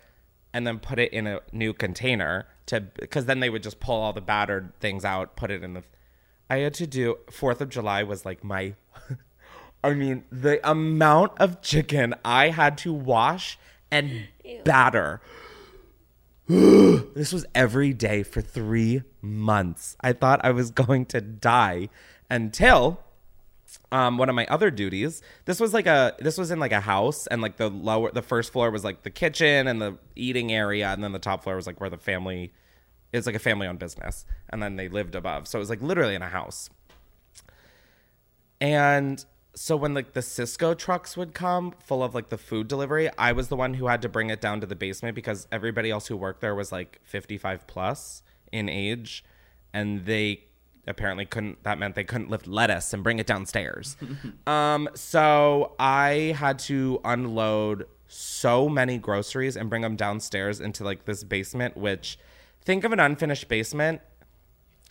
and 0.53 0.67
then 0.67 0.77
put 0.77 0.99
it 0.99 1.13
in 1.13 1.25
a 1.25 1.39
new 1.53 1.71
container 1.71 2.47
to 2.65 2.81
because 2.81 3.27
then 3.27 3.39
they 3.39 3.49
would 3.49 3.63
just 3.63 3.79
pull 3.79 3.95
all 3.95 4.11
the 4.11 4.19
battered 4.19 4.73
things 4.81 5.05
out, 5.05 5.37
put 5.37 5.51
it 5.51 5.63
in 5.63 5.73
the. 5.73 5.83
I 6.49 6.57
had 6.57 6.73
to 6.75 6.87
do 6.87 7.17
Fourth 7.31 7.61
of 7.61 7.69
July 7.69 8.03
was 8.03 8.25
like 8.25 8.43
my. 8.43 8.75
I 9.83 9.93
mean, 9.93 10.23
the 10.31 10.59
amount 10.69 11.33
of 11.39 11.61
chicken 11.61 12.15
I 12.23 12.49
had 12.49 12.77
to 12.79 12.93
wash 12.93 13.57
and 13.91 14.27
batter. 14.63 15.21
this 16.47 17.31
was 17.31 17.45
every 17.55 17.93
day 17.93 18.23
for 18.23 18.41
three 18.41 19.03
months. 19.21 19.95
I 20.01 20.13
thought 20.13 20.41
I 20.43 20.51
was 20.51 20.71
going 20.85 21.05
to 21.07 21.21
die 21.21 21.89
until 22.29 22.99
um, 23.91 24.17
one 24.17 24.29
of 24.29 24.35
my 24.35 24.45
other 24.47 24.71
duties. 24.71 25.21
This 25.45 25.59
was 25.59 25.73
like 25.73 25.87
a 25.87 26.15
this 26.19 26.37
was 26.37 26.51
in 26.51 26.59
like 26.59 26.71
a 26.71 26.81
house, 26.81 27.27
and 27.27 27.41
like 27.41 27.57
the 27.57 27.69
lower 27.69 28.11
the 28.11 28.21
first 28.21 28.51
floor 28.51 28.71
was 28.71 28.83
like 28.83 29.03
the 29.03 29.09
kitchen 29.09 29.67
and 29.67 29.81
the 29.81 29.97
eating 30.15 30.51
area, 30.51 30.89
and 30.89 31.03
then 31.03 31.11
the 31.11 31.19
top 31.19 31.43
floor 31.43 31.55
was 31.55 31.67
like 31.67 31.79
where 31.79 31.89
the 31.89 31.97
family 31.97 32.53
it's 33.13 33.25
like 33.25 33.35
a 33.35 33.39
family 33.39 33.67
owned 33.67 33.79
business, 33.79 34.25
and 34.49 34.61
then 34.61 34.75
they 34.75 34.89
lived 34.89 35.15
above, 35.15 35.47
so 35.47 35.59
it 35.59 35.61
was 35.61 35.69
like 35.69 35.81
literally 35.81 36.15
in 36.15 36.21
a 36.21 36.29
house. 36.29 36.69
And 38.59 39.23
so 39.55 39.75
when 39.75 39.93
like 39.93 40.13
the 40.13 40.21
Sysco 40.21 40.77
trucks 40.77 41.15
would 41.15 41.33
come 41.33 41.73
full 41.79 42.03
of 42.03 42.15
like 42.15 42.29
the 42.29 42.37
food 42.37 42.67
delivery, 42.67 43.09
I 43.17 43.31
was 43.33 43.49
the 43.49 43.55
one 43.55 43.75
who 43.75 43.87
had 43.87 44.01
to 44.01 44.09
bring 44.09 44.29
it 44.29 44.41
down 44.41 44.61
to 44.61 44.67
the 44.67 44.75
basement 44.75 45.15
because 45.15 45.47
everybody 45.51 45.91
else 45.91 46.07
who 46.07 46.17
worked 46.17 46.41
there 46.41 46.55
was 46.55 46.71
like 46.71 46.99
55 47.03 47.67
plus 47.67 48.23
in 48.51 48.69
age 48.69 49.23
and 49.73 50.05
they 50.05 50.45
apparently 50.85 51.25
couldn't 51.25 51.63
that 51.63 51.79
meant 51.79 51.95
they 51.95 52.03
couldn't 52.03 52.29
lift 52.29 52.47
lettuce 52.47 52.93
and 52.93 53.03
bring 53.03 53.19
it 53.19 53.27
downstairs. 53.27 53.95
um 54.47 54.89
so 54.95 55.75
I 55.79 56.35
had 56.37 56.59
to 56.59 56.99
unload 57.05 57.85
so 58.07 58.69
many 58.69 58.97
groceries 58.97 59.55
and 59.55 59.69
bring 59.69 59.81
them 59.81 59.95
downstairs 59.95 60.59
into 60.59 60.83
like 60.83 61.05
this 61.05 61.23
basement 61.23 61.77
which 61.77 62.17
think 62.65 62.83
of 62.83 62.91
an 62.91 62.99
unfinished 62.99 63.47
basement 63.47 64.01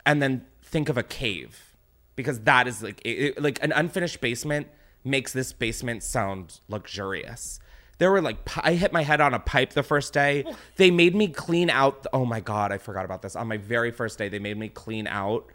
and 0.05 0.23
then 0.23 0.45
think 0.63 0.89
of 0.89 0.97
a 0.99 1.03
cave 1.03 1.75
because 2.17 2.41
that 2.41 2.67
is 2.67 2.83
like 2.83 3.01
it, 3.05 3.11
it- 3.37 3.43
like 3.43 3.63
an 3.63 3.73
unfinished 3.73 4.21
basement 4.21 4.67
makes 5.05 5.33
this 5.33 5.53
basement 5.53 6.03
sound 6.03 6.61
luxurious. 6.69 7.59
There 7.99 8.11
were 8.11 8.21
like 8.23 8.39
I 8.57 8.75
hit 8.75 8.93
my 8.93 9.03
head 9.03 9.21
on 9.21 9.33
a 9.35 9.39
pipe 9.39 9.73
the 9.75 9.83
first 9.83 10.13
day. 10.13 10.45
They 10.77 10.91
made 10.91 11.15
me 11.15 11.29
clean 11.29 11.71
out. 11.71 12.07
Oh 12.13 12.25
my 12.25 12.41
god, 12.41 12.73
I 12.73 12.79
forgot 12.79 13.05
about 13.05 13.23
this. 13.23 13.37
On 13.37 13.47
my 13.47 13.57
very 13.59 13.91
first 13.91 14.19
day, 14.19 14.29
they 14.29 14.39
made 14.39 14.57
me 14.59 14.69
clean 14.69 15.07
out 15.07 15.47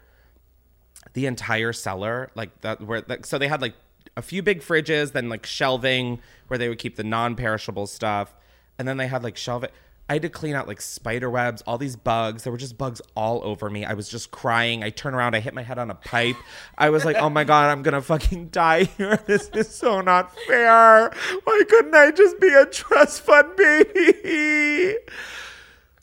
the 1.14 1.26
entire 1.26 1.72
cellar, 1.72 2.30
like 2.34 2.60
that. 2.62 2.80
Where 2.82 3.02
like, 3.08 3.26
so 3.26 3.38
they 3.38 3.48
had 3.48 3.60
like 3.60 3.74
a 4.16 4.22
few 4.22 4.42
big 4.42 4.60
fridges, 4.62 5.12
then 5.12 5.28
like 5.28 5.44
shelving 5.46 6.20
where 6.48 6.56
they 6.58 6.68
would 6.68 6.78
keep 6.78 6.96
the 6.96 7.04
non-perishable 7.04 7.86
stuff, 7.86 8.34
and 8.78 8.86
then 8.88 8.96
they 8.96 9.06
had 9.08 9.22
like 9.22 9.36
shelving. 9.36 9.70
I 10.08 10.14
had 10.14 10.22
to 10.22 10.30
clean 10.30 10.54
out 10.54 10.66
like 10.66 10.80
spider 10.80 11.28
webs, 11.28 11.62
all 11.62 11.76
these 11.76 11.96
bugs. 11.96 12.44
There 12.44 12.50
were 12.50 12.58
just 12.58 12.78
bugs 12.78 13.02
all 13.14 13.42
over 13.44 13.68
me. 13.68 13.84
I 13.84 13.92
was 13.92 14.08
just 14.08 14.30
crying. 14.30 14.82
I 14.82 14.88
turn 14.88 15.14
around, 15.14 15.34
I 15.34 15.40
hit 15.40 15.52
my 15.52 15.62
head 15.62 15.78
on 15.78 15.90
a 15.90 15.94
pipe. 15.94 16.36
I 16.78 16.88
was 16.88 17.04
like, 17.04 17.16
oh 17.16 17.28
my 17.28 17.44
God, 17.44 17.70
I'm 17.70 17.82
gonna 17.82 18.00
fucking 18.00 18.48
die 18.52 18.84
here. 18.84 19.18
This 19.26 19.50
is 19.50 19.68
so 19.68 20.00
not 20.00 20.34
fair. 20.46 21.12
Why 21.44 21.62
couldn't 21.68 21.94
I 21.94 22.10
just 22.10 22.40
be 22.40 22.48
a 22.52 22.64
trust 22.66 23.22
fund 23.22 23.54
baby? 23.56 24.96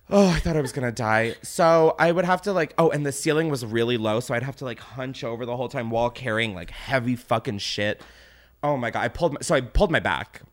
Oh, 0.07 0.29
I 0.29 0.37
thought 0.37 0.55
I 0.55 0.61
was 0.61 0.71
gonna 0.71 0.91
die. 0.91 1.33
So 1.41 1.95
I 1.97 2.11
would 2.11 2.25
have 2.25 2.43
to 2.43 2.53
like, 2.53 2.75
oh, 2.77 2.91
and 2.91 3.03
the 3.03 3.11
ceiling 3.11 3.49
was 3.49 3.65
really 3.65 3.97
low, 3.97 4.19
so 4.19 4.35
I'd 4.35 4.43
have 4.43 4.55
to 4.57 4.63
like 4.65 4.79
hunch 4.79 5.23
over 5.23 5.47
the 5.47 5.57
whole 5.57 5.67
time 5.67 5.89
while 5.89 6.11
carrying 6.11 6.53
like 6.53 6.69
heavy 6.69 7.15
fucking 7.15 7.57
shit. 7.57 8.01
Oh 8.61 8.77
my 8.77 8.91
god, 8.91 9.01
I 9.01 9.07
pulled 9.07 9.33
my, 9.33 9.39
so 9.41 9.55
I 9.55 9.61
pulled 9.61 9.89
my 9.89 9.99
back 9.99 10.43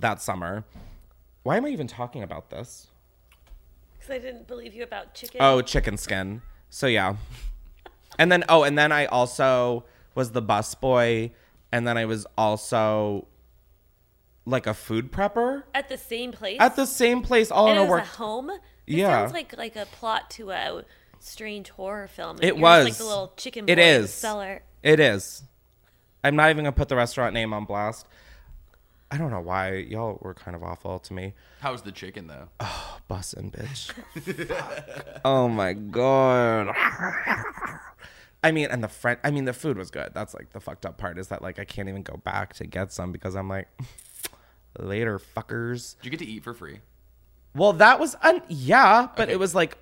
that 0.00 0.20
summer. 0.20 0.64
Why 1.44 1.56
am 1.58 1.64
I 1.66 1.68
even 1.68 1.86
talking 1.86 2.22
about 2.22 2.50
this? 2.50 2.88
Because 3.94 4.10
I 4.10 4.18
didn't 4.18 4.48
believe 4.48 4.74
you 4.74 4.82
about 4.82 5.14
chicken. 5.14 5.40
Oh, 5.40 5.62
chicken 5.62 5.96
skin. 5.96 6.42
So 6.70 6.86
yeah. 6.88 7.16
And 8.18 8.32
then 8.32 8.44
oh, 8.48 8.64
and 8.64 8.76
then 8.76 8.90
I 8.92 9.06
also 9.06 9.84
was 10.14 10.32
the 10.32 10.42
bus 10.42 10.74
boy, 10.74 11.32
and 11.70 11.86
then 11.86 11.96
I 11.98 12.04
was 12.06 12.26
also 12.36 13.26
like 14.46 14.66
a 14.66 14.74
food 14.74 15.10
prepper 15.12 15.62
At 15.74 15.88
the 15.88 15.96
same 15.98 16.32
place. 16.32 16.58
at 16.60 16.76
the 16.76 16.86
same 16.86 17.22
place 17.22 17.50
all 17.50 17.68
and 17.68 17.78
in 17.78 17.86
a 17.86 17.90
work. 17.90 18.04
home. 18.04 18.50
It 18.50 18.60
Yeah. 18.86 19.08
sounds 19.10 19.32
like 19.32 19.56
like 19.56 19.76
a 19.76 19.86
plot 19.86 20.30
to 20.32 20.50
a 20.50 20.84
strange 21.20 21.70
horror 21.70 22.08
film. 22.08 22.38
It 22.40 22.48
You're 22.48 22.56
was 22.56 22.84
like 22.84 22.96
the 22.96 23.04
little 23.04 23.32
chicken. 23.36 23.68
It 23.68 23.78
is 23.78 24.12
cellar. 24.12 24.62
It 24.82 25.00
is. 25.00 25.42
I'm 26.22 26.36
not 26.36 26.50
even 26.50 26.64
gonna 26.64 26.72
put 26.72 26.88
the 26.88 26.96
restaurant 26.96 27.34
name 27.34 27.52
on 27.52 27.64
blast. 27.64 28.06
I 29.14 29.16
don't 29.16 29.30
know 29.30 29.40
why 29.40 29.74
y'all 29.76 30.18
were 30.22 30.34
kind 30.34 30.56
of 30.56 30.64
awful 30.64 30.98
to 30.98 31.14
me. 31.14 31.34
How's 31.60 31.82
the 31.82 31.92
chicken 31.92 32.26
though? 32.26 32.48
Oh, 32.60 32.98
bussin', 33.08 33.52
bitch. 33.52 33.92
oh 35.24 35.46
my 35.46 35.72
god. 35.72 36.74
I 38.42 38.50
mean, 38.50 38.66
and 38.72 38.82
the 38.82 38.88
friend. 38.88 39.20
I 39.22 39.30
mean, 39.30 39.44
the 39.44 39.52
food 39.52 39.78
was 39.78 39.92
good. 39.92 40.10
That's 40.14 40.34
like 40.34 40.50
the 40.50 40.58
fucked 40.58 40.84
up 40.84 40.98
part 40.98 41.18
is 41.18 41.28
that 41.28 41.42
like 41.42 41.60
I 41.60 41.64
can't 41.64 41.88
even 41.88 42.02
go 42.02 42.16
back 42.16 42.54
to 42.54 42.66
get 42.66 42.92
some 42.92 43.12
because 43.12 43.36
I'm 43.36 43.48
like, 43.48 43.68
later, 44.80 45.20
fuckers. 45.20 45.94
Did 45.98 46.06
you 46.06 46.10
get 46.10 46.18
to 46.24 46.26
eat 46.26 46.42
for 46.42 46.52
free? 46.52 46.80
Well, 47.54 47.74
that 47.74 48.00
was 48.00 48.16
un- 48.22 48.42
yeah, 48.48 49.08
but 49.16 49.30
it 49.30 49.38
was 49.38 49.54
like 49.54 49.78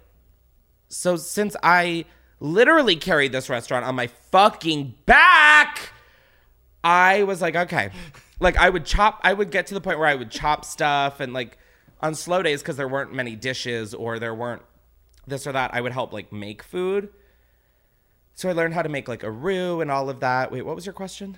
so 0.88 1.16
since 1.16 1.56
I 1.62 2.04
literally 2.38 2.96
carried 2.96 3.32
this 3.32 3.48
restaurant 3.48 3.86
on 3.86 3.94
my 3.94 4.08
fucking 4.08 4.94
back, 5.06 5.90
I 6.84 7.22
was 7.22 7.40
like, 7.40 7.56
okay. 7.56 7.92
Like 8.40 8.56
I 8.56 8.68
would 8.70 8.84
chop 8.84 9.20
I 9.22 9.32
would 9.32 9.50
get 9.50 9.66
to 9.68 9.74
the 9.74 9.80
point 9.80 9.98
where 9.98 10.08
I 10.08 10.14
would 10.14 10.30
chop 10.30 10.64
stuff 10.64 11.20
and 11.20 11.32
like 11.32 11.58
on 12.00 12.14
slow 12.14 12.42
days 12.42 12.62
cuz 12.62 12.76
there 12.76 12.88
weren't 12.88 13.12
many 13.12 13.36
dishes 13.36 13.94
or 13.94 14.18
there 14.18 14.34
weren't 14.34 14.62
this 15.26 15.46
or 15.46 15.52
that, 15.52 15.72
I 15.72 15.80
would 15.80 15.92
help 15.92 16.12
like 16.12 16.32
make 16.32 16.62
food. 16.62 17.10
So 18.34 18.48
I 18.48 18.52
learned 18.52 18.74
how 18.74 18.82
to 18.82 18.88
make 18.88 19.08
like 19.08 19.22
a 19.22 19.30
roux 19.30 19.80
and 19.80 19.90
all 19.90 20.08
of 20.10 20.20
that. 20.20 20.50
Wait, 20.50 20.62
what 20.62 20.74
was 20.74 20.86
your 20.86 20.92
question? 20.94 21.36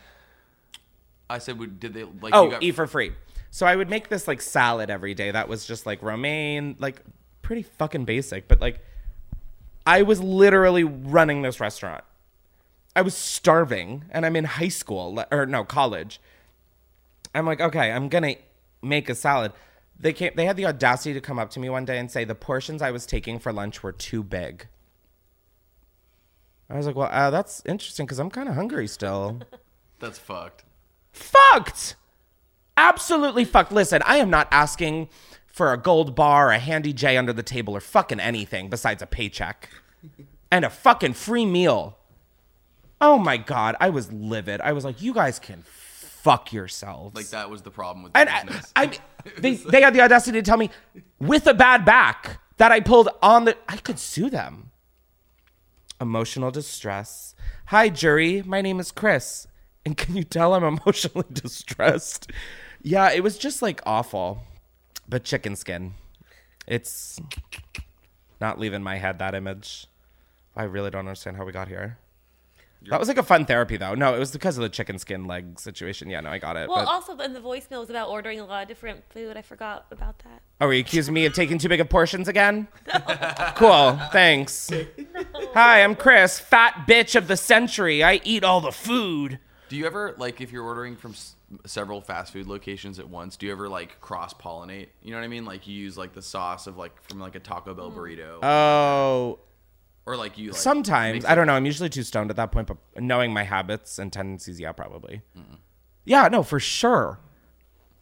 I 1.29 1.39
said, 1.39 1.81
did 1.81 1.95
they 1.95 2.05
like? 2.05 2.35
oh, 2.35 2.45
you 2.47 2.51
got- 2.53 2.63
eat 2.63 2.75
for 2.75 2.87
free. 2.87 3.13
So 3.51 3.67
I 3.67 3.77
would 3.77 3.89
make 3.89 4.09
this 4.09 4.27
like 4.27 4.41
salad 4.43 4.91
every 4.91 5.15
day. 5.15 5.31
That 5.31 5.49
was 5.49 5.65
just 5.67 5.87
like 5.87 6.03
romaine, 6.03 6.77
like 6.79 7.03
pretty 7.43 7.63
fucking 7.63 8.05
basic, 8.05 8.49
but 8.49 8.61
like 8.61 8.81
I 9.87 10.03
was 10.03 10.21
literally 10.21 10.85
running 10.85 11.43
this 11.43 11.61
restaurant. 11.61 12.05
I 12.97 13.03
was 13.03 13.15
starving 13.15 14.05
and 14.11 14.25
I'm 14.25 14.37
in 14.37 14.45
high 14.45 14.69
school 14.69 15.23
or 15.31 15.47
no, 15.47 15.65
college. 15.65 16.21
I'm 17.35 17.47
like, 17.47 17.61
okay, 17.61 17.91
I'm 17.91 18.09
to 18.09 18.37
make 18.83 19.09
a 19.09 19.15
salad. 19.15 19.53
They 19.99 20.13
came 20.13 20.33
they 20.35 20.45
had 20.45 20.57
the 20.57 20.67
audacity 20.67 21.15
to 21.15 21.21
come 21.21 21.39
up 21.39 21.51
to 21.51 21.61
me 21.61 21.69
one 21.69 21.85
day 21.85 21.99
and 21.99 22.11
say 22.11 22.25
the 22.25 22.35
portions 22.35 22.83
I 22.83 22.91
was 22.91 23.07
taking 23.07 23.39
for 23.39 23.53
lunch 23.53 23.83
were 23.83 23.93
too 23.93 24.23
big. 24.23 24.69
I 26.71 26.77
was 26.77 26.87
like, 26.87 26.97
well, 26.97 27.11
uh, 27.13 27.31
that's 27.31 27.63
interesting 27.67 28.07
because 28.07 28.19
I'm 28.19 28.31
kind 28.31 28.49
of 28.49 28.55
hungry 28.55 28.87
still. 28.87 29.41
That's 30.01 30.19
fucked. 30.19 30.65
fucked. 31.13 31.95
Absolutely 32.77 33.45
fucked. 33.45 33.71
Listen, 33.71 34.03
I 34.05 34.17
am 34.17 34.29
not 34.29 34.49
asking 34.51 35.09
for 35.47 35.73
a 35.73 35.79
gold 35.79 36.17
bar, 36.17 36.51
a 36.51 36.59
handy 36.59 36.93
J 36.93 37.17
under 37.17 37.33
the 37.33 37.43
table, 37.43 37.77
or 37.77 37.81
fucking 37.81 38.19
anything 38.19 38.69
besides 38.69 39.03
a 39.03 39.07
paycheck 39.07 39.71
and 40.51 40.65
a 40.65 40.71
fucking 40.71 41.13
free 41.13 41.47
meal. 41.47 41.97
Oh 43.01 43.19
my 43.19 43.37
god, 43.37 43.77
I 43.81 43.91
was 43.91 44.13
livid. 44.13 44.61
I 44.63 44.73
was 44.73 44.85
like, 44.85 45.01
you 45.01 45.15
guys 45.15 45.39
can 45.39 45.63
fuck 46.25 46.55
yourselves. 46.55 47.15
Like 47.15 47.29
that 47.29 47.51
was 47.51 47.61
the 47.63 47.71
problem 47.71 48.03
with 48.03 48.15
the 48.15 48.19
And 48.21 48.29
I, 48.31 48.45
business. 48.45 48.73
I 48.75 48.87
mean, 48.87 48.99
they, 49.39 49.55
they 49.55 49.83
had 49.83 49.95
the 49.95 50.01
audacity 50.01 50.39
to 50.39 50.43
tell 50.43 50.57
me 50.57 50.71
with 51.21 51.47
a 51.47 51.55
bad 51.55 51.85
back 51.85 52.41
that 52.57 52.73
I 52.73 52.81
pulled 52.81 53.11
on 53.23 53.45
the. 53.45 53.57
I 53.69 53.77
could 53.77 53.99
sue 53.99 54.31
them. 54.31 54.71
Emotional 56.01 56.51
distress. 56.51 57.35
Hi, 57.67 57.89
jury. 57.91 58.43
My 58.45 58.63
name 58.63 58.81
is 58.81 58.91
Chris. 58.91 59.47
And 59.87 59.97
can 59.99 60.17
you 60.17 60.25
tell 60.25 60.55
I'm 60.55 60.65
emotionally 60.65 61.27
distressed? 61.33 62.31
Yeah, 62.83 63.13
it 63.13 63.23
was 63.23 63.37
just 63.37 63.61
like 63.61 63.83
awful. 63.85 64.41
But 65.07 65.25
chicken 65.25 65.55
skin. 65.57 65.95
It's 66.67 67.21
not 68.41 68.59
leaving 68.59 68.83
my 68.83 68.97
head 68.97 69.19
that 69.19 69.35
image. 69.35 69.87
I 70.57 70.63
really 70.63 70.91
don't 70.91 71.01
understand 71.01 71.37
how 71.37 71.45
we 71.45 71.53
got 71.53 71.69
here. 71.69 71.99
That 72.91 72.99
was 73.01 73.09
like 73.09 73.19
a 73.19 73.23
fun 73.23 73.45
therapy 73.47 73.77
though. 73.77 73.95
No, 73.95 74.15
it 74.15 74.19
was 74.19 74.31
because 74.33 74.57
of 74.59 74.63
the 74.63 74.69
chicken 74.69 74.99
skin 74.99 75.27
leg 75.27 75.59
situation. 75.59 76.11
Yeah, 76.11 76.21
no, 76.21 76.31
I 76.31 76.39
got 76.39 76.57
it. 76.57 76.69
Well, 76.69 76.85
but, 76.85 76.89
also 76.89 77.17
in 77.19 77.33
the 77.33 77.41
voicemail 77.41 77.81
was 77.81 77.91
about 77.91 78.09
ordering 78.09 78.41
a 78.41 78.45
lot 78.45 78.63
of 78.63 78.69
different 78.69 79.03
food. 79.11 79.37
I 79.37 79.43
forgot 79.43 79.87
about 79.91 80.19
that. 80.21 80.43
oh, 80.61 80.67
are 80.67 80.73
you 80.73 80.81
accusing 80.81 81.15
me 81.15 81.25
of 81.27 81.33
taking 81.33 81.59
too 81.59 81.69
big 81.69 81.81
of 81.81 81.89
portions 81.89 82.29
again? 82.29 82.69
cool. 83.57 83.99
Thanks. 84.13 84.71
Hi, 85.55 85.83
I'm 85.83 85.95
Chris, 85.95 86.39
fat 86.39 86.85
bitch 86.89 87.17
of 87.17 87.29
the 87.29 87.37
century. 87.37 88.03
I 88.03 88.21
eat 88.25 88.45
all 88.45 88.61
the 88.61 88.73
food. 88.73 89.39
Do 89.69 89.77
you 89.77 89.87
ever 89.87 90.15
like 90.19 90.41
if 90.41 90.53
you're 90.53 90.65
ordering 90.65 90.95
from 90.95 91.13
s- 91.13 91.37
several 91.67 92.01
fast 92.01 92.33
food 92.33 92.47
locations 92.47 92.99
at 92.99 93.09
once? 93.09 93.37
Do 93.37 93.47
you 93.47 93.53
ever 93.53 93.69
like 93.69 94.01
cross 94.01 94.35
pollinate? 94.35 94.89
You 95.03 95.13
know 95.13 95.17
what 95.19 95.25
I 95.25 95.29
mean? 95.29 95.45
Like 95.45 95.67
you 95.67 95.75
use 95.75 95.97
like 95.97 96.13
the 96.13 96.23
sauce 96.23 96.67
of 96.67 96.77
like 96.77 97.03
from 97.03 97.19
like 97.19 97.35
a 97.35 97.41
Taco 97.41 97.73
Bell 97.75 97.91
burrito, 97.91 98.39
Oh, 98.43 99.33
or 99.33 99.39
like 100.07 100.37
you 100.39 100.51
like, 100.51 100.61
sometimes 100.61 101.25
I 101.25 101.35
don't 101.35 101.47
know. 101.47 101.55
I'm 101.55 101.67
usually 101.67 101.89
too 101.89 102.03
stoned 102.03 102.31
at 102.31 102.37
that 102.37 102.53
point, 102.53 102.69
but 102.69 102.77
knowing 103.03 103.33
my 103.33 103.43
habits 103.43 103.99
and 103.99 104.13
tendencies, 104.13 104.61
yeah, 104.61 104.73
probably. 104.73 105.23
Yeah, 106.05 106.29
no, 106.29 106.43
for 106.43 106.61
sure. 106.61 107.19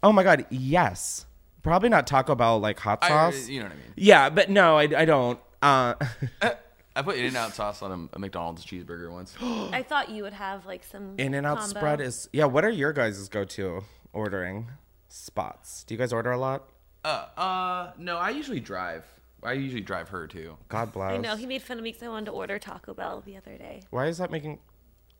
Oh 0.02 0.12
my 0.12 0.22
god, 0.24 0.46
yes. 0.50 1.26
Probably 1.62 1.88
not 1.88 2.08
Taco 2.08 2.34
Bell 2.34 2.58
like 2.58 2.80
hot 2.80 2.98
I- 3.02 3.08
sauce. 3.08 3.48
you 3.48 3.60
know 3.60 3.66
what 3.66 3.72
I 3.72 3.76
mean? 3.76 3.92
Yeah, 3.96 4.30
but 4.30 4.50
no, 4.50 4.76
I, 4.78 4.82
I 4.96 5.04
don't. 5.04 5.38
Uh, 5.62 5.94
I 6.96 7.00
put 7.02 7.16
In-N-Out 7.16 7.54
sauce 7.54 7.80
on 7.82 8.10
a, 8.12 8.16
a 8.16 8.18
McDonald's 8.18 8.66
cheeseburger 8.66 9.10
once. 9.10 9.34
I 9.40 9.82
thought 9.82 10.10
you 10.10 10.24
would 10.24 10.32
have 10.34 10.66
like 10.66 10.82
some 10.84 11.14
In-N-Out 11.18 11.62
spread 11.62 12.00
is 12.00 12.28
yeah. 12.32 12.46
What 12.46 12.64
are 12.64 12.70
your 12.70 12.92
guys' 12.92 13.28
go 13.28 13.44
to 13.44 13.84
ordering 14.12 14.72
spots? 15.08 15.84
Do 15.84 15.94
you 15.94 15.98
guys 15.98 16.12
order 16.12 16.32
a 16.32 16.38
lot? 16.38 16.68
uh, 17.04 17.26
uh, 17.36 17.92
no, 17.98 18.16
I 18.16 18.30
usually 18.30 18.60
drive. 18.60 19.04
I 19.42 19.54
usually 19.54 19.80
drive 19.80 20.08
her 20.10 20.26
too. 20.26 20.56
God 20.68 20.92
bless. 20.92 21.12
I 21.12 21.16
know 21.16 21.36
he 21.36 21.46
made 21.46 21.62
fun 21.62 21.78
of 21.78 21.84
me 21.84 21.90
because 21.90 22.02
I 22.02 22.08
wanted 22.08 22.26
to 22.26 22.32
order 22.32 22.58
Taco 22.58 22.94
Bell 22.94 23.22
the 23.24 23.36
other 23.36 23.56
day. 23.56 23.82
Why 23.90 24.06
is 24.06 24.18
that 24.18 24.30
making? 24.30 24.60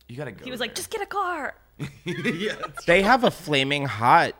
You 0.09 0.17
gotta 0.17 0.33
go. 0.33 0.45
He 0.45 0.51
was 0.51 0.61
like, 0.61 0.75
"Just 0.75 0.91
get 0.91 1.03
a 1.03 1.07
car." 1.07 1.57
yeah. 2.05 2.55
They 2.87 3.03
have 3.03 3.25
a 3.25 3.31
flaming 3.31 3.87
hot 3.87 4.35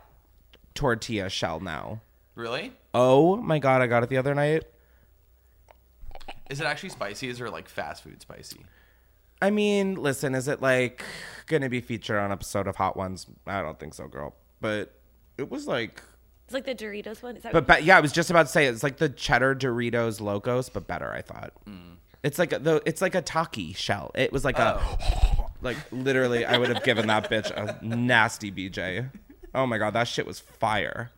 tortilla 0.75 1.29
shell 1.29 1.61
now. 1.61 2.01
Really? 2.35 2.73
Oh 2.95 3.37
my 3.37 3.59
god, 3.59 3.83
I 3.83 3.87
got 3.87 4.03
it 4.03 4.09
the 4.09 4.19
other 4.19 4.35
night. 4.35 4.65
Is 6.51 6.61
it 6.61 6.65
actually 6.65 6.91
spicy? 6.91 7.29
Is 7.29 7.41
it 7.41 7.51
like 7.51 7.69
fast 7.69 8.05
food 8.05 8.21
spicy? 8.21 8.61
I 9.41 9.51
mean, 9.51 9.97
listen, 9.97 10.35
is 10.35 10.47
it 10.47 10.63
like 10.63 11.03
gonna 11.47 11.69
be 11.69 11.81
featured 11.81 12.19
on 12.19 12.31
episode 12.31 12.67
of 12.67 12.77
Hot 12.77 12.97
Ones? 12.97 13.27
I 13.47 13.63
don't 13.63 13.81
think 13.81 13.95
so, 13.95 14.07
girl. 14.07 14.37
But 14.61 14.95
it 15.37 15.51
was 15.51 15.67
like, 15.67 16.03
It's 16.55 16.67
like 16.67 16.79
the 16.79 16.85
Doritos 16.85 17.23
one. 17.23 17.37
Is 17.37 17.43
that 17.45 17.53
but, 17.55 17.67
but 17.67 17.83
yeah, 17.83 17.97
I 17.97 18.01
was 18.01 18.13
just 18.13 18.29
about 18.29 18.43
to 18.43 18.53
say 18.53 18.67
it's 18.67 18.83
like 18.83 18.99
the 18.99 19.09
cheddar 19.09 19.55
Doritos 19.55 20.21
Locos, 20.21 20.69
but 20.69 20.87
better. 20.87 21.11
I 21.11 21.23
thought 21.23 21.53
mm. 21.67 21.97
it's 22.23 22.39
like 22.39 22.53
a, 22.53 22.59
the 22.59 22.83
it's 22.85 23.01
like 23.01 23.15
a 23.15 23.23
taki 23.23 23.73
shell. 23.73 24.11
It 24.15 24.33
was 24.33 24.45
like 24.45 24.59
a 24.59 24.79
oh. 24.79 25.51
like 25.63 25.79
literally. 25.91 26.45
I 26.45 26.59
would 26.59 26.69
have 26.69 26.85
given 26.85 27.07
that 27.07 27.31
bitch 27.31 27.51
a 27.51 27.83
nasty 27.83 28.53
BJ. 28.53 29.11
Oh 29.55 29.67
my 29.67 29.79
god, 29.79 29.95
that 29.95 30.09
shit 30.09 30.27
was 30.27 30.41
fire. 30.41 31.11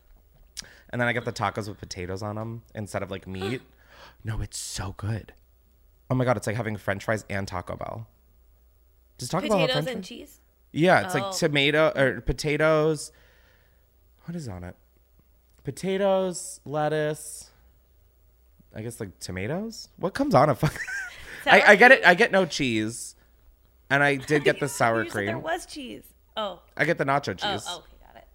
And 0.90 1.00
then 1.00 1.08
I 1.08 1.12
got 1.12 1.24
the 1.24 1.32
tacos 1.32 1.68
with 1.68 1.78
potatoes 1.78 2.22
on 2.22 2.36
them 2.36 2.62
instead 2.72 3.02
of 3.02 3.10
like 3.10 3.26
meat. 3.26 3.62
No, 4.26 4.40
it's 4.40 4.56
so 4.56 4.94
good. 4.96 5.34
Oh 6.08 6.14
my 6.14 6.24
god, 6.24 6.38
it's 6.38 6.46
like 6.46 6.56
having 6.56 6.78
French 6.78 7.04
fries 7.04 7.26
and 7.28 7.46
Taco 7.46 7.76
Bell. 7.76 8.06
Just 9.18 9.32
Taco 9.32 9.48
Bell 9.48 9.58
have 9.58 9.68
potatoes 9.68 9.84
French 9.84 9.96
and 9.96 10.06
fries? 10.06 10.08
cheese? 10.08 10.40
Yeah, 10.72 11.04
it's 11.04 11.14
Oh. 11.14 11.18
like 11.18 11.36
tomato 11.36 11.92
or 11.94 12.22
potatoes. 12.22 13.12
What 14.24 14.34
is 14.34 14.48
on 14.48 14.64
it? 14.64 14.76
Potatoes, 15.64 16.60
lettuce. 16.64 17.50
I 18.74 18.82
guess 18.82 19.00
like 19.00 19.18
tomatoes. 19.18 19.88
What 19.96 20.14
comes 20.14 20.34
on 20.34 20.50
a 20.50 20.54
fuck? 20.54 20.78
I, 21.46 21.62
I 21.68 21.76
get 21.76 21.92
it. 21.92 22.06
I 22.06 22.14
get 22.14 22.32
no 22.32 22.44
cheese, 22.44 23.16
and 23.88 24.02
I 24.02 24.16
did 24.16 24.44
get 24.44 24.60
the 24.60 24.68
sour 24.80 25.04
you 25.04 25.10
said 25.10 25.28
there 25.28 25.38
was 25.38 25.66
cheese. 25.66 26.04
Oh, 26.36 26.60
I 26.76 26.84
get 26.84 26.98
the 26.98 27.04
nacho 27.04 27.30
oh, 27.30 27.34
cheese. 27.34 27.66
oh, 27.68 27.78
okay, 27.78 27.96
got 28.02 28.16
it. 28.16 28.26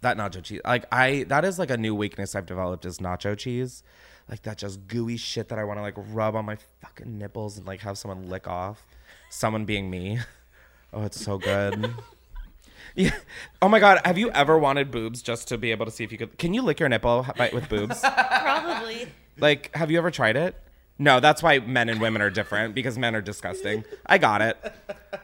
That 0.00 0.16
nacho 0.16 0.42
cheese. 0.42 0.60
Like 0.64 0.86
I, 0.92 1.24
that 1.28 1.44
is 1.44 1.58
like 1.58 1.70
a 1.70 1.76
new 1.76 1.94
weakness 1.94 2.34
I've 2.34 2.46
developed 2.46 2.84
is 2.84 2.98
nacho 2.98 3.36
cheese. 3.36 3.82
Like 4.28 4.42
that 4.42 4.58
just 4.58 4.86
gooey 4.86 5.16
shit 5.16 5.48
that 5.48 5.58
I 5.58 5.64
want 5.64 5.78
to 5.78 5.82
like 5.82 5.94
rub 5.96 6.36
on 6.36 6.44
my 6.44 6.56
fucking 6.80 7.18
nipples 7.18 7.58
and 7.58 7.66
like 7.66 7.80
have 7.80 7.98
someone 7.98 8.28
lick 8.28 8.46
off. 8.46 8.86
Someone 9.28 9.64
being 9.64 9.90
me. 9.90 10.18
Oh, 10.92 11.02
it's 11.02 11.24
so 11.24 11.38
good. 11.38 11.94
yeah. 12.94 13.10
Oh 13.62 13.68
my 13.68 13.78
god, 13.78 14.00
have 14.04 14.18
you 14.18 14.30
ever 14.30 14.58
wanted 14.58 14.90
boobs 14.90 15.22
just 15.22 15.48
to 15.48 15.58
be 15.58 15.70
able 15.70 15.86
to 15.86 15.92
see 15.92 16.04
if 16.04 16.12
you 16.12 16.18
could? 16.18 16.38
Can 16.38 16.54
you 16.54 16.62
lick 16.62 16.80
your 16.80 16.88
nipple 16.88 17.26
bite 17.36 17.52
with 17.52 17.68
boobs? 17.68 18.00
Probably. 18.40 19.08
like, 19.38 19.74
have 19.74 19.90
you 19.90 19.98
ever 19.98 20.10
tried 20.10 20.36
it? 20.36 20.54
No, 20.98 21.18
that's 21.18 21.42
why 21.42 21.58
men 21.60 21.88
and 21.88 22.00
women 22.00 22.20
are 22.20 22.28
different 22.28 22.74
because 22.74 22.98
men 22.98 23.14
are 23.14 23.22
disgusting. 23.22 23.84
I 24.04 24.18
got 24.18 24.42
it. 24.42 24.56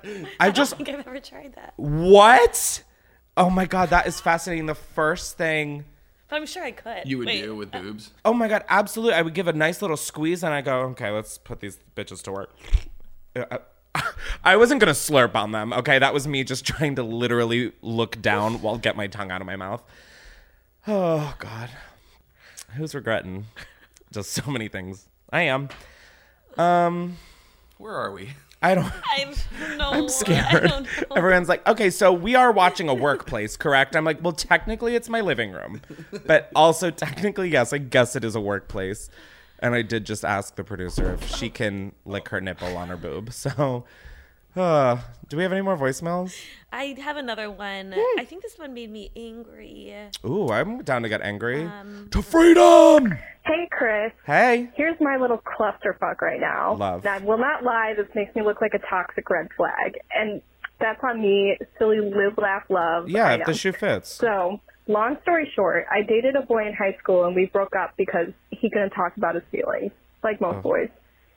I 0.01 0.27
I 0.41 0.51
just 0.51 0.73
don't 0.73 0.87
think 0.87 0.99
I've 0.99 1.07
ever 1.07 1.21
tried 1.21 1.55
that, 1.55 1.75
what? 1.77 2.83
Oh 3.37 3.51
my 3.51 3.67
god, 3.67 3.91
that 3.91 4.07
is 4.07 4.19
fascinating. 4.21 4.67
The 4.67 4.75
first 4.75 5.37
thing. 5.37 5.85
but 6.29 6.37
I'm 6.37 6.47
sure 6.47 6.65
I 6.65 6.71
could. 6.71 7.03
You 7.05 7.19
would 7.19 7.27
Wait, 7.27 7.43
do 7.43 7.55
with 7.55 7.71
boobs. 7.71 8.13
Oh 8.25 8.33
my 8.33 8.49
god, 8.49 8.65
absolutely. 8.71 9.15
I 9.15 9.23
would 9.23 9.35
give 9.35 9.49
a 9.49 9.53
nice 9.53 9.83
little 9.83 9.99
squeeze 9.99 10.43
and 10.43 10.55
I 10.55 10.63
go, 10.63 10.79
okay, 10.93 11.11
let's 11.11 11.37
put 11.37 11.61
these 11.61 11.79
bitches 11.95 12.23
to 12.23 12.33
work. 12.33 12.51
Uh, 13.35 13.59
I 14.45 14.57
wasn't 14.57 14.81
gonna 14.81 14.93
slurp 14.93 15.35
on 15.35 15.53
them. 15.53 15.73
Okay, 15.73 15.99
that 15.99 16.13
was 16.15 16.27
me 16.29 16.45
just 16.45 16.65
trying 16.73 16.97
to 16.97 17.03
literally 17.03 17.73
look 17.83 18.21
down 18.21 18.55
while 18.63 18.79
get 18.79 18.97
my 18.97 19.07
tongue 19.07 19.31
out 19.31 19.41
of 19.41 19.47
my 19.47 19.57
mouth. 19.57 19.83
Oh 20.89 21.35
god, 21.41 21.71
who's 22.77 22.95
regretting? 22.95 23.47
Just 24.13 24.31
so 24.31 24.49
many 24.49 24.69
things. 24.69 25.09
I 25.31 25.43
am. 25.43 25.69
Um, 26.57 27.17
Where 27.79 27.93
are 27.97 28.13
we? 28.13 28.31
I 28.63 28.77
don't. 28.77 28.87
I 29.13 29.35
don't 29.59 29.79
know. 29.79 29.91
I'm 29.91 30.05
I 30.05 30.07
scared. 30.07 30.63
don't 30.69 30.85
know. 30.85 31.17
Everyone's 31.17 31.49
like, 31.49 31.67
okay, 31.67 31.91
so 31.91 32.13
we 32.13 32.37
are 32.37 32.53
watching 32.53 32.89
a 32.89 32.95
workplace, 32.95 33.57
correct? 33.57 33.97
I'm 33.97 34.05
like, 34.05 34.23
well, 34.23 34.33
technically 34.33 34.95
it's 34.95 35.09
my 35.09 35.21
living 35.21 35.51
room, 35.51 35.83
but 36.25 36.51
also 36.55 36.91
technically, 36.91 37.51
yes, 37.51 37.73
I 37.73 37.79
guess 37.79 38.15
it 38.17 38.23
is 38.25 38.35
a 38.37 38.41
workplace. 38.41 39.11
And 39.59 39.75
I 39.75 39.83
did 39.83 40.05
just 40.05 40.25
ask 40.25 40.57
the 40.57 40.65
producer 40.65 41.15
if 41.15 41.35
she 41.35 41.49
can 41.49 41.93
lick 42.05 42.29
her 42.29 42.41
nipple 42.41 42.77
on 42.77 42.89
her 42.89 42.97
boob. 42.97 43.33
So, 43.33 43.85
uh, 44.55 44.99
do 45.29 45.37
we 45.37 45.43
have 45.43 45.53
any 45.53 45.61
more 45.61 45.77
voicemails? 45.77 46.35
I 46.73 46.97
have 47.01 47.17
another 47.17 47.51
one. 47.51 47.95
I 48.19 48.25
think 48.25 48.43
this 48.43 48.59
one 48.59 48.73
made 48.73 48.91
me 48.91 49.11
angry. 49.15 49.95
Ooh, 50.25 50.49
I'm 50.49 50.83
down 50.83 51.03
to 51.03 51.09
get 51.09 51.21
angry. 51.21 51.65
Um, 51.65 52.09
to 52.11 52.23
freedom! 52.23 53.19
Hey, 53.45 53.69
Chris. 53.71 54.13
Hey. 54.25 54.71
Here's 54.75 54.99
my 55.01 55.17
little 55.17 55.39
clusterfuck 55.39 56.21
right 56.21 56.41
now. 56.41 56.75
Love. 56.75 57.05
And 57.07 57.23
I 57.23 57.27
will 57.27 57.39
not 57.39 57.65
lie, 57.65 57.95
this 57.97 58.09
makes 58.15 58.35
me 58.35 58.43
look 58.43 58.61
like 58.61 58.75
a 58.75 58.81
toxic 58.91 59.29
red 59.31 59.49
flag. 59.57 59.99
And 60.15 60.43
that's 60.81 61.03
on 61.05 61.21
me. 61.21 61.59
Silly 61.79 62.01
live, 62.01 62.37
laugh, 62.39 62.65
love. 62.69 63.09
Yeah, 63.09 63.35
if 63.35 63.47
the 63.47 63.55
shoe 63.55 63.73
fits. 63.73 64.11
So, 64.13 64.61
long 64.87 65.17
story 65.23 65.51
short, 65.55 65.87
I 65.91 66.03
dated 66.03 66.37
a 66.37 66.43
boy 66.43 66.67
in 66.67 66.75
high 66.75 66.97
school 66.99 67.25
and 67.25 67.35
we 67.35 67.47
broke 67.47 67.75
up 67.77 67.95
because 67.97 68.29
he 68.51 68.71
couldn't 68.71 68.91
talk 68.91 69.17
about 69.17 69.35
his 69.35 69.45
feelings, 69.51 69.93
like 70.23 70.41
most 70.41 70.59
Oh. 70.59 70.63
boys. 70.63 70.89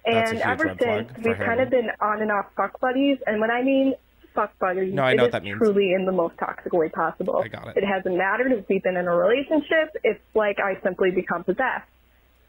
And 0.06 0.40
ever 0.40 0.76
since, 0.80 1.12
we've 1.24 1.38
kind 1.38 1.60
of 1.60 1.70
been 1.70 1.90
on 2.00 2.22
and 2.22 2.32
off 2.32 2.46
fuck 2.56 2.80
buddies. 2.80 3.18
And 3.28 3.42
when 3.42 3.52
I 3.52 3.62
mean 3.62 3.94
fuck 4.34 4.58
buddies, 4.60 4.94
No, 4.94 5.04
I 5.04 5.12
it 5.12 5.16
know 5.18 5.26
is 5.26 5.32
that 5.32 5.44
means. 5.44 5.58
truly 5.58 5.94
in 5.94 6.06
the 6.06 6.12
most 6.12 6.38
toxic 6.38 6.72
way 6.74 6.90
possible. 6.90 7.42
I 7.44 7.48
got 7.48 7.68
it. 7.70 7.78
It 7.78 7.84
hasn't 7.86 8.16
mattered 8.16 8.52
if 8.52 8.68
we've 8.70 8.82
been 8.82 8.96
in 8.98 9.08
a 9.08 9.16
relationship. 9.16 9.96
It's 10.04 10.22
like 10.34 10.60
I 10.60 10.80
simply 10.84 11.12
become 11.12 11.44
possessed. 11.44 11.88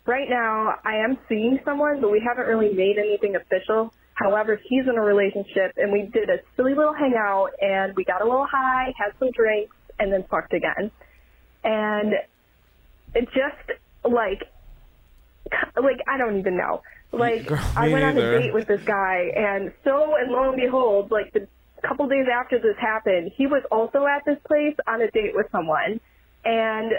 Right 0.06 0.28
now, 0.30 0.76
I 0.84 0.96
am 0.96 1.18
seeing 1.28 1.58
someone, 1.64 2.00
but 2.00 2.10
we 2.10 2.20
haven't 2.26 2.46
really 2.46 2.72
made 2.72 2.98
anything 2.98 3.36
official. 3.36 3.92
However, 4.14 4.60
he's 4.64 4.86
in 4.86 4.96
a 4.96 5.00
relationship, 5.02 5.72
and 5.76 5.90
we 5.92 6.02
did 6.02 6.28
a 6.30 6.38
silly 6.56 6.74
little 6.74 6.94
hangout, 6.94 7.50
and 7.60 7.94
we 7.96 8.04
got 8.04 8.20
a 8.20 8.24
little 8.24 8.46
high, 8.46 8.92
had 8.96 9.12
some 9.18 9.30
drinks, 9.32 9.74
and 10.00 10.12
then 10.12 10.24
fucked 10.30 10.52
again. 10.54 10.90
And 11.62 12.14
it 13.14 13.26
just 13.26 13.78
like, 14.04 14.44
like 15.76 16.00
I 16.08 16.16
don't 16.18 16.38
even 16.38 16.56
know. 16.56 16.82
Like 17.12 17.46
Girl, 17.46 17.60
I 17.76 17.88
went 17.88 18.04
on 18.04 18.16
a 18.16 18.38
date 18.38 18.54
with 18.54 18.68
this 18.68 18.82
guy, 18.82 19.32
and 19.36 19.72
so 19.84 20.14
and 20.16 20.30
lo 20.30 20.50
and 20.50 20.60
behold, 20.60 21.10
like 21.10 21.32
the 21.32 21.48
couple 21.82 22.06
days 22.08 22.26
after 22.32 22.58
this 22.58 22.76
happened, 22.78 23.32
he 23.36 23.46
was 23.46 23.62
also 23.70 24.06
at 24.06 24.24
this 24.24 24.38
place 24.46 24.76
on 24.86 25.02
a 25.02 25.10
date 25.10 25.34
with 25.34 25.46
someone, 25.50 26.00
and 26.44 26.92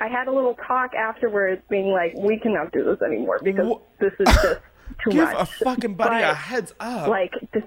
I 0.00 0.08
had 0.08 0.26
a 0.26 0.32
little 0.32 0.54
talk 0.54 0.94
afterwards, 0.94 1.60
being 1.68 1.88
like, 1.92 2.14
"We 2.16 2.38
cannot 2.38 2.72
do 2.72 2.82
this 2.84 3.02
anymore 3.02 3.40
because 3.42 3.76
this 3.98 4.12
is 4.18 4.26
just 4.26 4.60
too 5.04 5.10
Give 5.10 5.24
much." 5.24 5.36
a 5.36 5.46
fucking 5.46 5.94
buddy 5.94 6.22
a 6.22 6.34
heads 6.34 6.72
up. 6.80 7.08
Like 7.08 7.34
this 7.52 7.64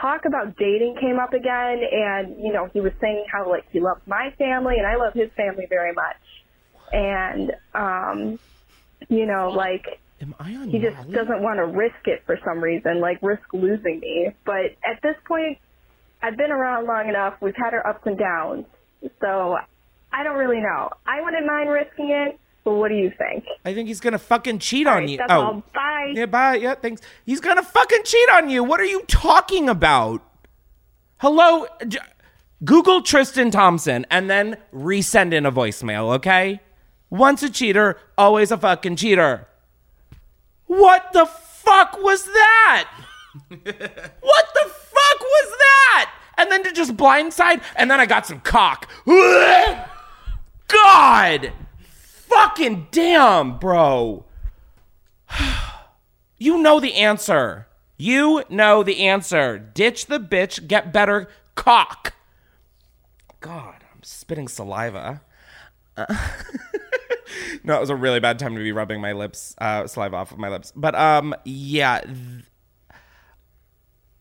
talk 0.00 0.24
about 0.26 0.56
dating 0.56 0.96
came 1.00 1.18
up 1.18 1.32
again, 1.32 1.80
and 1.90 2.36
you 2.42 2.52
know 2.52 2.68
he 2.72 2.80
was 2.80 2.92
saying 3.00 3.24
how 3.32 3.48
like 3.48 3.64
he 3.72 3.80
loves 3.80 4.00
my 4.06 4.32
family 4.38 4.76
and 4.78 4.86
I 4.86 4.96
love 4.96 5.14
his 5.14 5.30
family 5.36 5.66
very 5.68 5.92
much, 5.92 6.16
and 6.92 7.52
um, 7.74 8.38
you 9.08 9.26
know 9.26 9.50
like 9.50 9.86
Am 10.20 10.34
I 10.38 10.54
on 10.54 10.68
he 10.68 10.78
just 10.78 10.96
Molly? 10.96 11.14
doesn't 11.14 11.42
want 11.42 11.58
to 11.58 11.64
risk 11.66 12.06
it 12.06 12.22
for 12.26 12.38
some 12.44 12.60
reason, 12.62 13.00
like 13.00 13.18
risk 13.22 13.42
losing 13.52 14.00
me. 14.00 14.30
But 14.44 14.76
at 14.84 15.00
this 15.02 15.16
point, 15.26 15.58
I've 16.22 16.36
been 16.36 16.52
around 16.52 16.86
long 16.86 17.08
enough. 17.08 17.34
We've 17.40 17.56
had 17.56 17.72
our 17.72 17.86
ups 17.86 18.02
and 18.04 18.18
downs, 18.18 18.66
so 19.20 19.56
I 20.12 20.22
don't 20.22 20.36
really 20.36 20.60
know. 20.60 20.90
I 21.06 21.22
wouldn't 21.22 21.46
mind 21.46 21.70
risking 21.70 22.10
it, 22.10 22.38
but 22.64 22.74
what 22.74 22.88
do 22.88 22.94
you 22.94 23.12
think? 23.16 23.44
I 23.64 23.74
think 23.74 23.88
he's 23.88 24.00
gonna 24.00 24.18
fucking 24.18 24.58
cheat 24.58 24.86
on 24.86 25.08
you. 25.08 25.18
That's 25.18 25.32
oh, 25.32 25.42
all. 25.42 25.62
Bye. 25.74 26.12
yeah, 26.14 26.26
bye. 26.26 26.56
Yeah, 26.56 26.74
thanks. 26.74 27.00
He's 27.24 27.40
gonna 27.40 27.62
fucking 27.62 28.02
cheat 28.04 28.28
on 28.30 28.50
you. 28.50 28.62
What 28.62 28.80
are 28.80 28.84
you 28.84 29.02
talking 29.08 29.68
about? 29.68 30.22
Hello, 31.18 31.66
J- 31.86 31.98
Google 32.64 33.02
Tristan 33.02 33.50
Thompson 33.50 34.06
and 34.10 34.28
then 34.28 34.56
resend 34.72 35.32
in 35.32 35.46
a 35.46 35.52
voicemail, 35.52 36.14
okay? 36.14 36.60
Once 37.08 37.42
a 37.42 37.50
cheater, 37.50 37.98
always 38.16 38.50
a 38.50 38.58
fucking 38.58 38.96
cheater. 38.96 39.46
What 40.66 41.12
the 41.12 41.26
fuck 41.26 42.00
was 42.00 42.24
that? 42.24 42.90
what 43.48 43.58
the 43.58 44.70
fuck 44.70 45.20
was 45.20 45.50
that? 45.58 46.12
And 46.38 46.50
then 46.50 46.62
to 46.64 46.72
just 46.72 46.96
blindside, 46.96 47.62
and 47.76 47.90
then 47.90 48.00
I 48.00 48.06
got 48.06 48.26
some 48.26 48.40
cock. 48.40 48.88
God! 50.68 51.52
Fucking 52.30 52.88
damn, 52.90 53.58
bro. 53.58 54.24
You 56.42 56.56
know 56.56 56.80
the 56.80 56.94
answer. 56.94 57.66
You 57.98 58.44
know 58.48 58.82
the 58.82 59.06
answer. 59.06 59.58
Ditch 59.58 60.06
the 60.06 60.18
bitch, 60.18 60.66
get 60.66 60.90
better 60.90 61.28
cock. 61.54 62.14
God, 63.40 63.84
I'm 63.92 64.02
spitting 64.02 64.48
saliva. 64.48 65.20
Uh, 65.98 66.06
no, 67.62 67.76
it 67.76 67.80
was 67.80 67.90
a 67.90 67.94
really 67.94 68.20
bad 68.20 68.38
time 68.38 68.54
to 68.54 68.62
be 68.62 68.72
rubbing 68.72 69.02
my 69.02 69.12
lips, 69.12 69.54
uh, 69.58 69.86
saliva 69.86 70.16
off 70.16 70.32
of 70.32 70.38
my 70.38 70.48
lips. 70.48 70.72
But 70.74 70.94
um, 70.94 71.34
yeah. 71.44 72.00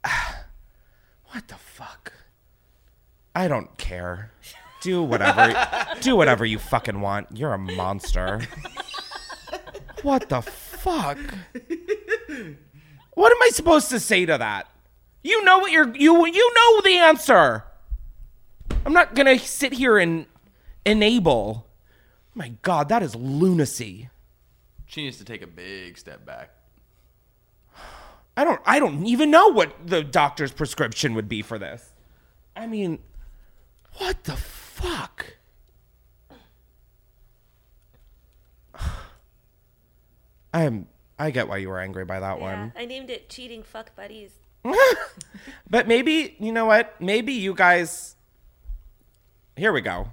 what 1.27 1.47
the 1.47 1.55
fuck? 1.55 2.11
I 3.33 3.47
don't 3.47 3.77
care. 3.77 4.31
Do 4.81 5.03
whatever. 5.03 5.53
do 6.01 6.15
whatever 6.15 6.45
you 6.45 6.59
fucking 6.59 7.01
want. 7.01 7.27
You're 7.33 7.53
a 7.53 7.57
monster. 7.57 8.41
what 10.03 10.29
the 10.29 10.41
fuck? 10.41 11.17
What 13.13 13.31
am 13.31 13.41
I 13.41 13.49
supposed 13.51 13.89
to 13.89 13.99
say 13.99 14.25
to 14.25 14.37
that? 14.37 14.69
You 15.23 15.43
know 15.43 15.59
what 15.59 15.71
you're 15.71 15.93
you 15.95 16.25
you 16.25 16.53
know 16.55 16.81
the 16.81 16.97
answer. 16.97 17.65
I'm 18.85 18.93
not 18.93 19.15
gonna 19.15 19.37
sit 19.37 19.73
here 19.73 19.97
and 19.97 20.25
enable. 20.85 21.67
My 22.33 22.53
God, 22.61 22.87
that 22.89 23.03
is 23.03 23.15
lunacy. 23.15 24.09
She 24.85 25.03
needs 25.03 25.17
to 25.17 25.25
take 25.25 25.41
a 25.41 25.47
big 25.47 25.97
step 25.97 26.25
back. 26.25 26.51
I 28.37 28.45
don't 28.45 28.61
I 28.65 28.79
don't 28.79 29.05
even 29.05 29.29
know 29.29 29.49
what 29.49 29.75
the 29.85 30.01
doctor's 30.01 30.53
prescription 30.53 31.13
would 31.15 31.27
be 31.27 31.41
for 31.41 31.59
this. 31.59 31.91
I 32.55 32.67
mean, 32.67 32.99
what 33.97 34.23
the 34.23 34.37
fuck? 34.37 34.58
I'm 40.53 40.87
I 41.19 41.31
get 41.31 41.49
why 41.49 41.57
you 41.57 41.69
were 41.69 41.79
angry 41.79 42.05
by 42.05 42.19
that 42.21 42.37
Yeah, 42.39 42.43
one. 42.43 42.73
I 42.77 42.85
named 42.85 43.09
it 43.09 43.29
cheating 43.29 43.61
fuck 43.63 43.95
buddies. 43.95 44.31
But 45.69 45.87
maybe, 45.87 46.35
you 46.39 46.51
know 46.51 46.65
what? 46.65 46.99
Maybe 46.99 47.33
you 47.33 47.53
guys. 47.53 48.15
Here 49.55 49.71
we 49.71 49.81
go. 49.81 50.07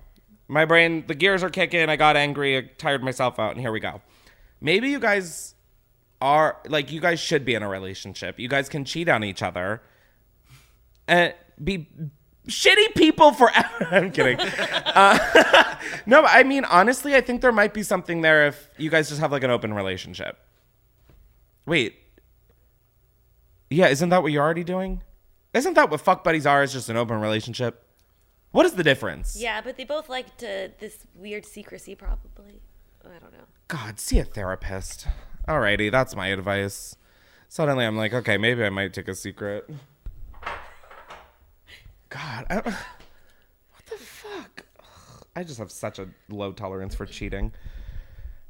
My 0.48 0.64
brain, 0.64 1.04
the 1.06 1.14
gears 1.14 1.42
are 1.42 1.48
kicking. 1.48 1.88
I 1.88 1.96
got 1.96 2.16
angry. 2.16 2.58
I 2.58 2.62
tired 2.76 3.02
myself 3.02 3.38
out, 3.38 3.52
and 3.52 3.60
here 3.60 3.72
we 3.72 3.80
go. 3.80 4.02
Maybe 4.60 4.90
you 4.90 4.98
guys 5.00 5.54
are 6.20 6.58
like, 6.68 6.92
you 6.92 7.00
guys 7.00 7.20
should 7.20 7.44
be 7.44 7.54
in 7.54 7.62
a 7.62 7.68
relationship. 7.68 8.38
You 8.38 8.48
guys 8.48 8.68
can 8.68 8.84
cheat 8.84 9.08
on 9.08 9.24
each 9.24 9.42
other 9.42 9.80
and 11.08 11.34
be 11.62 11.88
shitty 12.48 12.94
people 12.94 13.32
forever. 13.32 13.86
I'm 13.90 14.10
kidding. 14.10 14.38
uh, 14.40 15.78
no, 16.06 16.24
I 16.24 16.42
mean, 16.42 16.64
honestly, 16.64 17.14
I 17.14 17.20
think 17.20 17.40
there 17.40 17.52
might 17.52 17.74
be 17.74 17.82
something 17.82 18.20
there 18.20 18.46
if 18.46 18.68
you 18.76 18.90
guys 18.90 19.08
just 19.08 19.20
have 19.20 19.32
like 19.32 19.44
an 19.44 19.50
open 19.50 19.74
relationship. 19.74 20.38
Wait, 21.66 21.96
yeah, 23.70 23.88
isn't 23.88 24.08
that 24.10 24.22
what 24.22 24.32
you're 24.32 24.44
already 24.44 24.64
doing? 24.64 25.02
Isn't 25.52 25.74
that 25.74 25.90
what 25.90 26.00
fuck 26.00 26.22
buddies 26.22 26.46
are? 26.46 26.62
Is 26.62 26.72
just 26.72 26.88
an 26.88 26.96
open 26.96 27.20
relationship. 27.20 27.82
What 28.52 28.66
is 28.66 28.72
the 28.72 28.84
difference? 28.84 29.36
Yeah, 29.38 29.60
but 29.60 29.76
they 29.76 29.84
both 29.84 30.08
like 30.08 30.36
to 30.38 30.70
this 30.78 31.06
weird 31.14 31.44
secrecy, 31.44 31.94
probably. 31.94 32.60
I 33.04 33.18
don't 33.18 33.32
know. 33.32 33.44
God, 33.68 33.98
see 33.98 34.18
a 34.18 34.24
therapist. 34.24 35.06
Alrighty, 35.48 35.90
that's 35.90 36.14
my 36.14 36.28
advice. 36.28 36.96
Suddenly, 37.48 37.84
I'm 37.84 37.96
like, 37.96 38.12
okay, 38.12 38.36
maybe 38.36 38.64
I 38.64 38.70
might 38.70 38.92
take 38.92 39.08
a 39.08 39.14
secret. 39.14 39.68
God, 42.08 42.46
I, 42.50 42.54
what 42.60 43.86
the 43.86 43.96
fuck? 43.96 44.64
I 45.34 45.44
just 45.44 45.58
have 45.58 45.70
such 45.70 45.98
a 45.98 46.08
low 46.28 46.52
tolerance 46.52 46.94
for 46.94 47.06
cheating. 47.06 47.52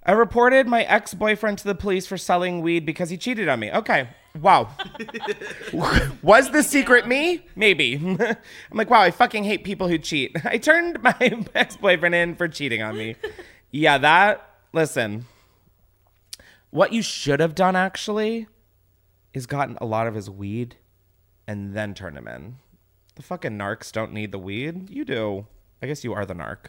I 0.04 0.12
reported 0.12 0.68
my 0.68 0.84
ex 0.84 1.14
boyfriend 1.14 1.58
to 1.58 1.64
the 1.64 1.74
police 1.74 2.06
for 2.06 2.16
selling 2.16 2.60
weed 2.62 2.86
because 2.86 3.10
he 3.10 3.16
cheated 3.16 3.48
on 3.48 3.58
me. 3.58 3.72
Okay. 3.72 4.08
Wow. 4.40 4.70
Was 6.22 6.50
the 6.52 6.62
secret 6.62 7.08
me? 7.08 7.44
Maybe. 7.56 7.96
I'm 8.20 8.36
like, 8.72 8.88
wow, 8.88 9.00
I 9.00 9.10
fucking 9.10 9.42
hate 9.42 9.64
people 9.64 9.88
who 9.88 9.98
cheat. 9.98 10.36
I 10.44 10.58
turned 10.58 11.02
my 11.02 11.16
ex 11.54 11.76
boyfriend 11.76 12.14
in 12.14 12.36
for 12.36 12.46
cheating 12.46 12.82
on 12.82 12.96
me. 12.96 13.16
Yeah, 13.72 13.98
that, 13.98 14.48
listen, 14.72 15.26
what 16.70 16.92
you 16.92 17.02
should 17.02 17.40
have 17.40 17.56
done 17.56 17.74
actually 17.74 18.46
is 19.34 19.46
gotten 19.46 19.76
a 19.80 19.86
lot 19.86 20.06
of 20.06 20.14
his 20.14 20.30
weed 20.30 20.76
and 21.48 21.74
then 21.74 21.94
turn 21.94 22.16
him 22.16 22.28
in. 22.28 22.56
The 23.16 23.22
fucking 23.22 23.52
narcs 23.52 23.90
don't 23.90 24.12
need 24.12 24.30
the 24.30 24.38
weed. 24.38 24.90
You 24.90 25.04
do. 25.04 25.46
I 25.82 25.86
guess 25.86 26.04
you 26.04 26.12
are 26.12 26.26
the 26.26 26.34
narc. 26.34 26.66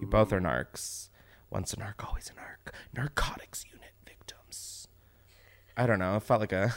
You 0.00 0.06
both 0.06 0.32
are 0.32 0.40
narcs. 0.40 1.08
Once 1.50 1.72
a 1.72 1.76
narc, 1.76 2.06
always 2.06 2.30
a 2.30 2.40
narc. 2.40 2.72
Narcotics 2.96 3.64
unit 3.70 3.90
victims. 4.06 4.86
I 5.76 5.86
don't 5.86 5.98
know. 5.98 6.16
It 6.16 6.22
felt 6.22 6.40
like 6.40 6.52
a 6.52 6.74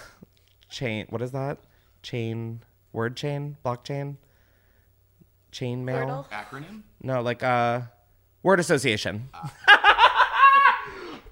chain. 0.70 1.06
What 1.10 1.22
is 1.22 1.32
that? 1.32 1.60
Chain. 2.02 2.62
Word 2.92 3.16
chain? 3.16 3.58
Blockchain? 3.64 4.18
Chain 5.52 5.86
mail? 5.86 6.28
Wordle? 6.30 6.30
Acronym? 6.32 6.82
No, 7.02 7.22
like 7.22 7.44
uh 7.44 7.82
word 8.42 8.60
association. 8.60 9.30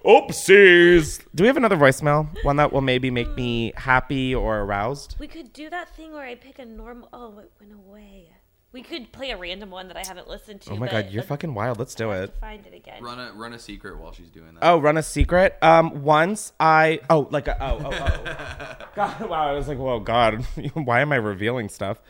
Oopsies. 0.05 1.21
Do 1.35 1.43
we 1.43 1.47
have 1.47 1.57
another 1.57 1.77
voicemail? 1.77 2.27
One 2.43 2.55
that 2.55 2.73
will 2.73 2.81
maybe 2.81 3.11
make 3.11 3.35
me 3.35 3.71
happy 3.75 4.33
or 4.33 4.59
aroused? 4.61 5.15
We 5.19 5.27
could 5.27 5.53
do 5.53 5.69
that 5.69 5.95
thing 5.95 6.11
where 6.11 6.25
I 6.25 6.35
pick 6.35 6.59
a 6.59 6.65
normal. 6.65 7.09
Oh, 7.13 7.37
it 7.39 7.51
went 7.59 7.73
away. 7.73 8.29
We 8.73 8.83
could 8.83 9.11
play 9.11 9.31
a 9.31 9.37
random 9.37 9.69
one 9.69 9.89
that 9.89 9.97
I 9.97 10.03
haven't 10.07 10.29
listened 10.29 10.61
to. 10.61 10.71
Oh 10.71 10.75
my 10.77 10.87
but 10.87 10.91
god, 10.91 11.11
you're 11.11 11.23
uh, 11.23 11.27
fucking 11.27 11.53
wild. 11.53 11.77
Let's 11.77 11.93
do 11.93 12.09
I 12.09 12.15
have 12.15 12.23
it. 12.23 12.33
to 12.33 12.39
find 12.39 12.65
it 12.65 12.73
again. 12.73 13.03
Run 13.03 13.19
a 13.19 13.33
run 13.33 13.53
a 13.53 13.59
secret 13.59 13.99
while 13.99 14.13
she's 14.13 14.29
doing 14.29 14.53
that. 14.53 14.63
Oh, 14.63 14.79
run 14.79 14.97
a 14.97 15.03
secret. 15.03 15.57
Um, 15.61 16.03
once 16.03 16.53
I 16.59 17.01
oh 17.09 17.27
like 17.31 17.49
a 17.49 17.61
oh 17.61 17.79
oh 17.83 17.89
oh. 17.91 18.85
God, 18.95 19.29
wow! 19.29 19.49
I 19.49 19.53
was 19.53 19.67
like, 19.67 19.77
whoa, 19.77 19.99
God, 19.99 20.45
why 20.73 21.01
am 21.01 21.11
I 21.11 21.17
revealing 21.17 21.67
stuff? 21.67 22.01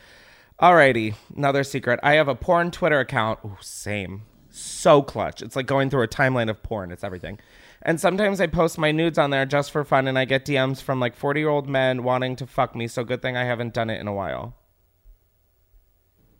Alrighty, 0.62 1.16
another 1.36 1.64
secret. 1.64 2.00
I 2.04 2.14
have 2.14 2.28
a 2.28 2.36
porn 2.36 2.70
Twitter 2.70 3.00
account. 3.00 3.40
Ooh, 3.44 3.58
same. 3.60 4.22
So 4.52 5.02
clutch. 5.02 5.42
It's 5.42 5.56
like 5.56 5.66
going 5.66 5.90
through 5.90 6.04
a 6.04 6.08
timeline 6.08 6.50
of 6.50 6.62
porn. 6.62 6.92
It's 6.92 7.04
everything. 7.04 7.40
And 7.84 8.00
sometimes 8.00 8.40
I 8.40 8.48
post 8.48 8.78
my 8.78 8.92
nudes 8.92 9.18
on 9.18 9.32
there 9.32 9.46
just 9.46 9.72
for 9.72 9.84
fun, 9.84 10.08
and 10.08 10.18
I 10.18 10.26
get 10.26 10.46
DMs 10.46 10.82
from 10.82 11.00
like 11.00 11.16
forty 11.16 11.40
year 11.40 11.50
old 11.50 11.68
men 11.68 12.04
wanting 12.04 12.36
to 12.38 12.48
fuck 12.48 12.76
me. 12.76 12.88
So 12.88 13.04
good 13.04 13.22
thing 13.22 13.36
I 13.36 13.44
haven't 13.44 13.74
done 13.74 13.90
it 13.90 14.00
in 14.00 14.08
a 14.08 14.14
while. 14.14 14.56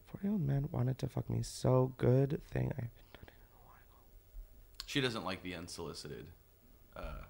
Forty 0.06 0.28
year 0.28 0.34
old 0.34 0.46
men 0.46 0.70
wanted 0.72 1.00
to 1.00 1.08
fuck 1.08 1.30
me. 1.30 1.42
So 1.42 1.94
good 1.98 2.42
thing 2.50 2.72
I. 2.78 2.82
Haven't 2.82 3.14
done 3.14 3.24
it 3.24 3.34
in 3.34 3.56
a 3.56 3.66
while. 3.66 4.04
She 4.86 5.02
doesn't 5.02 5.26
like 5.26 5.42
the 5.42 5.56
unsolicited. 5.56 6.28
Uh, 6.96 7.24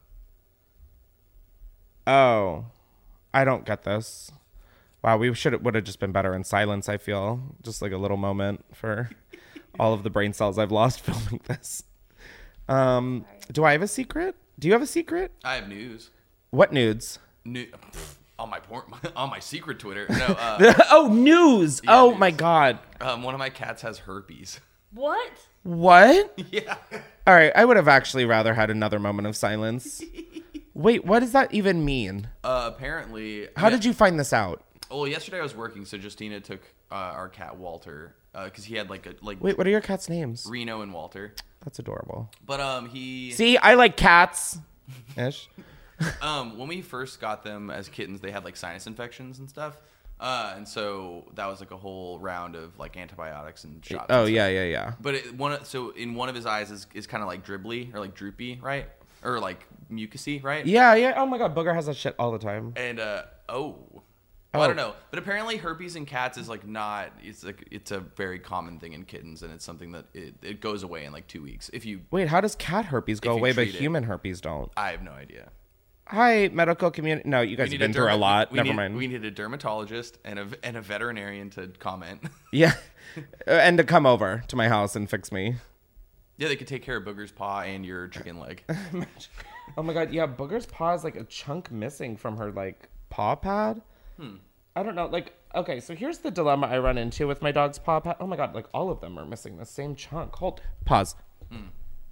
oh, 2.07 2.65
I 3.33 3.45
don't 3.45 3.65
get 3.65 3.83
this. 3.83 4.31
Wow, 5.03 5.17
we 5.17 5.33
should 5.33 5.63
would 5.63 5.75
have 5.75 5.83
just 5.83 5.99
been 5.99 6.11
better 6.11 6.35
in 6.35 6.43
silence. 6.43 6.89
I 6.89 6.97
feel 6.97 7.41
just 7.63 7.81
like 7.81 7.91
a 7.91 7.97
little 7.97 8.17
moment 8.17 8.65
for 8.73 9.09
all 9.79 9.93
of 9.93 10.03
the 10.03 10.09
brain 10.09 10.33
cells 10.33 10.57
I've 10.59 10.71
lost 10.71 10.99
filming 11.01 11.41
this. 11.47 11.83
Um, 12.71 13.25
do 13.51 13.65
I 13.65 13.73
have 13.73 13.81
a 13.81 13.87
secret? 13.87 14.35
Do 14.57 14.67
you 14.67 14.73
have 14.73 14.81
a 14.81 14.87
secret? 14.87 15.31
I 15.43 15.55
have 15.55 15.67
news. 15.67 16.09
What 16.51 16.71
nudes? 16.71 17.19
New 17.43 17.67
on 18.39 18.49
my 18.49 18.59
porn 18.59 18.83
on 19.15 19.29
my 19.29 19.39
secret 19.39 19.79
Twitter. 19.79 20.05
No, 20.09 20.25
uh, 20.39 20.73
oh, 20.89 21.07
news! 21.11 21.81
Yeah, 21.83 22.01
oh 22.01 22.09
news. 22.11 22.19
my 22.19 22.31
god! 22.31 22.79
um, 23.01 23.23
one 23.23 23.33
of 23.33 23.39
my 23.39 23.49
cats 23.49 23.81
has 23.81 23.99
herpes. 23.99 24.59
What? 24.93 25.31
What? 25.63 26.37
Yeah. 26.51 26.75
All 27.27 27.35
right, 27.35 27.51
I 27.55 27.65
would 27.65 27.77
have 27.77 27.87
actually 27.87 28.25
rather 28.25 28.53
had 28.55 28.69
another 28.69 28.99
moment 28.99 29.27
of 29.27 29.35
silence. 29.35 30.01
Wait, 30.73 31.05
what 31.05 31.19
does 31.19 31.33
that 31.33 31.53
even 31.53 31.85
mean? 31.85 32.29
Uh, 32.43 32.69
apparently, 32.73 33.47
How 33.55 33.69
did 33.69 33.85
you 33.85 33.93
find 33.93 34.19
this 34.19 34.33
out? 34.33 34.63
Well, 34.89 35.07
yesterday 35.07 35.39
I 35.39 35.43
was 35.43 35.55
working, 35.55 35.85
so 35.85 35.97
Justina 35.97 36.39
took 36.39 36.61
uh, 36.91 36.95
our 36.95 37.29
cat 37.29 37.57
Walter 37.57 38.15
because 38.33 38.65
he 38.65 38.75
had 38.75 38.89
like 38.89 39.05
a 39.05 39.15
like 39.21 39.41
Wait, 39.41 39.57
what 39.57 39.67
are 39.67 39.71
your 39.71 39.81
cats' 39.81 40.09
names? 40.09 40.45
Reno 40.49 40.81
and 40.81 40.93
Walter. 40.93 41.33
That's 41.63 41.79
adorable. 41.79 42.29
But 42.45 42.59
um, 42.59 42.89
he 42.89 43.31
See, 43.31 43.57
I 43.57 43.75
like 43.75 43.97
cats. 43.97 44.59
Ish. 45.15 45.49
um 46.21 46.57
when 46.57 46.67
we 46.67 46.81
first 46.81 47.21
got 47.21 47.43
them 47.43 47.69
as 47.69 47.87
kittens, 47.87 48.21
they 48.21 48.31
had 48.31 48.43
like 48.43 48.55
sinus 48.55 48.87
infections 48.87 49.39
and 49.39 49.49
stuff. 49.49 49.77
Uh, 50.21 50.53
and 50.55 50.67
so 50.67 51.25
that 51.33 51.47
was 51.47 51.59
like 51.59 51.71
a 51.71 51.77
whole 51.77 52.19
round 52.19 52.55
of 52.55 52.77
like 52.77 52.95
antibiotics 52.95 53.63
and 53.63 53.83
shots. 53.83 54.05
Oh 54.09 54.25
and 54.25 54.33
yeah, 54.35 54.47
yeah, 54.47 54.65
yeah. 54.65 54.93
But 55.01 55.15
it, 55.15 55.35
one 55.35 55.65
so 55.65 55.89
in 55.89 56.13
one 56.13 56.29
of 56.29 56.35
his 56.35 56.45
eyes 56.45 56.69
is, 56.69 56.85
is 56.93 57.07
kind 57.07 57.23
of 57.23 57.27
like 57.27 57.43
dribbly 57.43 57.93
or 57.93 57.99
like 57.99 58.13
droopy, 58.13 58.59
right? 58.61 58.87
Or 59.23 59.39
like 59.39 59.65
mucusy, 59.91 60.43
right? 60.43 60.63
Yeah, 60.63 60.93
yeah. 60.93 61.13
Oh 61.17 61.25
my 61.25 61.39
god, 61.39 61.55
Booger 61.55 61.73
has 61.73 61.87
that 61.87 61.95
shit 61.95 62.13
all 62.19 62.31
the 62.31 62.37
time. 62.37 62.73
And 62.75 62.99
uh 62.99 63.23
oh, 63.49 63.79
Well, 64.53 64.63
I 64.63 64.65
Oh. 64.65 64.67
don't 64.67 64.75
know, 64.77 64.95
but 65.11 65.19
apparently 65.19 65.55
herpes 65.57 65.95
in 65.95 66.05
cats 66.05 66.37
is 66.37 66.49
like 66.49 66.67
not. 66.67 67.11
It's 67.23 67.43
like 67.43 67.67
it's 67.71 67.91
a 67.91 67.99
very 67.99 68.37
common 68.39 68.79
thing 68.79 68.93
in 68.93 69.05
kittens, 69.05 69.43
and 69.43 69.53
it's 69.53 69.63
something 69.63 69.93
that 69.93 70.05
it, 70.13 70.35
it 70.41 70.59
goes 70.61 70.83
away 70.83 71.05
in 71.05 71.13
like 71.13 71.27
two 71.27 71.41
weeks. 71.41 71.69
If 71.73 71.85
you, 71.85 72.01
Wait, 72.11 72.27
how 72.27 72.41
does 72.41 72.55
cat 72.55 72.85
herpes 72.85 73.19
go 73.21 73.31
away, 73.31 73.53
but 73.53 73.67
it. 73.67 73.75
human 73.75 74.03
herpes 74.03 74.41
don't? 74.41 74.69
I 74.75 74.91
have 74.91 75.03
no 75.03 75.11
idea. 75.11 75.49
Hi, 76.07 76.49
medical 76.51 76.91
community. 76.91 77.29
No, 77.29 77.39
you 77.39 77.55
guys 77.55 77.69
have 77.71 77.79
been 77.79 77.93
through 77.93 78.11
a 78.11 78.17
lot. 78.17 78.51
Never 78.53 78.67
need, 78.69 78.75
mind. 78.75 78.97
We 78.97 79.07
need 79.07 79.23
a 79.23 79.31
dermatologist 79.31 80.17
and 80.25 80.37
a 80.39 80.47
and 80.63 80.75
a 80.75 80.81
veterinarian 80.81 81.49
to 81.51 81.67
comment. 81.79 82.21
yeah, 82.51 82.73
Uh, 83.47 83.51
and 83.51 83.77
to 83.77 83.85
come 83.85 84.05
over 84.05 84.43
to 84.49 84.55
my 84.57 84.67
house 84.67 84.97
and 84.97 85.09
fix 85.09 85.31
me. 85.31 85.55
yeah, 86.37 86.49
they 86.49 86.57
could 86.57 86.67
take 86.67 86.83
care 86.83 86.97
of 86.97 87.05
Booger's 87.05 87.31
paw 87.31 87.61
and 87.61 87.85
your 87.85 88.07
chicken 88.09 88.37
leg. 88.39 88.63
Oh 89.77 89.83
my 89.83 89.93
god, 89.93 90.11
yeah, 90.11 90.27
Booger's 90.27 90.65
paw 90.65 90.93
is 90.93 91.05
like 91.05 91.15
a 91.15 91.23
chunk 91.23 91.71
missing 91.71 92.17
from 92.17 92.35
her 92.35 92.51
like 92.51 92.89
paw 93.09 93.35
pad. 93.35 93.81
Hmm. 94.21 94.35
I 94.75 94.83
don't 94.83 94.95
know. 94.95 95.07
Like, 95.07 95.33
okay, 95.55 95.79
so 95.79 95.95
here's 95.95 96.19
the 96.19 96.31
dilemma 96.31 96.67
I 96.67 96.77
run 96.77 96.97
into 96.97 97.27
with 97.27 97.41
my 97.41 97.51
dog's 97.51 97.79
paw 97.79 97.99
pad. 97.99 98.17
Oh 98.19 98.27
my 98.27 98.37
god, 98.37 98.53
like 98.55 98.67
all 98.73 98.89
of 98.89 99.01
them 99.01 99.17
are 99.17 99.25
missing 99.25 99.57
the 99.57 99.65
same 99.65 99.95
chunk. 99.95 100.35
Hold, 100.35 100.61
pause. 100.85 101.15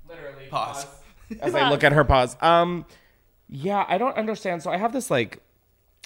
Literally. 0.08 0.48
Pause. 0.50 0.88
As 1.42 1.54
I 1.54 1.70
look 1.70 1.84
at 1.84 1.94
her 1.94 2.04
paws. 2.04 2.36
Um, 2.42 2.86
yeah, 3.48 3.86
I 3.88 3.98
don't 3.98 4.18
understand. 4.18 4.64
So 4.64 4.72
I 4.72 4.78
have 4.78 4.92
this 4.92 5.12
like 5.12 5.42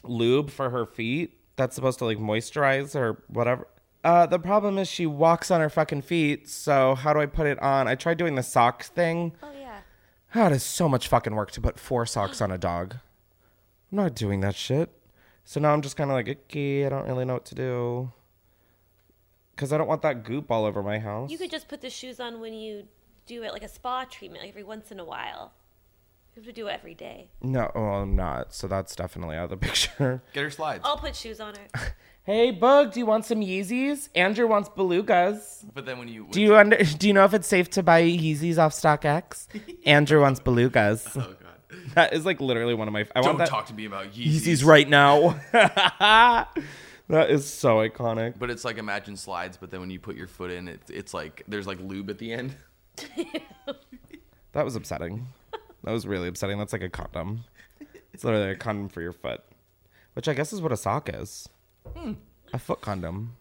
lube 0.03 0.49
for 0.49 0.69
her 0.69 0.85
feet 0.85 1.37
that's 1.55 1.75
supposed 1.75 1.99
to 1.99 2.05
like 2.05 2.17
moisturize 2.17 2.95
or 2.95 3.23
whatever. 3.27 3.67
Uh, 4.03 4.25
the 4.25 4.39
problem 4.39 4.77
is 4.77 4.89
she 4.89 5.05
walks 5.05 5.49
on 5.49 5.61
her 5.61 5.69
fucking 5.69 6.01
feet. 6.01 6.49
So 6.49 6.95
how 6.95 7.13
do 7.13 7.21
I 7.21 7.25
put 7.25 7.47
it 7.47 7.57
on? 7.59 7.87
I 7.87 7.95
tried 7.95 8.17
doing 8.17 8.35
the 8.35 8.43
sock 8.43 8.83
thing. 8.83 9.31
Oh 9.41 9.51
yeah. 9.57 9.79
God, 10.33 10.51
it's 10.51 10.65
so 10.65 10.89
much 10.89 11.07
fucking 11.07 11.35
work 11.35 11.51
to 11.51 11.61
put 11.61 11.79
four 11.79 12.05
socks 12.05 12.41
on 12.41 12.51
a 12.51 12.57
dog. 12.57 12.95
I'm 13.91 13.97
not 13.97 14.15
doing 14.15 14.41
that 14.41 14.55
shit. 14.55 14.91
So 15.43 15.59
now 15.59 15.73
I'm 15.73 15.81
just 15.81 15.95
kind 15.97 16.09
of 16.09 16.15
like, 16.15 16.27
icky. 16.27 16.85
I 16.85 16.89
don't 16.89 17.07
really 17.07 17.25
know 17.25 17.33
what 17.33 17.45
to 17.45 17.55
do. 17.55 18.11
Because 19.55 19.71
I 19.71 19.77
don't 19.77 19.87
want 19.87 20.01
that 20.01 20.23
goop 20.23 20.49
all 20.51 20.65
over 20.65 20.81
my 20.81 20.99
house. 20.99 21.29
You 21.29 21.37
could 21.37 21.51
just 21.51 21.67
put 21.67 21.81
the 21.81 21.89
shoes 21.89 22.19
on 22.19 22.39
when 22.39 22.53
you 22.53 22.83
do 23.25 23.43
it 23.43 23.53
like 23.53 23.63
a 23.63 23.67
spa 23.67 24.05
treatment, 24.05 24.41
like 24.43 24.49
every 24.49 24.63
once 24.63 24.91
in 24.91 24.99
a 24.99 25.05
while. 25.05 25.53
You 26.35 26.41
have 26.41 26.47
to 26.47 26.53
do 26.53 26.67
it 26.67 26.71
every 26.71 26.95
day. 26.95 27.29
No, 27.41 27.71
well, 27.75 28.01
I'm 28.01 28.15
not. 28.15 28.55
So 28.55 28.67
that's 28.67 28.95
definitely 28.95 29.35
out 29.35 29.45
of 29.45 29.49
the 29.51 29.57
picture. 29.67 30.23
Get 30.33 30.43
her 30.43 30.49
slides. 30.49 30.81
I'll 30.83 30.97
put 30.97 31.15
shoes 31.15 31.39
on 31.39 31.55
her. 31.55 31.95
Hey, 32.25 32.51
Bug, 32.51 32.93
do 32.93 33.01
you 33.01 33.05
want 33.05 33.25
some 33.25 33.41
Yeezys? 33.41 34.07
Andrew 34.15 34.47
wants 34.47 34.69
belugas. 34.69 35.65
But 35.73 35.85
then 35.85 35.97
when 35.99 36.07
you 36.07 36.25
Do 36.31 36.39
you 36.39 36.55
under? 36.55 36.77
Do 36.97 37.07
you 37.07 37.11
know 37.13 37.25
if 37.25 37.33
it's 37.33 37.49
safe 37.49 37.69
to 37.71 37.83
buy 37.83 38.01
Yeezys 38.01 38.57
off 38.57 38.71
StockX? 38.71 39.47
Andrew 39.85 40.21
wants 40.21 40.39
belugas. 40.39 41.17
Oh 41.17 41.35
god. 41.42 41.42
That 41.95 42.13
is 42.13 42.25
like 42.25 42.41
literally 42.41 42.73
one 42.73 42.87
of 42.87 42.93
my. 42.93 43.01
I 43.15 43.21
Don't 43.21 43.25
want 43.25 43.37
that 43.39 43.49
talk 43.49 43.67
to 43.67 43.73
me 43.73 43.85
about 43.85 44.13
Yeezys. 44.13 44.41
Yeezys 44.41 44.65
right 44.65 44.89
now. 44.89 45.39
that 45.51 47.29
is 47.29 47.47
so 47.47 47.77
iconic. 47.77 48.39
But 48.39 48.49
it's 48.49 48.65
like 48.65 48.77
imagine 48.77 49.15
slides, 49.15 49.57
but 49.57 49.69
then 49.69 49.79
when 49.79 49.91
you 49.91 49.99
put 49.99 50.15
your 50.15 50.27
foot 50.27 50.49
in, 50.51 50.67
it's 50.67 50.89
it's 50.89 51.13
like 51.13 51.43
there's 51.47 51.67
like 51.67 51.79
lube 51.79 52.09
at 52.09 52.17
the 52.17 52.31
end. 52.33 52.55
That 54.53 54.65
was 54.65 54.75
upsetting. 54.75 55.27
That 55.83 55.91
was 55.91 56.07
really 56.07 56.27
upsetting. 56.27 56.57
That's 56.57 56.73
like 56.73 56.83
a 56.83 56.89
condom. 56.89 57.43
It's 58.13 58.23
literally 58.23 58.51
a 58.51 58.55
condom 58.55 58.89
for 58.89 59.01
your 59.01 59.13
foot, 59.13 59.43
which 60.13 60.27
I 60.27 60.33
guess 60.33 60.53
is 60.53 60.61
what 60.61 60.71
a 60.71 60.77
sock 60.77 61.09
is. 61.13 61.49
Hmm. 61.95 62.13
A 62.53 62.59
foot 62.59 62.81
condom. 62.81 63.35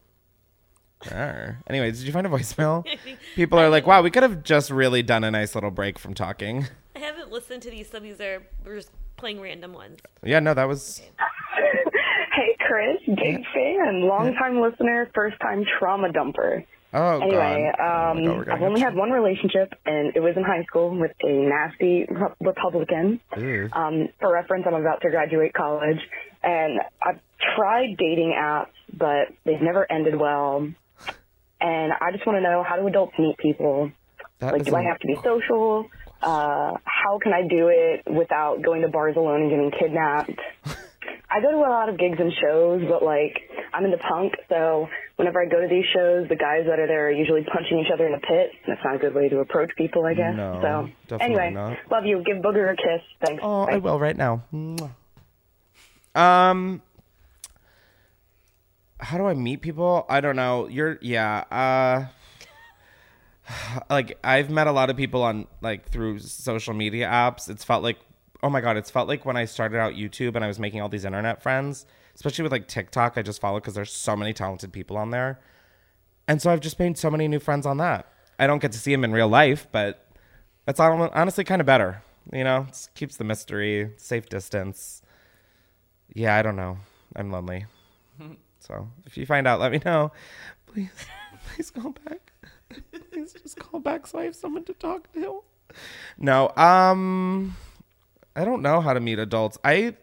Arr. 1.10 1.58
Anyway, 1.66 1.90
did 1.90 2.00
you 2.00 2.12
find 2.12 2.26
a 2.26 2.30
voicemail? 2.30 2.84
People 3.34 3.58
are 3.58 3.68
like, 3.68 3.86
"Wow, 3.86 4.02
we 4.02 4.10
could 4.10 4.22
have 4.22 4.42
just 4.42 4.70
really 4.70 5.02
done 5.02 5.24
a 5.24 5.30
nice 5.30 5.54
little 5.54 5.70
break 5.70 5.98
from 5.98 6.14
talking." 6.14 6.66
I 6.94 6.98
haven't 6.98 7.30
listened 7.32 7.62
to 7.62 7.70
these, 7.70 7.88
so 7.90 7.98
these 8.00 8.20
are 8.20 8.42
we're 8.64 8.76
just 8.76 8.90
playing 9.16 9.40
random 9.40 9.72
ones. 9.72 10.00
Yeah, 10.22 10.40
no, 10.40 10.54
that 10.54 10.68
was. 10.68 11.00
Hey, 12.34 12.56
Chris, 12.66 12.96
big 13.14 13.44
fan, 13.54 14.00
long 14.08 14.32
time 14.34 14.58
listener, 14.58 15.10
first 15.14 15.38
time 15.40 15.66
trauma 15.78 16.08
dumper. 16.08 16.64
Oh 16.94 17.20
Anyway, 17.20 17.70
god. 17.78 18.10
um, 18.12 18.18
Oh 18.18 18.20
my 18.20 18.24
God, 18.26 18.36
we're 18.38 18.44
gonna 18.44 18.56
I've 18.56 18.62
only 18.62 18.80
get- 18.80 18.84
had 18.88 18.94
one 18.96 19.10
relationship, 19.10 19.74
and 19.84 20.16
it 20.16 20.20
was 20.20 20.34
in 20.38 20.42
high 20.42 20.62
school 20.64 20.96
with 20.98 21.12
a 21.22 21.30
nasty 21.30 22.06
Re- 22.08 22.28
Republican. 22.40 23.20
Ew. 23.36 23.68
Um, 23.74 24.08
for 24.18 24.32
reference, 24.32 24.64
I'm 24.66 24.72
about 24.74 25.02
to 25.02 25.10
graduate 25.10 25.52
college, 25.52 25.98
and 26.42 26.80
I've 27.02 27.20
tried 27.54 27.96
dating 27.98 28.34
apps, 28.34 28.68
but 28.96 29.28
they've 29.44 29.60
never 29.60 29.90
ended 29.92 30.16
well. 30.18 30.66
And 31.60 31.92
I 31.92 32.12
just 32.12 32.26
want 32.26 32.38
to 32.38 32.40
know 32.40 32.62
how 32.66 32.76
do 32.76 32.86
adults 32.86 33.12
meet 33.18 33.36
people? 33.36 33.92
That 34.38 34.52
like, 34.54 34.62
is 34.62 34.68
do 34.68 34.74
I 34.74 34.82
have 34.84 34.98
to 35.00 35.06
be 35.06 35.16
social? 35.22 35.86
Uh, 36.22 36.74
how 36.84 37.18
can 37.18 37.32
I 37.32 37.42
do 37.48 37.68
it 37.68 38.04
without 38.10 38.62
going 38.62 38.82
to 38.82 38.88
bars 38.88 39.16
alone 39.16 39.42
and 39.42 39.50
getting 39.50 39.70
kidnapped? 39.70 40.40
I 41.30 41.40
go 41.40 41.50
to 41.50 41.56
a 41.56 41.60
lot 41.60 41.88
of 41.88 41.98
gigs 41.98 42.18
and 42.20 42.32
shows, 42.32 42.82
but 42.88 43.02
like 43.02 43.40
I'm 43.72 43.84
into 43.84 43.96
punk, 43.96 44.34
so 44.50 44.88
whenever 45.16 45.40
I 45.40 45.46
go 45.46 45.60
to 45.62 45.68
these 45.68 45.86
shows, 45.92 46.28
the 46.28 46.36
guys 46.36 46.66
that 46.66 46.78
are 46.78 46.86
there 46.86 47.08
are 47.08 47.10
usually 47.10 47.42
punching 47.42 47.78
each 47.78 47.90
other 47.92 48.06
in 48.06 48.12
the 48.12 48.18
pit. 48.18 48.50
That's 48.66 48.80
not 48.84 48.96
a 48.96 48.98
good 48.98 49.14
way 49.14 49.28
to 49.30 49.38
approach 49.38 49.70
people, 49.76 50.04
I 50.04 50.14
guess. 50.14 50.36
No, 50.36 50.90
so 51.08 51.16
anyway, 51.16 51.50
not. 51.50 51.78
love 51.90 52.04
you. 52.04 52.22
Give 52.22 52.36
Booger 52.36 52.70
a 52.72 52.76
kiss. 52.76 53.02
Thanks. 53.24 53.42
Oh, 53.42 53.66
Bye. 53.66 53.72
I 53.72 53.78
will 53.78 53.98
right 53.98 54.16
now. 54.16 54.42
Um, 56.14 56.82
how 59.00 59.16
do 59.16 59.24
I 59.24 59.34
meet 59.34 59.62
people? 59.62 60.04
I 60.08 60.20
don't 60.20 60.36
know. 60.36 60.68
You're 60.68 60.98
yeah. 61.00 61.44
Uh, 61.50 62.06
like 63.90 64.18
I've 64.22 64.50
met 64.50 64.66
a 64.66 64.72
lot 64.72 64.90
of 64.90 64.96
people 64.96 65.22
on 65.22 65.46
like 65.60 65.88
through 65.88 66.20
social 66.20 66.74
media 66.74 67.06
apps. 67.06 67.48
It's 67.50 67.64
felt 67.64 67.82
like 67.82 67.98
oh 68.42 68.50
my 68.50 68.60
god, 68.60 68.76
it's 68.76 68.90
felt 68.90 69.08
like 69.08 69.24
when 69.24 69.36
I 69.36 69.44
started 69.44 69.78
out 69.78 69.94
YouTube 69.94 70.34
and 70.34 70.44
I 70.44 70.48
was 70.48 70.58
making 70.58 70.80
all 70.80 70.88
these 70.88 71.04
internet 71.04 71.42
friends, 71.42 71.86
especially 72.14 72.42
with 72.42 72.52
like 72.52 72.68
TikTok. 72.68 73.16
I 73.16 73.22
just 73.22 73.40
follow 73.40 73.60
because 73.60 73.74
there's 73.74 73.92
so 73.92 74.16
many 74.16 74.32
talented 74.32 74.72
people 74.72 74.96
on 74.96 75.10
there, 75.10 75.40
and 76.28 76.40
so 76.42 76.50
I've 76.50 76.60
just 76.60 76.78
made 76.78 76.98
so 76.98 77.10
many 77.10 77.28
new 77.28 77.40
friends 77.40 77.66
on 77.66 77.76
that. 77.78 78.08
I 78.38 78.46
don't 78.46 78.60
get 78.60 78.72
to 78.72 78.78
see 78.78 78.92
them 78.92 79.04
in 79.04 79.12
real 79.12 79.28
life, 79.28 79.68
but 79.70 80.06
that's 80.66 80.80
hon- 80.80 81.10
honestly 81.14 81.44
kind 81.44 81.60
of 81.60 81.66
better. 81.66 82.02
You 82.32 82.44
know, 82.44 82.66
it 82.68 82.88
keeps 82.94 83.16
the 83.16 83.24
mystery, 83.24 83.92
safe 83.96 84.28
distance. 84.28 85.02
Yeah, 86.14 86.36
I 86.36 86.42
don't 86.42 86.56
know. 86.56 86.78
I'm 87.16 87.30
lonely. 87.30 87.66
So 88.60 88.88
if 89.06 89.16
you 89.16 89.26
find 89.26 89.48
out, 89.48 89.58
let 89.58 89.72
me 89.72 89.80
know. 89.84 90.12
Please, 90.66 90.90
please 91.48 91.70
call 91.72 91.90
back. 92.06 92.31
please 93.12 93.32
just 93.32 93.56
call 93.58 93.80
back 93.80 94.06
so 94.06 94.18
I 94.18 94.24
have 94.24 94.36
someone 94.36 94.64
to 94.64 94.74
talk 94.74 95.12
to. 95.14 95.42
No, 96.18 96.50
um, 96.56 97.56
I 98.36 98.44
don't 98.44 98.62
know 98.62 98.80
how 98.80 98.92
to 98.92 99.00
meet 99.00 99.18
adults. 99.18 99.58
I, 99.64 99.96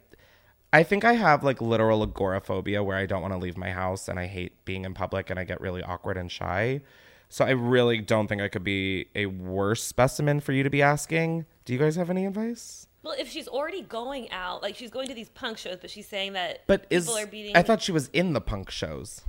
I 0.74 0.84
think 0.84 1.06
I 1.06 1.14
have 1.14 1.44
like 1.44 1.62
literal 1.62 2.04
agoraphobia 2.04 2.84
where 2.84 2.98
I 2.98 3.06
don't 3.06 3.22
want 3.22 3.34
to 3.34 3.38
leave 3.40 3.58
my 3.58 3.72
house 3.72 4.08
and 4.08 4.20
I 4.20 4.28
hate 4.28 4.66
being 4.66 4.86
in 4.86 4.94
public 4.94 5.30
and 5.30 5.40
I 5.40 5.44
get 5.44 5.62
really 5.62 5.84
awkward 5.84 6.18
and 6.18 6.32
shy. 6.32 6.82
So 7.30 7.46
I 7.46 7.52
really 7.52 8.00
don't 8.00 8.28
think 8.28 8.42
I 8.42 8.48
could 8.48 8.64
be 8.64 9.08
a 9.14 9.28
worse 9.28 9.84
specimen 9.84 10.40
for 10.40 10.52
you 10.52 10.64
to 10.64 10.70
be 10.70 10.82
asking. 10.82 11.46
Do 11.66 11.74
you 11.74 11.80
guys 11.80 11.96
have 11.96 12.10
any 12.10 12.26
advice? 12.26 12.88
Well, 13.04 13.16
if 13.18 13.30
she's 13.30 13.48
already 13.48 13.84
going 13.84 14.32
out, 14.32 14.62
like 14.62 14.76
she's 14.76 14.90
going 14.90 15.08
to 15.08 15.14
these 15.14 15.30
punk 15.30 15.58
shows, 15.58 15.78
but 15.80 15.90
she's 15.90 16.08
saying 16.08 16.34
that 16.34 16.64
But 16.68 16.86
is 16.90 17.06
people 17.06 17.20
are 17.20 17.28
beating. 17.28 17.56
I 17.56 17.62
thought 17.62 17.82
she 17.82 17.92
was 17.92 18.10
in 18.14 18.34
the 18.34 18.42
punk 18.42 18.72
shows. 18.72 19.22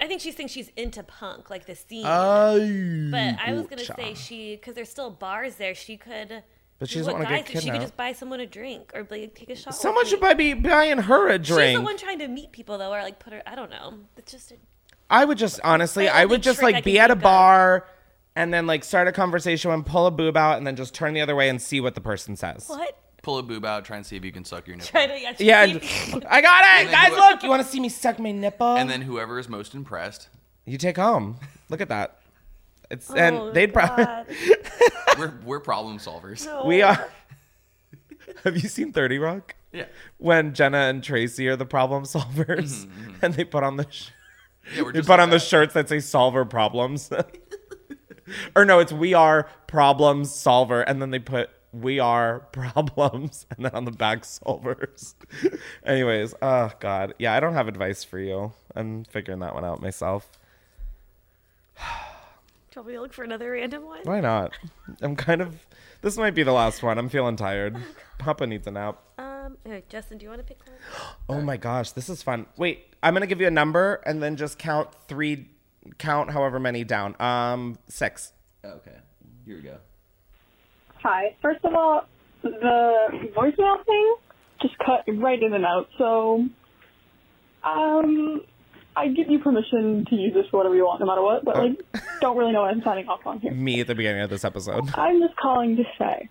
I 0.00 0.06
think 0.06 0.20
she's 0.20 0.36
saying 0.36 0.48
she's 0.48 0.70
into 0.76 1.02
punk, 1.02 1.50
like 1.50 1.66
the 1.66 1.74
scene. 1.74 2.06
Oh, 2.06 2.58
but 3.10 3.36
I 3.38 3.52
was 3.52 3.66
gonna 3.66 3.84
say 3.84 4.14
she, 4.14 4.56
because 4.56 4.74
there's 4.74 4.88
still 4.88 5.10
bars 5.10 5.56
there. 5.56 5.74
She 5.74 5.96
could. 5.96 6.42
But 6.78 6.88
she 6.88 6.94
do 6.94 7.00
doesn't 7.00 7.12
wanna 7.12 7.28
get 7.28 7.44
guys 7.44 7.54
do. 7.54 7.60
She 7.60 7.70
could 7.70 7.82
just 7.82 7.96
buy 7.96 8.12
someone 8.12 8.40
a 8.40 8.46
drink 8.46 8.92
or 8.94 9.06
like 9.10 9.34
take 9.34 9.50
a 9.50 9.56
shot. 9.56 9.74
Someone 9.74 10.04
me. 10.04 10.10
should 10.10 10.20
buy 10.20 10.32
be 10.32 10.54
buying 10.54 10.98
her 10.98 11.28
a 11.28 11.38
drink. 11.38 11.70
She's 11.70 11.78
the 11.78 11.84
one 11.84 11.98
trying 11.98 12.18
to 12.20 12.28
meet 12.28 12.52
people 12.52 12.78
though, 12.78 12.92
or 12.92 13.02
like 13.02 13.18
put 13.18 13.34
her. 13.34 13.42
I 13.46 13.54
don't 13.54 13.70
know. 13.70 13.94
It's 14.16 14.32
just. 14.32 14.52
A, 14.52 14.54
I 15.10 15.24
would 15.24 15.36
just 15.36 15.60
honestly, 15.62 16.08
I 16.08 16.24
would 16.24 16.42
just 16.42 16.62
like 16.62 16.82
be 16.82 16.98
at 16.98 17.10
a 17.10 17.14
of. 17.14 17.20
bar 17.20 17.86
and 18.34 18.54
then 18.54 18.66
like 18.66 18.84
start 18.84 19.08
a 19.08 19.12
conversation 19.12 19.70
and 19.70 19.84
pull 19.84 20.06
a 20.06 20.10
boob 20.10 20.36
out 20.36 20.56
and 20.56 20.66
then 20.66 20.76
just 20.76 20.94
turn 20.94 21.12
the 21.12 21.20
other 21.20 21.36
way 21.36 21.48
and 21.48 21.60
see 21.60 21.80
what 21.80 21.94
the 21.94 22.00
person 22.00 22.36
says. 22.36 22.68
what? 22.68 22.96
Pull 23.22 23.38
a 23.38 23.42
boob 23.42 23.64
out, 23.64 23.84
try 23.84 23.96
and 23.98 24.06
see 24.06 24.16
if 24.16 24.24
you 24.24 24.32
can 24.32 24.44
suck 24.44 24.66
your 24.66 24.76
nipple. 24.76 24.90
Try 24.90 25.06
to 25.06 25.20
yeah. 25.20 25.32
Yeah, 25.38 25.78
keep- 25.78 26.24
I 26.28 26.40
got 26.40 26.62
it, 26.64 26.84
then 26.84 26.92
guys. 26.92 27.08
who- 27.10 27.16
Look, 27.16 27.42
you 27.42 27.48
want 27.50 27.62
to 27.62 27.68
see 27.68 27.80
me 27.80 27.88
suck 27.90 28.18
my 28.18 28.32
nipple? 28.32 28.76
And 28.76 28.88
then 28.88 29.02
whoever 29.02 29.38
is 29.38 29.48
most 29.48 29.74
impressed, 29.74 30.28
you 30.64 30.78
take 30.78 30.96
home. 30.96 31.36
Look 31.68 31.80
at 31.80 31.88
that. 31.90 32.16
It's 32.90 33.10
Oh, 33.10 33.14
and 33.14 33.54
they'd 33.54 33.72
probably 33.72 34.04
God. 34.04 34.26
we're 35.18 35.32
we're 35.44 35.60
problem 35.60 35.98
solvers. 35.98 36.64
we 36.66 36.82
are. 36.82 37.08
Have 38.44 38.56
you 38.56 38.68
seen 38.68 38.92
Thirty 38.92 39.18
Rock? 39.18 39.54
Yeah. 39.72 39.84
When 40.18 40.54
Jenna 40.54 40.78
and 40.78 41.02
Tracy 41.04 41.46
are 41.48 41.56
the 41.56 41.66
problem 41.66 42.02
solvers, 42.04 42.86
mm-hmm, 42.86 43.00
mm-hmm. 43.10 43.24
and 43.24 43.34
they 43.34 43.44
put 43.44 43.62
on 43.62 43.76
the. 43.76 43.86
Sh- 43.90 44.08
Yeah, 44.74 44.82
we're 44.82 44.92
They 44.92 44.98
just 45.00 45.06
put 45.08 45.14
like 45.14 45.20
on 45.20 45.30
the 45.30 45.36
that. 45.36 45.40
shirts 45.44 45.74
that 45.74 45.88
say 45.88 46.00
solver 46.00 46.44
problems. 46.44 47.10
or 48.56 48.64
no, 48.64 48.78
it's 48.80 48.92
we 48.92 49.14
are 49.14 49.48
Problem 49.66 50.24
solver. 50.24 50.82
And 50.82 51.00
then 51.00 51.10
they 51.10 51.18
put 51.20 51.50
we 51.72 51.98
are 51.98 52.40
problems 52.52 53.46
and 53.50 53.64
then 53.64 53.72
on 53.72 53.84
the 53.84 53.90
back 53.90 54.22
solvers. 54.22 55.14
Anyways, 55.84 56.34
oh 56.42 56.70
God. 56.80 57.14
Yeah, 57.18 57.34
I 57.34 57.40
don't 57.40 57.54
have 57.54 57.68
advice 57.68 58.04
for 58.04 58.18
you. 58.18 58.52
I'm 58.74 59.04
figuring 59.04 59.40
that 59.40 59.54
one 59.54 59.64
out 59.64 59.80
myself. 59.80 60.30
Shall 62.72 62.84
we 62.84 62.98
look 62.98 63.12
for 63.12 63.24
another 63.24 63.50
random 63.50 63.84
one? 63.84 64.00
Why 64.04 64.20
not? 64.20 64.52
I'm 65.02 65.16
kind 65.16 65.40
of 65.40 65.66
this 66.02 66.16
might 66.16 66.34
be 66.34 66.42
the 66.42 66.52
last 66.52 66.82
one. 66.82 66.98
I'm 66.98 67.08
feeling 67.08 67.36
tired. 67.36 67.76
Papa 68.18 68.46
needs 68.46 68.66
a 68.66 68.70
nap. 68.70 69.02
Um. 69.18 69.56
Justin, 69.88 70.18
do 70.18 70.24
you 70.24 70.30
want 70.30 70.40
to 70.40 70.46
pick 70.46 70.64
one? 70.66 70.76
Oh 71.28 71.40
my 71.40 71.56
gosh, 71.56 71.92
this 71.92 72.08
is 72.08 72.22
fun. 72.22 72.46
Wait, 72.56 72.86
I'm 73.02 73.14
gonna 73.14 73.26
give 73.26 73.40
you 73.40 73.46
a 73.46 73.52
number 73.52 74.00
and 74.06 74.22
then 74.22 74.36
just 74.36 74.58
count 74.58 74.88
three, 75.08 75.48
count 75.98 76.30
however 76.30 76.58
many 76.58 76.84
down. 76.84 77.20
Um, 77.20 77.78
six. 77.88 78.32
Okay, 78.64 78.96
here 79.46 79.56
we 79.56 79.62
go. 79.62 79.78
Hi. 81.02 81.36
First 81.42 81.64
of 81.64 81.74
all, 81.74 82.06
the 82.42 83.30
voicemail 83.36 83.84
thing 83.84 84.16
just 84.62 84.74
cut 84.78 85.04
right 85.08 85.42
in 85.42 85.54
and 85.54 85.64
out. 85.64 85.88
So, 85.98 86.46
um, 87.64 88.42
I 88.96 89.08
give 89.08 89.30
you 89.30 89.38
permission 89.38 90.04
to 90.08 90.14
use 90.14 90.34
this 90.34 90.46
for 90.50 90.58
whatever 90.58 90.74
you 90.74 90.84
want, 90.84 91.00
no 91.00 91.06
matter 91.06 91.22
what. 91.22 91.44
But 91.44 91.56
like, 91.56 92.02
don't 92.20 92.36
really 92.36 92.52
know 92.52 92.62
what 92.62 92.70
I'm 92.70 92.82
signing 92.82 93.08
off 93.08 93.26
on 93.26 93.40
here. 93.40 93.52
Me 93.52 93.80
at 93.80 93.86
the 93.86 93.94
beginning 93.94 94.22
of 94.22 94.30
this 94.30 94.44
episode. 94.44 94.90
I'm 94.94 95.20
just 95.20 95.36
calling 95.36 95.76
to 95.76 95.84
say. 95.98 96.28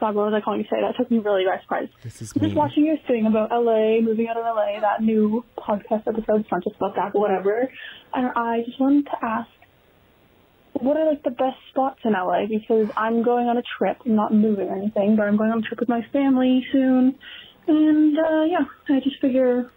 God, 0.00 0.16
what 0.16 0.32
was 0.32 0.34
I 0.34 0.40
calling 0.44 0.64
to 0.64 0.68
say? 0.68 0.80
That 0.80 0.96
took 0.96 1.10
me 1.12 1.18
really 1.18 1.44
by 1.44 1.60
surprise. 1.62 1.88
This 2.02 2.20
is 2.20 2.32
just 2.32 2.56
watching 2.56 2.86
your 2.86 2.96
thing 3.06 3.24
about 3.26 3.50
LA, 3.52 4.00
moving 4.00 4.26
out 4.26 4.36
of 4.36 4.44
LA, 4.44 4.80
that 4.80 5.00
new 5.00 5.44
podcast 5.56 6.08
episode. 6.08 6.40
It's 6.40 6.50
not 6.50 6.64
just 6.64 6.74
about 6.74 6.96
that, 6.96 7.12
but 7.12 7.20
whatever. 7.20 7.70
And 8.12 8.32
I 8.34 8.62
just 8.66 8.80
wanted 8.80 9.06
to 9.06 9.24
ask, 9.24 9.48
what 10.74 10.96
are 10.96 11.06
like 11.06 11.22
the 11.22 11.30
best 11.30 11.58
spots 11.70 12.00
in 12.04 12.12
LA? 12.12 12.46
Because 12.48 12.88
I'm 12.96 13.22
going 13.22 13.46
on 13.48 13.56
a 13.58 13.62
trip. 13.78 13.98
I'm 14.06 14.16
not 14.16 14.32
moving 14.32 14.68
or 14.68 14.76
anything, 14.76 15.16
but 15.16 15.24
I'm 15.24 15.36
going 15.36 15.50
on 15.50 15.58
a 15.58 15.62
trip 15.62 15.80
with 15.80 15.88
my 15.88 16.00
family 16.12 16.64
soon. 16.72 17.18
And 17.66 18.18
uh, 18.18 18.42
yeah, 18.44 18.64
I 18.88 19.00
just 19.00 19.20
figure 19.20 19.70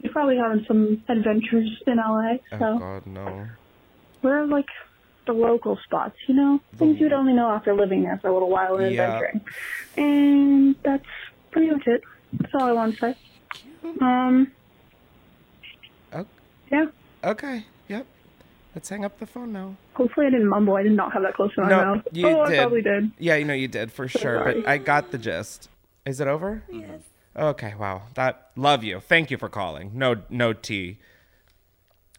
you're 0.00 0.12
probably 0.12 0.36
having 0.36 0.64
some 0.68 1.02
adventures 1.08 1.82
in 1.86 1.96
LA. 1.96 2.34
Oh 2.52 2.58
So 2.58 2.78
God, 2.78 3.06
no. 3.06 3.46
where 4.20 4.42
are 4.42 4.46
like 4.46 4.66
the 5.26 5.32
local 5.32 5.78
spots, 5.84 6.14
you 6.28 6.34
know? 6.34 6.60
Things 6.78 6.98
you'd 7.00 7.12
only 7.12 7.32
know 7.32 7.50
after 7.50 7.74
living 7.74 8.02
there 8.02 8.18
for 8.20 8.28
a 8.28 8.32
little 8.32 8.50
while 8.50 8.76
and 8.76 8.92
Yeah. 8.94 9.02
adventuring. 9.16 9.40
And 9.96 10.76
that's 10.84 11.04
pretty 11.50 11.70
much 11.70 11.82
it. 11.86 12.00
That's 12.34 12.52
all 12.54 12.68
I 12.68 12.72
want 12.72 12.94
to 12.94 13.00
say. 13.00 13.14
Um, 14.00 14.52
Oh, 16.12 16.26
yeah. 16.70 16.84
okay. 17.24 17.64
Yep. 18.76 18.82
Let's 18.82 18.88
hang 18.90 19.04
up 19.06 19.18
the 19.18 19.26
phone 19.26 19.52
now. 19.52 19.74
Hopefully 19.94 20.26
I 20.26 20.30
didn't 20.30 20.48
mumble. 20.48 20.74
I 20.76 20.82
did 20.82 20.92
not 20.92 21.12
have 21.14 21.22
that 21.22 21.34
close 21.34 21.54
to 21.54 21.62
my 21.62 21.68
No, 21.68 21.94
mouth. 21.94 22.04
you 22.12 22.28
oh, 22.28 22.44
did. 22.46 22.58
I 22.58 22.62
probably 22.62 22.82
did. 22.82 23.10
Yeah, 23.18 23.36
you 23.36 23.44
know 23.46 23.54
you 23.54 23.68
did 23.68 23.90
for 23.90 24.06
sure, 24.06 24.20
sorry. 24.38 24.60
but 24.60 24.68
I 24.68 24.76
got 24.78 25.10
the 25.12 25.18
gist. 25.18 25.68
Is 26.04 26.20
it 26.20 26.28
over? 26.28 26.62
Yes. 26.70 27.00
Okay, 27.34 27.74
wow. 27.78 28.02
That 28.14 28.50
love 28.54 28.84
you. 28.84 29.00
Thank 29.00 29.30
you 29.30 29.38
for 29.38 29.48
calling. 29.48 29.92
No 29.94 30.16
no 30.30 30.52
tea. 30.52 30.98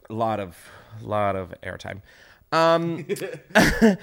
A 0.10 0.14
lot 0.14 0.40
of 0.40 0.58
lot 1.02 1.36
of 1.36 1.54
airtime. 1.64 2.02
Um 2.52 3.06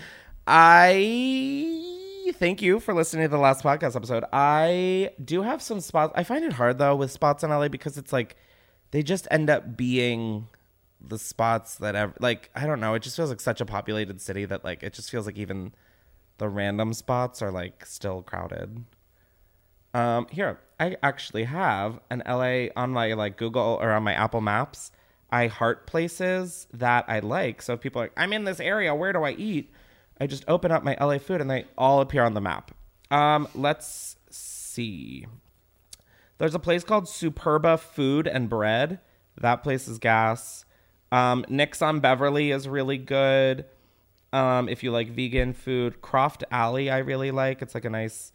I 0.46 2.32
thank 2.34 2.62
you 2.62 2.78
for 2.80 2.94
listening 2.94 3.24
to 3.24 3.28
the 3.28 3.38
last 3.38 3.64
podcast 3.64 3.96
episode. 3.96 4.24
I 4.32 5.10
do 5.24 5.42
have 5.42 5.60
some 5.62 5.80
spots. 5.80 6.12
I 6.16 6.22
find 6.24 6.44
it 6.44 6.52
hard 6.54 6.78
though 6.78 6.94
with 6.96 7.10
spots 7.10 7.42
in 7.42 7.50
LA 7.50 7.68
because 7.68 7.98
it's 7.98 8.12
like 8.12 8.36
they 8.92 9.02
just 9.02 9.26
end 9.30 9.50
up 9.50 9.76
being 9.76 10.46
the 11.08 11.18
spots 11.18 11.76
that 11.76 11.94
ever 11.94 12.14
like 12.20 12.50
I 12.54 12.66
don't 12.66 12.80
know, 12.80 12.94
it 12.94 13.02
just 13.02 13.16
feels 13.16 13.30
like 13.30 13.40
such 13.40 13.60
a 13.60 13.66
populated 13.66 14.20
city 14.20 14.44
that 14.44 14.64
like 14.64 14.82
it 14.82 14.92
just 14.92 15.10
feels 15.10 15.26
like 15.26 15.38
even 15.38 15.72
the 16.38 16.48
random 16.48 16.92
spots 16.92 17.42
are 17.42 17.50
like 17.50 17.86
still 17.86 18.22
crowded. 18.22 18.84
Um, 19.92 20.26
here, 20.30 20.58
I 20.80 20.96
actually 21.02 21.44
have 21.44 22.00
an 22.10 22.22
LA 22.26 22.66
on 22.76 22.90
my 22.90 23.12
like 23.14 23.36
Google 23.36 23.78
or 23.80 23.92
on 23.92 24.02
my 24.02 24.14
Apple 24.14 24.40
Maps. 24.40 24.90
I 25.30 25.46
heart 25.46 25.86
places 25.86 26.66
that 26.72 27.04
I 27.08 27.20
like. 27.20 27.62
So 27.62 27.74
if 27.74 27.80
people 27.80 28.00
are 28.00 28.04
like, 28.04 28.12
I'm 28.16 28.32
in 28.32 28.44
this 28.44 28.60
area, 28.60 28.94
where 28.94 29.12
do 29.12 29.22
I 29.22 29.32
eat? 29.32 29.72
I 30.20 30.26
just 30.26 30.44
open 30.46 30.70
up 30.70 30.84
my 30.84 30.96
LA 31.00 31.18
food 31.18 31.40
and 31.40 31.50
they 31.50 31.64
all 31.76 32.00
appear 32.00 32.22
on 32.22 32.34
the 32.34 32.40
map. 32.40 32.72
Um, 33.10 33.48
let's 33.54 34.16
see. 34.30 35.26
There's 36.38 36.54
a 36.54 36.60
place 36.60 36.84
called 36.84 37.04
Superba 37.04 37.78
Food 37.78 38.26
and 38.26 38.48
Bread. 38.48 39.00
That 39.40 39.62
place 39.62 39.88
is 39.88 39.98
gas. 39.98 40.63
Um, 41.14 41.44
on 41.80 42.00
Beverly 42.00 42.50
is 42.50 42.66
really 42.66 42.98
good. 42.98 43.66
Um, 44.32 44.68
if 44.68 44.82
you 44.82 44.90
like 44.90 45.10
vegan 45.10 45.52
food, 45.52 46.02
Croft 46.02 46.42
Alley 46.50 46.90
I 46.90 46.98
really 46.98 47.30
like. 47.30 47.62
It's 47.62 47.72
like 47.72 47.84
a 47.84 47.90
nice 47.90 48.32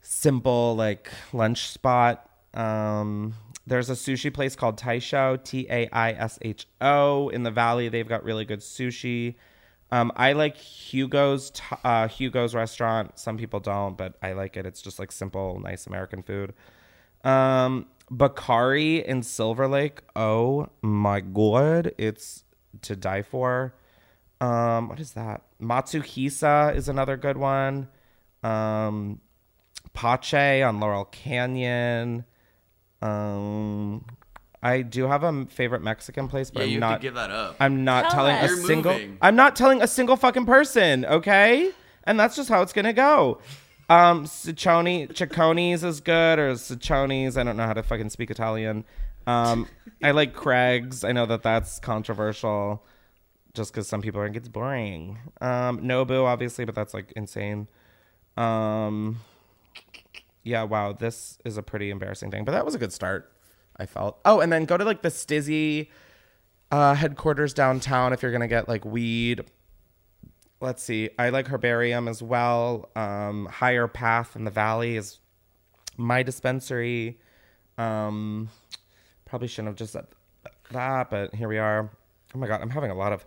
simple 0.00 0.76
like 0.76 1.10
lunch 1.32 1.68
spot. 1.68 2.30
Um, 2.54 3.34
there's 3.66 3.90
a 3.90 3.94
sushi 3.94 4.32
place 4.32 4.54
called 4.54 4.78
Taisho, 4.78 5.42
T 5.42 5.66
A 5.68 5.88
I 5.92 6.12
S 6.12 6.38
H 6.42 6.68
O, 6.80 7.28
in 7.30 7.42
the 7.42 7.50
valley. 7.50 7.88
They've 7.88 8.08
got 8.08 8.22
really 8.22 8.44
good 8.44 8.60
sushi. 8.60 9.34
Um, 9.90 10.12
I 10.14 10.34
like 10.34 10.56
Hugo's 10.56 11.50
uh, 11.82 12.06
Hugo's 12.06 12.54
restaurant. 12.54 13.18
Some 13.18 13.36
people 13.36 13.58
don't, 13.58 13.96
but 13.96 14.14
I 14.22 14.34
like 14.34 14.56
it. 14.56 14.64
It's 14.64 14.80
just 14.80 15.00
like 15.00 15.10
simple, 15.10 15.58
nice 15.58 15.88
American 15.88 16.22
food. 16.22 16.54
Um, 17.24 17.86
Bacari 18.10 19.04
in 19.04 19.22
Silver 19.22 19.68
Lake. 19.68 20.00
Oh 20.16 20.68
my 20.82 21.20
god, 21.20 21.92
it's 21.98 22.44
to 22.82 22.96
die 22.96 23.22
for. 23.22 23.74
Um, 24.40 24.88
what 24.88 25.00
is 25.00 25.12
that? 25.12 25.42
Matsuhisa 25.60 26.74
is 26.74 26.88
another 26.88 27.16
good 27.16 27.36
one. 27.36 27.88
Um, 28.42 29.20
Pace 29.94 30.62
on 30.62 30.78
Laurel 30.80 31.06
Canyon. 31.06 32.24
Um, 33.02 34.04
I 34.62 34.82
do 34.82 35.06
have 35.06 35.22
a 35.22 35.46
favorite 35.46 35.82
Mexican 35.82 36.28
place, 36.28 36.50
but 36.50 36.60
Yeah, 36.60 36.64
I'm 36.66 36.72
you 36.72 36.80
not. 36.80 37.00
give 37.00 37.14
that 37.14 37.30
up. 37.30 37.56
I'm 37.60 37.84
not 37.84 38.04
Tell 38.04 38.12
telling 38.12 38.36
us. 38.36 38.50
a 38.50 38.54
You're 38.56 38.66
single. 38.66 38.92
moving. 38.92 39.18
I'm 39.22 39.36
not 39.36 39.54
telling 39.56 39.82
a 39.82 39.86
single 39.86 40.16
fucking 40.16 40.46
person. 40.46 41.04
Okay, 41.04 41.70
and 42.04 42.18
that's 42.18 42.36
just 42.36 42.48
how 42.48 42.62
it's 42.62 42.72
gonna 42.72 42.92
go. 42.92 43.40
Um, 43.88 44.24
Ciccone, 44.24 45.12
Cecconi's 45.12 45.82
is 45.82 46.00
good, 46.00 46.38
or 46.38 46.52
Cecconi's. 46.52 47.36
I 47.36 47.42
don't 47.42 47.56
know 47.56 47.66
how 47.66 47.72
to 47.72 47.82
fucking 47.82 48.10
speak 48.10 48.30
Italian. 48.30 48.84
Um, 49.26 49.66
I 50.02 50.10
like 50.10 50.34
Craig's. 50.34 51.04
I 51.04 51.12
know 51.12 51.26
that 51.26 51.42
that's 51.42 51.78
controversial, 51.78 52.84
just 53.54 53.72
because 53.72 53.88
some 53.88 54.02
people 54.02 54.22
think 54.22 54.36
it's 54.36 54.48
boring. 54.48 55.18
Um, 55.40 55.80
Nobu, 55.80 56.24
obviously, 56.24 56.64
but 56.64 56.74
that's 56.74 56.92
like 56.92 57.12
insane. 57.16 57.68
Um, 58.36 59.20
yeah, 60.44 60.62
wow, 60.64 60.92
this 60.92 61.38
is 61.44 61.56
a 61.56 61.62
pretty 61.62 61.90
embarrassing 61.90 62.30
thing, 62.30 62.44
but 62.44 62.52
that 62.52 62.64
was 62.64 62.74
a 62.74 62.78
good 62.78 62.92
start. 62.92 63.32
I 63.76 63.86
felt. 63.86 64.18
Oh, 64.24 64.40
and 64.40 64.52
then 64.52 64.64
go 64.64 64.76
to 64.76 64.84
like 64.84 65.02
the 65.02 65.08
STIIIZY 65.08 65.88
uh, 66.70 66.94
headquarters 66.94 67.54
downtown 67.54 68.12
if 68.12 68.22
you're 68.22 68.32
gonna 68.32 68.48
get 68.48 68.68
like 68.68 68.84
weed. 68.84 69.44
Let's 70.60 70.82
see. 70.82 71.10
I 71.18 71.30
like 71.30 71.46
Herbarium 71.46 72.08
as 72.08 72.22
well. 72.22 72.90
Um, 72.96 73.46
Higher 73.46 73.86
Path 73.86 74.34
in 74.34 74.44
the 74.44 74.50
Valley 74.50 74.96
is 74.96 75.20
my 75.96 76.22
dispensary. 76.22 77.18
Um, 77.76 78.48
probably 79.24 79.46
shouldn't 79.48 79.68
have 79.68 79.76
just 79.76 79.92
said 79.92 80.06
that, 80.72 81.10
but 81.10 81.34
here 81.34 81.48
we 81.48 81.58
are. 81.58 81.90
Oh 82.34 82.38
my 82.38 82.46
god, 82.46 82.60
I'm 82.60 82.70
having 82.70 82.90
a 82.90 82.94
lot 82.94 83.12
of 83.12 83.24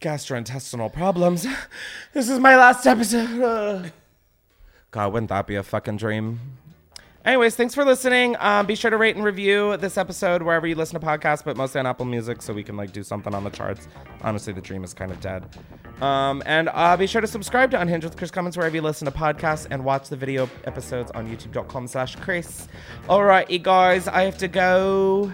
gastrointestinal 0.00 0.92
problems. 0.92 1.46
this 2.12 2.28
is 2.28 2.38
my 2.38 2.56
last 2.56 2.86
episode. 2.86 3.92
God, 4.90 5.12
wouldn't 5.12 5.28
that 5.30 5.46
be 5.46 5.54
a 5.54 5.62
fucking 5.62 5.98
dream? 5.98 6.40
Anyways, 7.22 7.54
thanks 7.54 7.74
for 7.74 7.84
listening. 7.84 8.34
Um, 8.40 8.64
be 8.64 8.74
sure 8.74 8.90
to 8.90 8.96
rate 8.96 9.14
and 9.14 9.22
review 9.24 9.76
this 9.76 9.98
episode 9.98 10.42
wherever 10.42 10.66
you 10.66 10.74
listen 10.74 10.98
to 10.98 11.06
podcasts, 11.06 11.44
but 11.44 11.54
mostly 11.54 11.78
on 11.78 11.86
Apple 11.86 12.06
Music, 12.06 12.40
so 12.40 12.54
we 12.54 12.62
can 12.62 12.78
like 12.78 12.92
do 12.92 13.02
something 13.02 13.34
on 13.34 13.44
the 13.44 13.50
charts. 13.50 13.88
Honestly, 14.22 14.54
the 14.54 14.60
dream 14.62 14.84
is 14.84 14.94
kind 14.94 15.10
of 15.12 15.20
dead. 15.20 15.44
Um, 16.00 16.42
and 16.46 16.70
uh, 16.72 16.96
be 16.96 17.06
sure 17.06 17.20
to 17.20 17.26
subscribe 17.26 17.70
to 17.72 17.80
Unhinged 17.80 18.04
with 18.04 18.16
Chris 18.16 18.30
Klemens 18.30 18.56
wherever 18.56 18.74
you 18.74 18.80
listen 18.80 19.04
to 19.04 19.12
podcasts, 19.12 19.66
and 19.70 19.84
watch 19.84 20.08
the 20.08 20.16
video 20.16 20.48
episodes 20.64 21.10
on 21.10 21.28
YouTube.com/slash 21.28 22.16
Chris. 22.16 22.68
All 23.06 23.22
right, 23.22 23.48
you 23.50 23.58
guys, 23.58 24.08
I 24.08 24.22
have 24.22 24.38
to 24.38 24.48
go. 24.48 25.30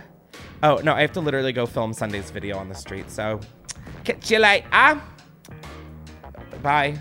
Oh 0.65 0.81
no, 0.83 0.93
I 0.93 1.03
have 1.03 1.13
to 1.13 1.21
literally 1.21 1.53
go 1.53 1.67
film 1.67 1.93
Sunday's 1.93 2.31
video 2.33 2.59
on 2.59 2.69
the 2.69 2.75
street. 2.75 3.11
So, 3.11 3.39
catch 4.03 4.29
you 4.31 4.41
later. 4.41 5.01
Bye. 6.63 6.99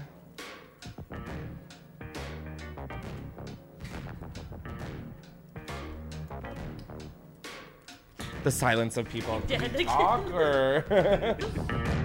The 8.45 8.51
silence 8.51 8.95
of 8.97 9.09
people. 9.09 9.39
Dead. 9.47 9.87
Awkward. 9.87 10.85